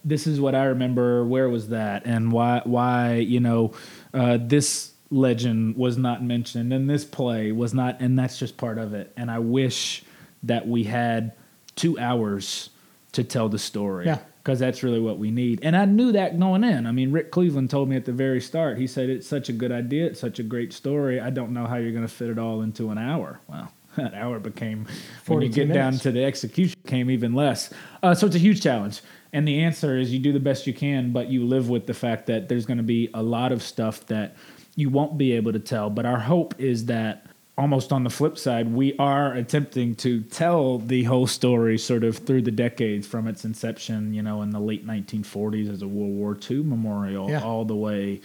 this 0.03 0.27
is 0.27 0.39
what 0.39 0.53
I 0.53 0.65
remember. 0.65 1.25
Where 1.25 1.49
was 1.49 1.69
that? 1.69 2.05
And 2.05 2.31
why? 2.31 2.61
Why 2.63 3.15
you 3.15 3.39
know 3.39 3.73
uh, 4.13 4.37
this 4.39 4.91
legend 5.09 5.75
was 5.75 5.97
not 5.97 6.23
mentioned 6.23 6.71
and 6.73 6.89
this 6.89 7.03
play 7.05 7.51
was 7.51 7.73
not, 7.73 7.99
and 8.01 8.17
that's 8.17 8.37
just 8.37 8.57
part 8.57 8.77
of 8.77 8.93
it. 8.93 9.11
And 9.17 9.31
I 9.31 9.39
wish 9.39 10.03
that 10.43 10.67
we 10.67 10.83
had 10.83 11.33
two 11.75 11.97
hours 11.97 12.69
to 13.13 13.23
tell 13.23 13.49
the 13.49 13.57
story. 13.59 14.05
Yeah. 14.05 14.19
Because 14.45 14.59
that's 14.59 14.83
really 14.83 14.99
what 14.99 15.17
we 15.17 15.31
need. 15.31 15.59
And 15.63 15.75
I 15.75 15.85
knew 15.85 16.11
that 16.11 16.39
going 16.39 16.63
in. 16.63 16.85
I 16.85 16.91
mean, 16.91 17.11
Rick 17.11 17.31
Cleveland 17.31 17.71
told 17.71 17.89
me 17.89 17.95
at 17.95 18.05
the 18.05 18.11
very 18.11 18.39
start, 18.39 18.77
he 18.77 18.85
said, 18.85 19.09
It's 19.09 19.25
such 19.25 19.49
a 19.49 19.53
good 19.53 19.71
idea. 19.71 20.05
It's 20.05 20.19
such 20.19 20.37
a 20.37 20.43
great 20.43 20.71
story. 20.71 21.19
I 21.19 21.31
don't 21.31 21.51
know 21.51 21.65
how 21.65 21.77
you're 21.77 21.91
going 21.91 22.07
to 22.07 22.13
fit 22.13 22.29
it 22.29 22.37
all 22.37 22.61
into 22.61 22.91
an 22.91 22.99
hour. 22.99 23.39
Well, 23.47 23.71
that 23.97 24.13
hour 24.13 24.39
became, 24.39 24.85
when 25.25 25.41
you 25.41 25.49
42 25.49 25.65
get 25.65 25.73
down 25.73 25.93
to 25.93 26.11
the 26.11 26.23
execution, 26.23 26.79
came 26.85 27.09
even 27.09 27.33
less. 27.33 27.73
Uh, 28.03 28.13
so 28.13 28.27
it's 28.27 28.35
a 28.35 28.39
huge 28.39 28.61
challenge. 28.61 29.01
And 29.33 29.47
the 29.47 29.63
answer 29.63 29.97
is 29.97 30.13
you 30.13 30.19
do 30.19 30.31
the 30.31 30.39
best 30.39 30.67
you 30.67 30.73
can, 30.73 31.11
but 31.11 31.27
you 31.27 31.43
live 31.43 31.67
with 31.67 31.87
the 31.87 31.93
fact 31.95 32.27
that 32.27 32.47
there's 32.47 32.67
going 32.67 32.77
to 32.77 32.83
be 32.83 33.09
a 33.15 33.23
lot 33.23 33.51
of 33.51 33.63
stuff 33.63 34.05
that 34.05 34.35
you 34.75 34.89
won't 34.89 35.17
be 35.17 35.31
able 35.31 35.53
to 35.53 35.59
tell. 35.59 35.89
But 35.89 36.05
our 36.05 36.19
hope 36.19 36.53
is 36.59 36.85
that 36.85 37.25
almost 37.57 37.93
on 37.93 38.03
the 38.03 38.09
flip 38.09 38.37
side, 38.37 38.73
we 38.73 38.95
are 38.97 39.33
attempting 39.33 39.95
to 39.95 40.21
tell 40.21 40.79
the 40.79 41.03
whole 41.03 41.25
story 41.27 41.77
sort 41.77 42.03
of 42.03 42.17
through 42.17 42.41
the 42.41 42.51
decades 42.51 43.07
from 43.07 43.27
its 43.27 43.45
inception, 43.45 44.13
you 44.13 44.21
know, 44.21 44.41
in 44.41 44.49
the 44.49 44.59
late 44.59 44.85
1940s 44.85 45.71
as 45.71 45.81
a 45.81 45.87
World 45.87 46.13
War 46.15 46.37
II 46.49 46.63
memorial, 46.63 47.29
Yeah. 47.29 47.41
all 47.43 47.63
the 47.65 47.75
way 47.75 48.19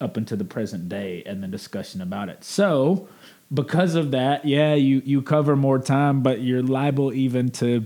up 0.00 0.16
into 0.16 0.34
the 0.34 0.44
present 0.46 0.88
day 0.88 1.22
and 1.26 1.42
the 1.42 1.48
discussion 1.48 2.00
about 2.00 2.30
it. 2.30 2.42
So, 2.42 3.06
because 3.52 3.94
of 3.96 4.12
that, 4.12 4.44
yeah, 4.46 4.74
you, 4.74 5.02
you 5.04 5.20
cover 5.20 5.56
more 5.56 5.78
time, 5.78 6.22
but 6.22 6.40
you're 6.40 6.62
liable 6.62 7.12
even 7.12 7.50
to 7.50 7.84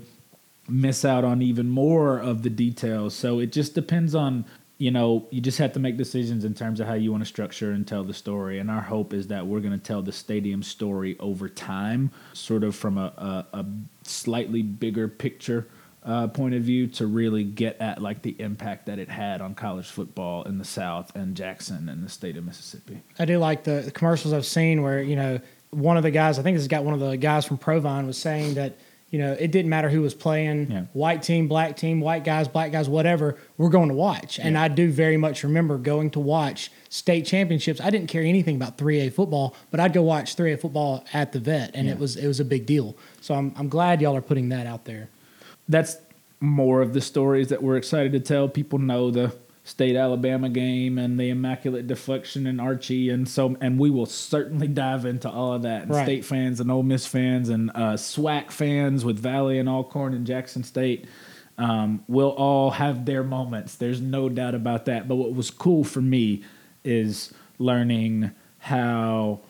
miss 0.69 1.05
out 1.05 1.25
on 1.25 1.43
even 1.43 1.69
more 1.69 2.19
of 2.19 2.43
the 2.43 2.51
details. 2.51 3.15
So 3.17 3.41
it 3.41 3.51
just 3.51 3.75
depends 3.75 4.15
on, 4.15 4.45
you 4.79 4.91
know, 4.91 5.27
you 5.31 5.41
just 5.41 5.59
have 5.59 5.73
to 5.75 5.79
make 5.79 5.97
decisions 5.97 6.45
in 6.45 6.55
terms 6.55 6.81
of 6.81 6.87
how 6.87 6.95
you 6.95 7.13
want 7.13 7.23
to 7.23 7.29
structure 7.29 7.71
and 7.71 7.87
tell 7.87 8.03
the 8.03 8.15
story. 8.15 8.59
And 8.59 8.71
our 8.71 8.81
hope 8.81 9.13
is 9.13 9.29
that 9.29 9.47
we're 9.47 9.61
going 9.61 9.73
to 9.73 9.85
tell 9.85 10.03
the 10.03 10.13
stadium 10.13 10.63
story 10.63 11.17
over 11.21 11.49
time, 11.49 12.11
sort 12.33 12.65
of 12.65 12.75
from 12.75 12.99
a, 12.99 13.47
a, 13.53 13.59
a 13.59 13.67
slightly 14.03 14.63
bigger 14.63 15.09
picture. 15.09 15.69
Uh, 16.03 16.29
point 16.29 16.55
of 16.55 16.61
view 16.61 16.87
to 16.87 17.07
really 17.07 17.43
get 17.43 17.81
at 17.81 18.03
like 18.03 18.21
the 18.21 18.37
impact 18.39 18.85
that 18.85 18.99
it 18.99 19.09
had 19.09 19.41
on 19.41 19.55
college 19.55 19.89
football 19.89 20.43
in 20.43 20.59
the 20.59 20.65
South 20.65 21.17
and 21.17 21.35
Jackson 21.35 21.89
and 21.89 22.05
the 22.05 22.11
state 22.11 22.37
of 22.37 22.45
Mississippi. 22.45 23.01
I 23.19 23.25
do 23.25 23.39
like 23.39 23.65
the, 23.65 23.91
commercials 23.95 24.35
I've 24.35 24.45
seen 24.45 24.83
where 24.83 25.01
you 25.01 25.17
know 25.17 25.41
one 25.71 25.97
of 25.97 26.03
the 26.03 26.11
guys 26.11 26.39
I 26.39 26.43
think 26.43 26.57
this 26.57 26.65
has 26.65 26.69
got 26.69 26.85
one 26.85 26.93
of 26.93 27.01
the 27.01 27.17
guys 27.17 27.47
from 27.47 27.57
Provine 27.57 28.07
was 28.07 28.19
saying 28.19 28.53
that 28.53 28.77
you 29.15 29.21
know 29.23 29.33
it 29.45 29.51
didn't 29.53 29.69
matter 29.71 29.89
who 29.95 30.01
was 30.03 30.15
playing 30.27 30.59
Yeah. 30.71 30.85
white 30.93 31.23
team 31.23 31.47
black 31.47 31.77
team 31.77 32.01
white 32.01 32.25
guys 32.25 32.49
black 32.49 32.73
guys 32.73 32.89
whatever 32.89 33.37
we're 33.59 33.75
going 33.79 33.89
to 33.91 33.95
watch 34.09 34.39
and 34.41 34.55
Yeah. 34.55 34.63
I 34.65 34.69
do 34.69 34.91
very 34.91 35.17
much 35.17 35.45
remember 35.45 35.79
going 35.79 36.11
to 36.17 36.21
watch 36.21 36.61
state 36.89 37.25
championships 37.25 37.81
I 37.81 37.91
didn't 37.91 38.09
care 38.09 38.23
anything 38.23 38.57
about 38.57 38.77
3A 38.77 39.13
football 39.13 39.55
but 39.71 39.79
I'd 39.79 39.93
go 39.93 40.03
watch 40.03 40.35
3A 40.37 40.61
football 40.61 41.05
at 41.13 41.31
the 41.33 41.39
vet 41.39 41.71
and 41.75 41.87
Yeah. 41.87 41.93
it 41.95 41.99
was 42.01 42.17
it 42.17 42.27
was 42.27 42.41
a 42.41 42.45
big 42.45 42.67
deal 42.67 42.97
so 43.21 43.35
I'm 43.35 43.53
I'm 43.57 43.69
glad 43.69 44.01
y'all 44.01 44.17
are 44.17 44.21
putting 44.33 44.49
that 44.49 44.67
out 44.67 44.85
there 44.85 45.09
that's 45.69 45.97
more 46.41 46.83
of 46.83 46.93
the 46.93 47.01
stories 47.01 47.49
that 47.49 47.63
we're 47.63 47.77
excited 47.79 48.13
to 48.13 48.21
tell. 48.21 48.49
People 48.49 48.79
know 48.79 49.11
the 49.11 49.33
state 49.67 49.97
Alabama 49.97 50.49
game 50.51 50.99
and 50.99 51.19
the 51.19 51.31
immaculate 51.31 51.87
deflection 51.87 52.47
and 52.47 52.61
Archie, 52.61 53.09
and 53.11 53.27
so 53.29 53.57
and 53.61 53.79
we 53.79 53.91
will 53.91 54.07
certainly 54.07 54.69
dive 54.69 55.05
into 55.07 55.29
all 55.29 55.55
of 55.55 55.63
that. 55.63 55.83
And 55.83 55.91
Right. 55.91 56.05
State 56.05 56.25
fans 56.25 56.61
and 56.61 56.71
Ole 56.71 56.83
Miss 56.83 57.07
fans 57.07 57.49
and 57.49 57.71
uh, 57.71 57.95
SWAC 57.97 58.51
fans 58.51 59.05
with 59.05 59.19
Valley 59.19 59.59
and 59.59 59.69
Alcorn 59.69 60.13
and 60.15 60.27
Jackson 60.27 60.63
State 60.65 61.07
um, 61.57 62.05
will 62.09 62.31
all 62.31 62.73
have 62.73 63.07
their 63.07 63.23
moments. 63.25 63.77
There's 63.77 64.01
no 64.01 64.29
doubt 64.29 64.55
about 64.55 64.85
that. 64.85 65.09
But 65.09 65.17
what 65.17 65.35
was 65.35 65.51
cool 65.51 65.83
for 65.85 66.01
me 66.03 66.43
is 66.85 67.33
learning 67.59 68.33
how 68.59 69.41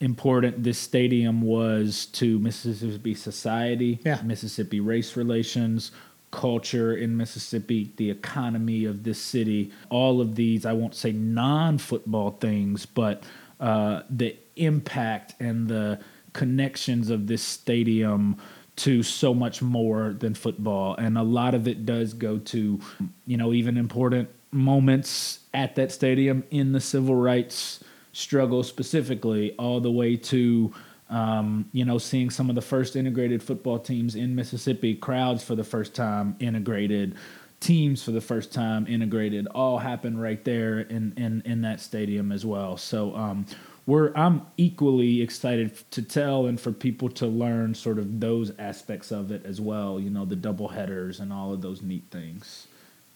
important 0.00 0.62
this 0.62 0.78
stadium 0.78 1.40
was 1.40 2.06
to 2.06 2.38
Mississippi 2.38 3.14
society, 3.14 3.98
Yeah. 4.04 4.20
Mississippi 4.22 4.78
race 4.80 5.16
relations, 5.16 5.90
culture 6.34 6.94
in 6.94 7.16
Mississippi, 7.16 7.92
the 7.96 8.10
economy 8.10 8.84
of 8.84 9.04
this 9.04 9.20
city, 9.20 9.72
all 9.88 10.20
of 10.20 10.34
these, 10.34 10.66
I 10.66 10.72
won't 10.72 10.94
say 10.94 11.12
non 11.12 11.78
football 11.78 12.32
things, 12.32 12.84
but 12.84 13.22
uh, 13.60 14.02
the 14.10 14.36
impact 14.56 15.34
and 15.38 15.68
the 15.68 16.00
connections 16.32 17.08
of 17.08 17.28
this 17.28 17.42
stadium 17.42 18.36
to 18.76 19.04
so 19.04 19.32
much 19.32 19.62
more 19.62 20.12
than 20.18 20.34
football. 20.34 20.96
And 20.96 21.16
a 21.16 21.22
lot 21.22 21.54
of 21.54 21.68
it 21.68 21.86
does 21.86 22.12
go 22.12 22.38
to, 22.38 22.80
you 23.26 23.36
know, 23.36 23.52
even 23.52 23.76
important 23.76 24.28
moments 24.50 25.38
at 25.54 25.76
that 25.76 25.92
stadium 25.92 26.42
in 26.50 26.72
the 26.72 26.80
civil 26.80 27.14
rights 27.14 27.82
struggle 28.12 28.64
specifically, 28.64 29.54
all 29.56 29.80
the 29.80 29.90
way 29.90 30.16
to 30.16 30.74
um, 31.14 31.66
you 31.70 31.84
know, 31.84 31.96
seeing 31.96 32.28
some 32.28 32.48
of 32.48 32.56
the 32.56 32.60
first 32.60 32.96
integrated 32.96 33.40
football 33.40 33.78
teams 33.78 34.16
in 34.16 34.34
Mississippi, 34.34 34.96
crowds 34.96 35.44
for 35.44 35.54
the 35.54 35.62
first 35.62 35.94
time 35.94 36.34
integrated, 36.40 37.14
teams 37.60 38.02
for 38.02 38.10
the 38.10 38.20
first 38.20 38.52
time 38.52 38.84
integrated, 38.88 39.46
all 39.46 39.78
happened 39.78 40.20
right 40.20 40.44
there 40.44 40.80
in 40.80 41.14
in, 41.16 41.40
in 41.44 41.62
that 41.62 41.80
stadium 41.80 42.32
as 42.32 42.44
well. 42.44 42.76
So 42.76 43.14
um, 43.14 43.46
we're 43.86 44.12
I'm 44.16 44.42
equally 44.56 45.22
excited 45.22 45.88
to 45.92 46.02
tell 46.02 46.46
and 46.46 46.60
for 46.60 46.72
people 46.72 47.08
to 47.10 47.28
learn 47.28 47.76
sort 47.76 48.00
of 48.00 48.18
those 48.18 48.50
aspects 48.58 49.12
of 49.12 49.30
it 49.30 49.46
as 49.46 49.60
well. 49.60 50.00
You 50.00 50.10
know, 50.10 50.24
the 50.24 50.36
double 50.36 50.66
headers 50.66 51.20
and 51.20 51.32
all 51.32 51.52
of 51.52 51.62
those 51.62 51.80
neat 51.80 52.06
things. 52.10 52.66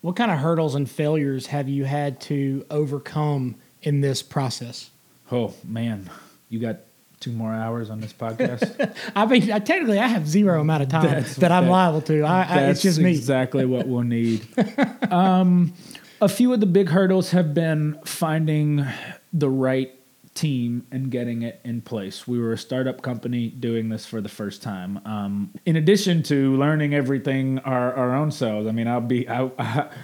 What 0.02 0.14
kind 0.14 0.30
of 0.30 0.38
hurdles 0.38 0.76
and 0.76 0.88
failures 0.88 1.46
have 1.46 1.68
you 1.68 1.84
had 1.84 2.20
to 2.22 2.64
overcome 2.70 3.56
in 3.82 4.02
this 4.02 4.22
process? 4.22 4.90
Oh 5.32 5.52
man, 5.64 6.08
you 6.48 6.61
got 6.61 6.76
two 7.20 7.33
more 7.33 7.52
hours 7.52 7.90
on 7.90 8.00
this 8.00 8.12
podcast. 8.12 8.94
I 9.16 9.26
mean, 9.26 9.50
I, 9.50 9.59
technically, 9.59 9.98
I 9.98 10.07
have 10.07 10.28
zero 10.28 10.61
amount 10.61 10.85
of 10.85 10.88
time 10.88 11.02
That's- 11.04 11.37
that 11.37 11.50
I'm 11.52 11.64
that- 11.64 11.70
liable 11.70 12.00
to. 12.02 12.22
I, 12.22 12.42
I, 12.42 12.59
it's 12.64 12.83
just 12.83 12.98
me. 12.98 13.11
exactly 13.11 13.64
what 13.64 13.87
we'll 13.88 14.02
need. 14.02 14.46
um, 15.11 15.72
a 16.20 16.28
few 16.28 16.52
of 16.52 16.61
the 16.61 16.66
big 16.66 16.88
hurdles 16.88 17.31
have 17.31 17.54
been 17.54 17.98
finding 18.04 18.85
the 19.33 19.48
right 19.50 19.92
team 20.38 20.87
and 20.92 21.11
getting 21.11 21.42
it 21.42 21.61
in 21.64 21.81
place. 21.81 22.29
We 22.29 22.38
were 22.38 22.53
a 22.53 22.59
startup 22.59 23.03
company 23.03 23.48
doing 23.48 23.88
this 23.88 24.07
for 24.07 24.20
the 24.20 24.29
first 24.29 24.62
time. 24.62 25.01
Um, 25.05 25.51
in 25.66 25.74
addition 25.74 26.22
to 26.24 26.57
learning 26.57 26.94
everything 26.94 27.59
our, 27.61 27.92
our 27.94 28.14
own 28.14 28.31
selves, 28.31 28.68
I 28.68 28.70
mean, 28.72 28.87
I'll 28.87 29.01
be 29.01 29.29
I, 29.29 29.51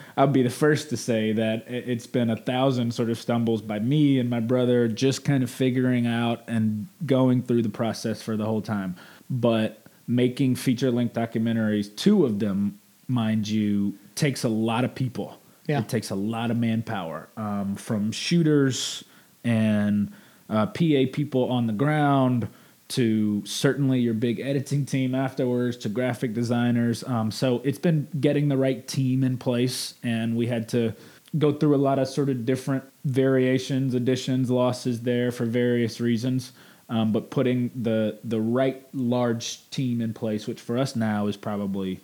I'll 0.16 0.27
be 0.27 0.42
the 0.42 0.51
first 0.51 0.90
to 0.90 0.97
say 0.97 1.33
that 1.33 1.68
it- 1.68 1.88
it's 1.88 2.07
been 2.09 2.31
a 2.31 2.37
thousand 2.37 2.92
sort 2.92 3.11
of 3.11 3.18
stumbles 3.18 3.62
by 3.62 3.79
me 3.79 4.18
and 4.18 4.29
my 4.29 4.40
brother, 4.40 4.88
just 4.88 5.25
kind 5.25 5.44
of 5.44 5.51
figuring 5.51 6.07
out 6.09 6.42
and 6.49 6.88
going 7.07 7.42
through 7.42 7.62
the 7.62 7.68
process 7.68 8.20
for 8.20 8.37
the 8.37 8.44
whole 8.44 8.62
time. 8.62 8.97
But 9.31 9.87
making 10.09 10.57
feature 10.57 10.90
length 10.90 11.14
documentaries, 11.14 11.94
two 11.94 12.27
of 12.27 12.40
them, 12.40 12.81
mind 13.07 13.47
you, 13.47 13.94
takes 14.16 14.42
a 14.42 14.49
lot 14.49 14.85
of 14.85 14.94
people. 14.97 15.38
Yeah. 15.68 15.79
It 15.79 15.88
takes 15.88 16.11
a 16.11 16.14
lot 16.16 16.51
of 16.51 16.57
manpower 16.57 17.29
um, 17.37 17.77
from 17.77 18.11
shooters 18.12 19.05
and 19.44 20.12
uh, 20.50 20.66
PA 20.66 21.04
people 21.12 21.50
on 21.50 21.66
the 21.66 21.72
ground 21.72 22.48
to 22.87 23.42
certainly 23.46 23.98
your 24.00 24.14
big 24.14 24.40
editing 24.40 24.85
team 24.85 25.14
afterwards 25.14 25.76
to 25.78 25.88
graphic 25.88 26.35
designers. 26.35 27.02
Um, 27.04 27.30
so 27.30 27.61
it's 27.64 27.78
been 27.78 28.09
getting 28.20 28.48
the 28.48 28.57
right 28.57 28.87
team 28.87 29.24
in 29.24 29.38
place, 29.38 29.94
and 30.02 30.37
we 30.37 30.46
had 30.46 30.68
to 30.70 30.92
go 31.38 31.50
through 31.52 31.74
a 31.74 31.78
lot 31.78 31.98
of 31.98 32.07
sort 32.09 32.28
of 32.28 32.44
different 32.44 32.85
variations, 33.04 33.94
additions, 33.94 34.50
losses 34.50 35.00
there 35.00 35.33
for 35.33 35.46
various 35.46 36.00
reasons. 36.00 36.52
Um, 36.90 37.12
but 37.12 37.30
putting 37.30 37.70
the 37.74 38.18
the 38.24 38.40
right 38.40 38.87
large 38.92 39.68
team 39.70 40.02
in 40.02 40.12
place, 40.12 40.46
which 40.46 40.61
for 40.61 40.76
us 40.76 40.94
now 40.94 41.26
is 41.26 41.37
probably 41.38 42.00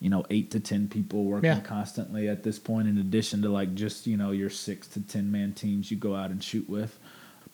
you 0.00 0.10
know 0.10 0.24
eight 0.30 0.50
to 0.50 0.60
ten 0.60 0.88
people 0.88 1.24
working 1.24 1.44
Yeah. 1.50 1.60
constantly 1.60 2.28
at 2.28 2.42
this 2.42 2.58
point 2.58 2.88
in 2.88 2.98
addition 2.98 3.40
to 3.42 3.48
like 3.48 3.74
just 3.74 4.06
you 4.08 4.16
know 4.16 4.32
your 4.32 4.50
six 4.50 4.88
to 4.88 5.00
ten 5.00 5.30
man 5.30 5.52
teams 5.52 5.90
you 5.92 5.96
go 5.96 6.16
out 6.16 6.30
and 6.30 6.42
shoot 6.42 6.68
with 6.68 6.98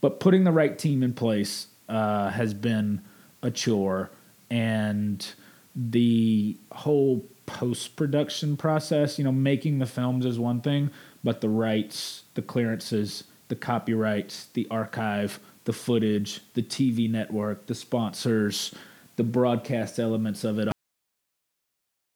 but 0.02 0.20
putting 0.20 0.44
the 0.44 0.52
right 0.52 0.78
team 0.78 1.02
in 1.02 1.14
place 1.14 1.68
uh, 1.88 2.28
has 2.28 2.52
been 2.52 3.00
a 3.42 3.50
chore 3.50 4.10
and 4.50 5.32
the 5.74 6.58
whole 6.72 7.24
post-production 7.46 8.56
process 8.56 9.18
you 9.18 9.24
know 9.24 9.32
making 9.32 9.78
the 9.78 9.86
films 9.86 10.26
is 10.26 10.38
one 10.38 10.60
thing 10.60 10.90
but 11.24 11.40
the 11.40 11.48
rights 11.48 12.24
the 12.34 12.42
clearances 12.42 13.24
the 13.48 13.56
copyrights 13.56 14.46
the 14.52 14.66
archive 14.70 15.40
the 15.64 15.72
footage 15.72 16.40
the 16.54 16.62
tv 16.62 17.10
network 17.10 17.66
the 17.66 17.74
sponsors 17.74 18.74
the 19.16 19.24
broadcast 19.24 19.98
elements 19.98 20.44
of 20.44 20.58
it 20.58 20.68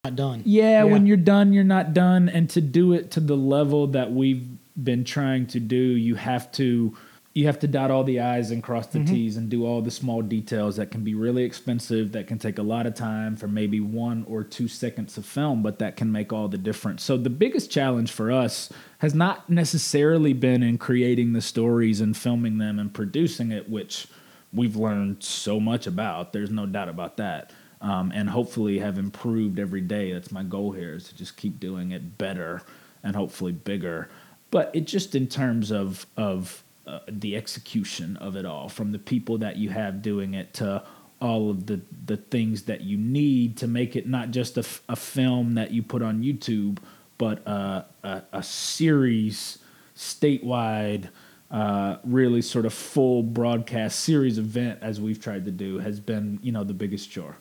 Not 0.05 0.17
done. 0.17 0.43
yeah, 0.45 0.85
when 0.85 1.07
you're 1.07 1.17
done, 1.17 1.53
you're 1.53 1.65
not 1.65 1.93
done. 1.93 2.29
And 2.29 2.49
to 2.51 2.61
do 2.61 2.93
it 2.93 3.11
to 3.13 3.21
the 3.21 3.37
level 3.37 3.89
that 3.89 4.13
we've 4.13 4.47
been 4.83 5.05
trying 5.05 5.47
to 5.49 5.61
do, 5.61 5.77
you 5.77 6.15
have 6.15 6.51
to 6.53 6.97
you 7.37 7.45
have 7.45 7.59
to 7.59 7.69
dot 7.69 7.91
all 7.91 8.03
the 8.03 8.19
I's 8.19 8.51
and 8.51 8.63
cross 8.63 8.87
the 8.87 9.05
T's 9.05 9.37
and 9.37 9.51
do 9.51 9.67
all 9.67 9.83
the 9.83 9.91
small 9.91 10.23
details 10.23 10.77
that 10.77 10.91
can 10.91 11.05
be 11.05 11.15
really 11.15 11.45
expensive, 11.45 12.13
that 12.13 12.27
can 12.27 12.39
take 12.39 12.57
a 12.57 12.63
lot 12.63 12.87
of 12.87 12.95
time 12.95 13.37
for 13.37 13.47
maybe 13.47 13.79
one 13.79 14.25
or 14.27 14.43
two 14.43 14.69
seconds 14.69 15.19
of 15.19 15.27
film, 15.27 15.63
but 15.63 15.79
that 15.79 15.97
can 15.97 16.11
make 16.11 16.33
all 16.33 16.49
the 16.49 16.57
difference. 16.57 17.03
So 17.03 17.19
the 17.19 17.29
biggest 17.29 17.71
challenge 17.71 18.11
for 18.11 18.33
us 18.33 18.73
has 19.01 19.15
not 19.15 19.51
necessarily 19.51 20.33
been 20.33 20.63
in 20.63 20.79
creating 20.79 21.35
the 21.35 21.43
stories 21.43 22.01
and 22.01 22.17
filming 22.17 22.57
them 22.57 22.79
and 22.79 22.95
producing 22.95 23.53
it, 23.53 23.69
which 23.69 24.07
we've 24.51 24.77
learned 24.77 25.23
so 25.23 25.61
much 25.61 25.87
about. 25.87 26.33
There's 26.33 26.51
no 26.51 26.65
doubt 26.65 26.89
about 26.89 27.19
that. 27.19 27.53
Um, 27.83 28.13
and 28.15 28.31
hopefully 28.31 28.79
have 28.79 28.97
improved 28.97 29.59
every 29.59 29.83
day. 29.83 30.11
That's 30.11 30.33
my 30.33 30.43
goal 30.43 30.73
here 30.73 30.95
is 30.95 31.09
to 31.09 31.15
just 31.15 31.37
keep 31.37 31.61
doing 31.61 31.91
it 31.91 32.17
better 32.17 32.63
and 33.03 33.15
hopefully 33.15 33.53
bigger. 33.53 34.09
But 34.51 34.71
it 34.73 34.87
just 34.87 35.15
in 35.15 35.27
terms 35.27 35.71
of 35.71 36.07
of 36.17 36.63
uh, 36.87 37.01
the 37.09 37.37
execution 37.37 38.17
of 38.19 38.37
it 38.37 38.45
all, 38.45 38.69
from 38.69 38.93
the 38.93 38.99
people 38.99 39.39
that 39.39 39.57
you 39.57 39.71
have 39.71 40.03
doing 40.03 40.35
it 40.35 40.55
to 40.55 40.83
all 41.21 41.51
of 41.51 41.67
the 41.67 41.81
the 42.05 42.17
things 42.17 42.65
that 42.65 42.83
you 42.83 42.97
need 42.97 43.57
to 43.57 43.67
make 43.67 43.97
it 43.97 44.07
not 44.07 44.31
just 44.31 44.57
a, 44.57 44.61
f- 44.61 44.83
a 44.89 44.97
film 44.97 45.55
that 45.55 45.71
you 45.71 45.83
put 45.83 46.03
on 46.03 46.23
YouTube, 46.23 46.79
but 47.19 47.47
uh, 47.47 47.83
a, 48.05 48.23
a 48.33 48.43
series 48.43 49.59
statewide 49.97 51.09
uh, 51.51 51.97
really 52.05 52.43
sort 52.43 52.67
of 52.67 52.75
full 52.75 53.23
broadcast 53.23 54.01
series 54.01 54.39
event 54.39 54.79
as 54.83 55.01
we've 55.01 55.21
tried 55.21 55.45
to 55.45 55.51
do 55.51 55.79
has 55.79 56.01
been 56.01 56.39
you 56.43 56.53
know 56.53 56.65
the 56.65 56.75
biggest 56.75 57.11
chore 57.11 57.37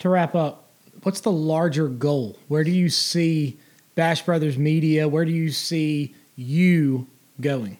To 0.00 0.08
wrap 0.08 0.34
up, 0.34 0.70
what's 1.02 1.20
the 1.20 1.32
larger 1.32 1.88
goal? 1.88 2.38
Where 2.48 2.64
do 2.64 2.70
you 2.70 2.88
see 2.88 3.58
Bash 3.94 4.22
Brothers 4.22 4.58
Media? 4.58 5.06
Where 5.06 5.24
do 5.24 5.32
you 5.32 5.50
see 5.50 6.14
you 6.34 7.06
going? 7.40 7.78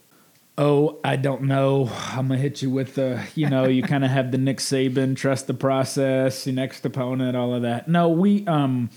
Oh 0.58 1.00
i 1.04 1.16
don't 1.16 1.42
know. 1.42 1.90
I'm 2.10 2.28
gonna 2.28 2.38
hit 2.38 2.62
you 2.62 2.70
with 2.70 2.94
the 2.94 3.26
you 3.34 3.48
know 3.48 3.64
you 3.64 3.82
kind 3.82 4.04
of 4.04 4.10
have 4.10 4.30
the 4.32 4.38
nick 4.38 4.58
saban 4.58 5.16
trust 5.16 5.46
the 5.46 5.54
process 5.54 6.46
your 6.46 6.54
next 6.54 6.84
opponent 6.84 7.36
all 7.36 7.54
of 7.54 7.62
that. 7.62 7.88
No 7.88 8.08
we 8.08 8.46
um 8.46 8.90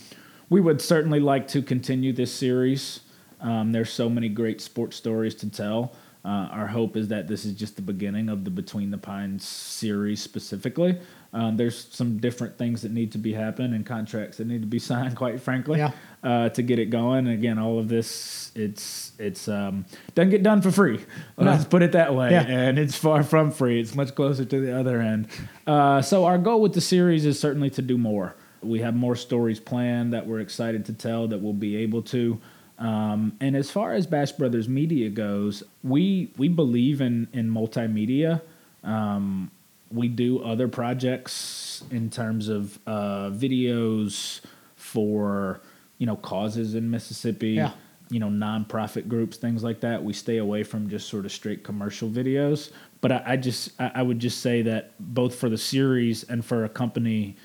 we 0.50 0.62
would 0.62 0.82
certainly 0.82 1.20
like 1.20 1.48
to 1.50 1.62
continue 1.62 2.14
this 2.14 2.32
series. 2.34 3.00
Um, 3.42 3.72
there's 3.72 3.92
so 3.92 4.10
many 4.10 4.30
great 4.30 4.62
sports 4.62 4.96
stories 4.96 5.36
to 5.36 5.50
tell 5.50 5.94
uh, 6.26 6.50
our 6.52 6.66
hope 6.66 6.98
is 6.98 7.08
that 7.10 7.28
this 7.28 7.46
is 7.46 7.54
just 7.54 7.76
the 7.76 7.82
beginning 7.84 8.30
of 8.30 8.44
the 8.44 8.50
Between 8.50 8.90
the 8.90 8.98
Pines 8.98 9.48
series 9.48 10.22
specifically. 10.22 10.98
Um, 11.34 11.56
there's 11.56 11.88
some 11.94 12.18
different 12.18 12.58
things 12.58 12.82
that 12.82 12.92
need 12.92 13.12
to 13.12 13.18
be 13.20 13.34
happen 13.34 13.74
and 13.74 13.86
contracts 13.86 14.38
that 14.38 14.48
need 14.48 14.62
to 14.62 14.68
be 14.68 14.80
signed, 14.92 15.16
quite 15.16 15.40
frankly, 15.40 15.78
Yeah. 15.80 15.92
uh, 16.24 16.50
to 16.50 16.64
get 16.64 16.80
it 16.80 16.86
going. 16.90 17.28
And 17.28 17.30
again, 17.38 17.60
all 17.60 17.78
of 17.78 17.90
this, 17.90 18.52
it's 18.56 19.12
it's 19.20 19.48
um, 19.48 19.86
doesn't 20.16 20.32
get 20.32 20.42
done 20.44 20.62
for 20.64 20.72
free. 20.72 21.00
No. 21.38 21.46
Let's 21.46 21.66
put 21.66 21.84
it 21.84 21.92
that 21.92 22.16
way. 22.16 22.32
Yeah. 22.32 22.42
And 22.48 22.80
it's 22.80 22.96
far 22.98 23.22
from 23.22 23.52
free. 23.52 23.80
It's 23.80 23.94
much 23.96 24.16
closer 24.16 24.46
to 24.46 24.60
the 24.60 24.78
other 24.80 25.02
end. 25.02 25.28
Uh, 25.68 26.02
so 26.02 26.26
our 26.26 26.38
goal 26.40 26.60
with 26.62 26.74
the 26.74 26.82
series 26.82 27.26
is 27.26 27.40
certainly 27.40 27.70
to 27.72 27.82
do 27.84 27.98
more. 27.98 28.36
We 28.64 28.80
have 28.80 28.96
more 28.96 29.16
stories 29.16 29.60
planned 29.60 30.14
that 30.14 30.26
we're 30.26 30.40
excited 30.40 30.86
to 30.86 30.94
tell 30.94 31.28
that 31.28 31.40
we'll 31.40 31.54
be 31.54 31.76
able 31.76 32.02
to. 32.04 32.40
Um, 32.78 33.38
and 33.40 33.56
as 33.56 33.72
far 33.72 33.94
as 33.94 34.06
Bash 34.06 34.34
Brothers 34.34 34.68
Media 34.68 35.10
goes, 35.10 35.64
we 35.84 36.32
we 36.38 36.48
believe 36.48 37.02
in 37.02 37.28
in 37.34 37.50
multimedia. 37.50 38.42
Um, 38.84 39.52
we 39.92 40.08
do 40.08 40.44
other 40.44 40.68
projects 40.68 41.84
in 41.92 42.10
terms 42.10 42.50
of 42.50 42.78
uh, 42.86 43.30
videos 43.30 44.42
for 44.76 45.62
you 45.98 46.06
know 46.06 46.18
causes 46.18 46.76
in 46.76 46.90
Mississippi. 46.90 47.52
Yeah. 47.52 47.72
You 48.12 48.20
know, 48.20 48.28
nonprofit 48.28 49.08
groups, 49.08 49.36
things 49.36 49.64
like 49.64 49.80
that. 49.80 50.04
We 50.04 50.14
stay 50.14 50.38
away 50.38 50.62
from 50.62 50.92
just 50.92 51.10
sort 51.10 51.26
of 51.26 51.32
straight 51.32 51.64
commercial 51.64 52.08
videos. 52.08 52.70
But 53.02 53.12
I, 53.12 53.24
I 53.26 53.36
just 53.36 53.72
I, 53.82 53.92
I 53.96 54.02
would 54.04 54.20
just 54.20 54.42
say 54.42 54.62
that 54.62 54.92
both 55.00 55.34
for 55.34 55.50
the 55.50 55.58
series 55.58 56.24
and 56.24 56.46
for 56.46 56.66
a 56.66 56.70
company 56.70 57.36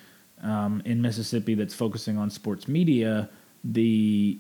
um, 0.42 0.82
in 0.84 1.00
Mississippi 1.00 1.54
that's 1.54 1.72
focusing 1.72 2.18
on 2.18 2.28
sports 2.28 2.68
media, 2.68 3.30
the 3.64 4.38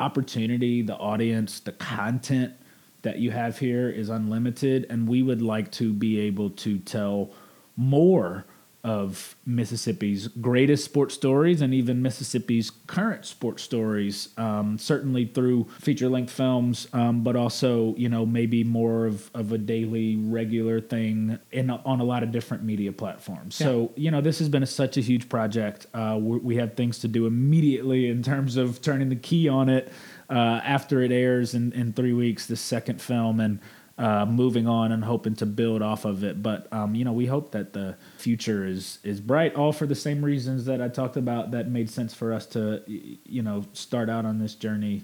opportunity, 0.00 0.82
the 0.82 0.96
audience, 0.96 1.60
the 1.60 1.72
content 1.72 2.54
that 3.02 3.18
you 3.18 3.30
have 3.30 3.58
here 3.58 3.88
is 3.88 4.08
unlimited, 4.08 4.86
and 4.90 5.08
we 5.08 5.22
would 5.22 5.42
like 5.42 5.70
to 5.72 5.92
be 5.92 6.18
able 6.20 6.50
to 6.50 6.78
tell 6.78 7.30
more 7.76 8.44
of 8.84 9.34
Mississippi's 9.46 10.28
greatest 10.28 10.84
sports 10.84 11.14
stories 11.14 11.62
and 11.62 11.72
even 11.72 12.02
Mississippi's 12.02 12.70
current 12.86 13.24
sports 13.24 13.62
stories, 13.62 14.28
um, 14.36 14.76
certainly 14.78 15.24
through 15.24 15.66
feature 15.80 16.08
length 16.10 16.30
films, 16.30 16.86
um, 16.92 17.24
but 17.24 17.34
also, 17.34 17.94
you 17.96 18.10
know, 18.10 18.26
maybe 18.26 18.62
more 18.62 19.06
of, 19.06 19.30
of 19.32 19.52
a 19.52 19.58
daily, 19.58 20.16
regular 20.16 20.82
thing 20.82 21.38
in, 21.50 21.70
on 21.70 22.00
a 22.00 22.04
lot 22.04 22.22
of 22.22 22.30
different 22.30 22.62
media 22.62 22.92
platforms. 22.92 23.54
So, 23.54 23.90
you 23.96 24.10
know, 24.10 24.20
this 24.20 24.38
has 24.38 24.50
been 24.50 24.62
a, 24.62 24.66
such 24.66 24.98
a 24.98 25.00
huge 25.00 25.30
project. 25.30 25.86
Uh, 25.94 26.18
we, 26.20 26.38
we 26.38 26.56
have 26.56 26.74
things 26.74 26.98
to 26.98 27.08
do 27.08 27.26
immediately 27.26 28.08
in 28.08 28.22
terms 28.22 28.58
of 28.58 28.82
turning 28.82 29.08
the 29.08 29.16
key 29.16 29.48
on 29.48 29.70
it 29.70 29.90
uh, 30.28 30.60
after 30.62 31.00
it 31.00 31.10
airs 31.10 31.54
in, 31.54 31.72
in 31.72 31.94
three 31.94 32.12
weeks, 32.12 32.46
the 32.46 32.56
second 32.56 33.00
film, 33.00 33.40
and 33.40 33.60
uh, 33.96 34.26
moving 34.26 34.66
on 34.66 34.90
and 34.90 35.04
hoping 35.04 35.34
to 35.36 35.46
build 35.46 35.80
off 35.82 36.04
of 36.04 36.24
it. 36.24 36.42
But 36.42 36.72
um, 36.72 36.94
you 36.94 37.04
know, 37.04 37.12
we 37.12 37.26
hope 37.26 37.52
that 37.52 37.72
the 37.72 37.96
future 38.18 38.66
is 38.66 38.98
is 39.04 39.20
bright, 39.20 39.54
all 39.54 39.72
for 39.72 39.86
the 39.86 39.94
same 39.94 40.24
reasons 40.24 40.64
that 40.64 40.80
I 40.82 40.88
talked 40.88 41.16
about 41.16 41.52
that 41.52 41.68
made 41.68 41.88
sense 41.90 42.12
for 42.14 42.32
us 42.32 42.46
to 42.46 42.82
you 42.86 43.42
know 43.42 43.64
start 43.72 44.08
out 44.10 44.24
on 44.24 44.38
this 44.40 44.54
journey 44.54 45.02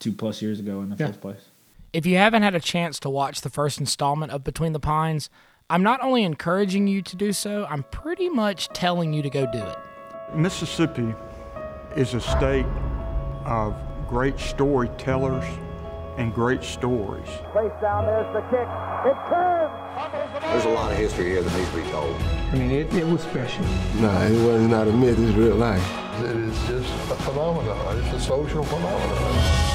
two 0.00 0.12
plus 0.12 0.42
years 0.42 0.58
ago 0.58 0.80
in 0.82 0.90
the 0.90 0.96
Yeah. 0.96 1.06
first 1.08 1.20
place. 1.20 1.48
If 1.92 2.06
you 2.06 2.16
haven't 2.16 2.42
had 2.42 2.54
a 2.54 2.60
chance 2.60 2.98
to 3.00 3.10
watch 3.10 3.42
the 3.42 3.50
first 3.50 3.78
installment 3.78 4.32
of 4.32 4.42
Between 4.42 4.72
the 4.72 4.80
Pines, 4.80 5.28
I'm 5.70 5.82
not 5.82 6.02
only 6.02 6.24
encouraging 6.24 6.86
you 6.88 7.02
to 7.02 7.16
do 7.16 7.32
so, 7.32 7.66
I'm 7.68 7.82
pretty 7.84 8.28
much 8.30 8.68
telling 8.70 9.12
you 9.12 9.22
to 9.22 9.30
go 9.30 9.46
do 9.52 9.58
it. 9.58 9.76
Mississippi 10.34 11.14
is 11.94 12.14
a 12.14 12.20
state 12.20 12.66
of 13.44 13.76
great 14.08 14.38
storytellers 14.40 15.44
and 16.16 16.34
great 16.34 16.62
stories. 16.62 17.28
Place 17.52 17.72
down, 17.80 18.06
there's 18.06 18.32
the 18.34 18.40
kick. 18.50 18.68
It 19.06 19.16
turns. 19.28 20.42
There's 20.42 20.64
a 20.64 20.70
lot 20.70 20.92
of 20.92 20.98
history 20.98 21.26
here 21.26 21.42
that 21.42 21.56
needs 21.56 21.70
to 21.70 21.76
be 21.76 21.90
told. 21.90 22.14
I 22.16 22.54
mean, 22.56 22.70
it, 22.70 22.92
it 22.94 23.06
was 23.06 23.22
special. 23.22 23.64
No, 23.96 24.10
it 24.22 24.46
was 24.46 24.62
not 24.68 24.88
a 24.88 24.92
myth, 24.92 25.18
it's 25.18 25.36
real 25.36 25.56
life. 25.56 25.82
It 26.20 26.36
is 26.36 26.56
just 26.66 27.10
a 27.10 27.16
phenomenon. 27.16 27.98
It's 27.98 28.14
a 28.14 28.20
social 28.20 28.62
phenomenon. 28.64 29.72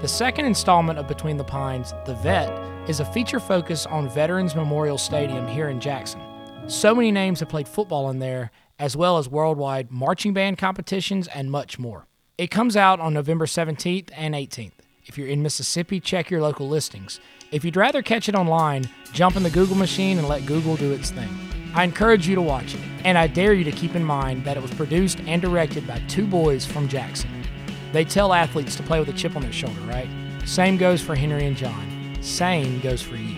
The 0.00 0.08
second 0.08 0.44
installment 0.44 0.98
of 0.98 1.08
Between 1.08 1.36
the 1.36 1.44
Pines, 1.44 1.94
The 2.04 2.14
Vet, 2.16 2.50
is 2.88 3.00
a 3.00 3.04
feature 3.04 3.40
focus 3.40 3.86
on 3.86 4.08
Veterans 4.08 4.54
Memorial 4.54 4.98
Stadium 4.98 5.48
here 5.48 5.70
in 5.70 5.80
Jackson. 5.80 6.20
So 6.66 6.94
many 6.94 7.10
names 7.10 7.40
have 7.40 7.48
played 7.48 7.66
football 7.66 8.10
in 8.10 8.18
there, 8.18 8.50
as 8.78 8.96
well 8.96 9.18
as 9.18 9.28
worldwide 9.28 9.90
marching 9.90 10.34
band 10.34 10.58
competitions 10.58 11.26
and 11.28 11.50
much 11.50 11.78
more. 11.78 12.06
It 12.36 12.50
comes 12.50 12.76
out 12.76 12.98
on 12.98 13.14
November 13.14 13.46
17th 13.46 14.10
and 14.16 14.34
18th. 14.34 14.72
If 15.04 15.16
you're 15.16 15.28
in 15.28 15.44
Mississippi, 15.44 16.00
check 16.00 16.30
your 16.30 16.42
local 16.42 16.68
listings. 16.68 17.20
If 17.52 17.64
you'd 17.64 17.76
rather 17.76 18.02
catch 18.02 18.28
it 18.28 18.34
online, 18.34 18.90
jump 19.12 19.36
in 19.36 19.44
the 19.44 19.50
Google 19.50 19.76
machine 19.76 20.18
and 20.18 20.26
let 20.26 20.44
Google 20.44 20.74
do 20.74 20.90
its 20.90 21.12
thing. 21.12 21.28
I 21.76 21.84
encourage 21.84 22.26
you 22.26 22.34
to 22.34 22.42
watch 22.42 22.74
it, 22.74 22.80
and 23.04 23.16
I 23.16 23.28
dare 23.28 23.54
you 23.54 23.62
to 23.62 23.70
keep 23.70 23.94
in 23.94 24.02
mind 24.02 24.44
that 24.46 24.56
it 24.56 24.62
was 24.64 24.74
produced 24.74 25.20
and 25.28 25.40
directed 25.40 25.86
by 25.86 26.00
two 26.08 26.26
boys 26.26 26.66
from 26.66 26.88
Jackson. 26.88 27.30
They 27.92 28.04
tell 28.04 28.32
athletes 28.32 28.74
to 28.76 28.82
play 28.82 28.98
with 28.98 29.10
a 29.10 29.12
chip 29.12 29.36
on 29.36 29.42
their 29.42 29.52
shoulder, 29.52 29.80
right? 29.82 30.08
Same 30.44 30.76
goes 30.76 31.00
for 31.00 31.14
Henry 31.14 31.46
and 31.46 31.56
John. 31.56 32.18
Same 32.20 32.80
goes 32.80 33.00
for 33.00 33.14
you. 33.14 33.36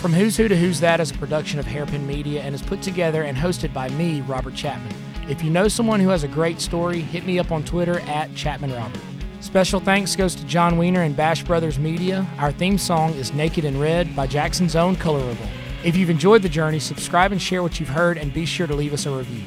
From 0.00 0.12
Who's 0.12 0.36
Who 0.36 0.48
to 0.48 0.56
Who's 0.56 0.80
That 0.80 0.98
is 0.98 1.12
a 1.12 1.18
production 1.18 1.60
of 1.60 1.66
Hairpin 1.66 2.04
Media 2.04 2.42
and 2.42 2.52
is 2.52 2.62
put 2.62 2.82
together 2.82 3.22
and 3.22 3.38
hosted 3.38 3.72
by 3.72 3.88
me, 3.90 4.22
Robert 4.22 4.54
Chapman. 4.54 5.07
If 5.28 5.42
you 5.42 5.50
know 5.50 5.68
someone 5.68 6.00
who 6.00 6.08
has 6.08 6.24
a 6.24 6.28
great 6.28 6.58
story, 6.58 7.00
hit 7.00 7.26
me 7.26 7.38
up 7.38 7.52
on 7.52 7.62
Twitter 7.62 8.00
at 8.00 8.30
ChapmanRobert. 8.30 8.98
Special 9.40 9.78
thanks 9.78 10.16
goes 10.16 10.34
to 10.34 10.44
John 10.46 10.78
Weiner 10.78 11.02
and 11.02 11.14
Bash 11.14 11.44
Brothers 11.44 11.78
Media. 11.78 12.26
Our 12.38 12.50
theme 12.50 12.78
song 12.78 13.12
is 13.12 13.34
Naked 13.34 13.66
in 13.66 13.78
Red 13.78 14.16
by 14.16 14.26
Jackson's 14.26 14.74
Own 14.74 14.96
Colorable. 14.96 15.46
If 15.84 15.96
you've 15.96 16.08
enjoyed 16.08 16.40
the 16.40 16.48
journey, 16.48 16.78
subscribe 16.78 17.30
and 17.30 17.42
share 17.42 17.62
what 17.62 17.78
you've 17.78 17.90
heard 17.90 18.16
and 18.16 18.32
be 18.32 18.46
sure 18.46 18.66
to 18.66 18.74
leave 18.74 18.94
us 18.94 19.04
a 19.04 19.14
review. 19.14 19.42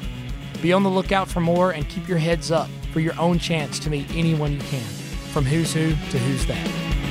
Be 0.62 0.72
on 0.72 0.84
the 0.84 0.88
lookout 0.88 1.26
for 1.28 1.40
more 1.40 1.72
and 1.72 1.88
keep 1.88 2.06
your 2.06 2.18
heads 2.18 2.52
up 2.52 2.70
for 2.92 3.00
your 3.00 3.18
own 3.18 3.40
chance 3.40 3.80
to 3.80 3.90
meet 3.90 4.08
anyone 4.14 4.52
you 4.52 4.60
can. 4.60 4.84
From 5.32 5.44
Who's 5.44 5.74
Who 5.74 5.90
to 5.90 6.18
Who's 6.18 6.46
That. 6.46 7.01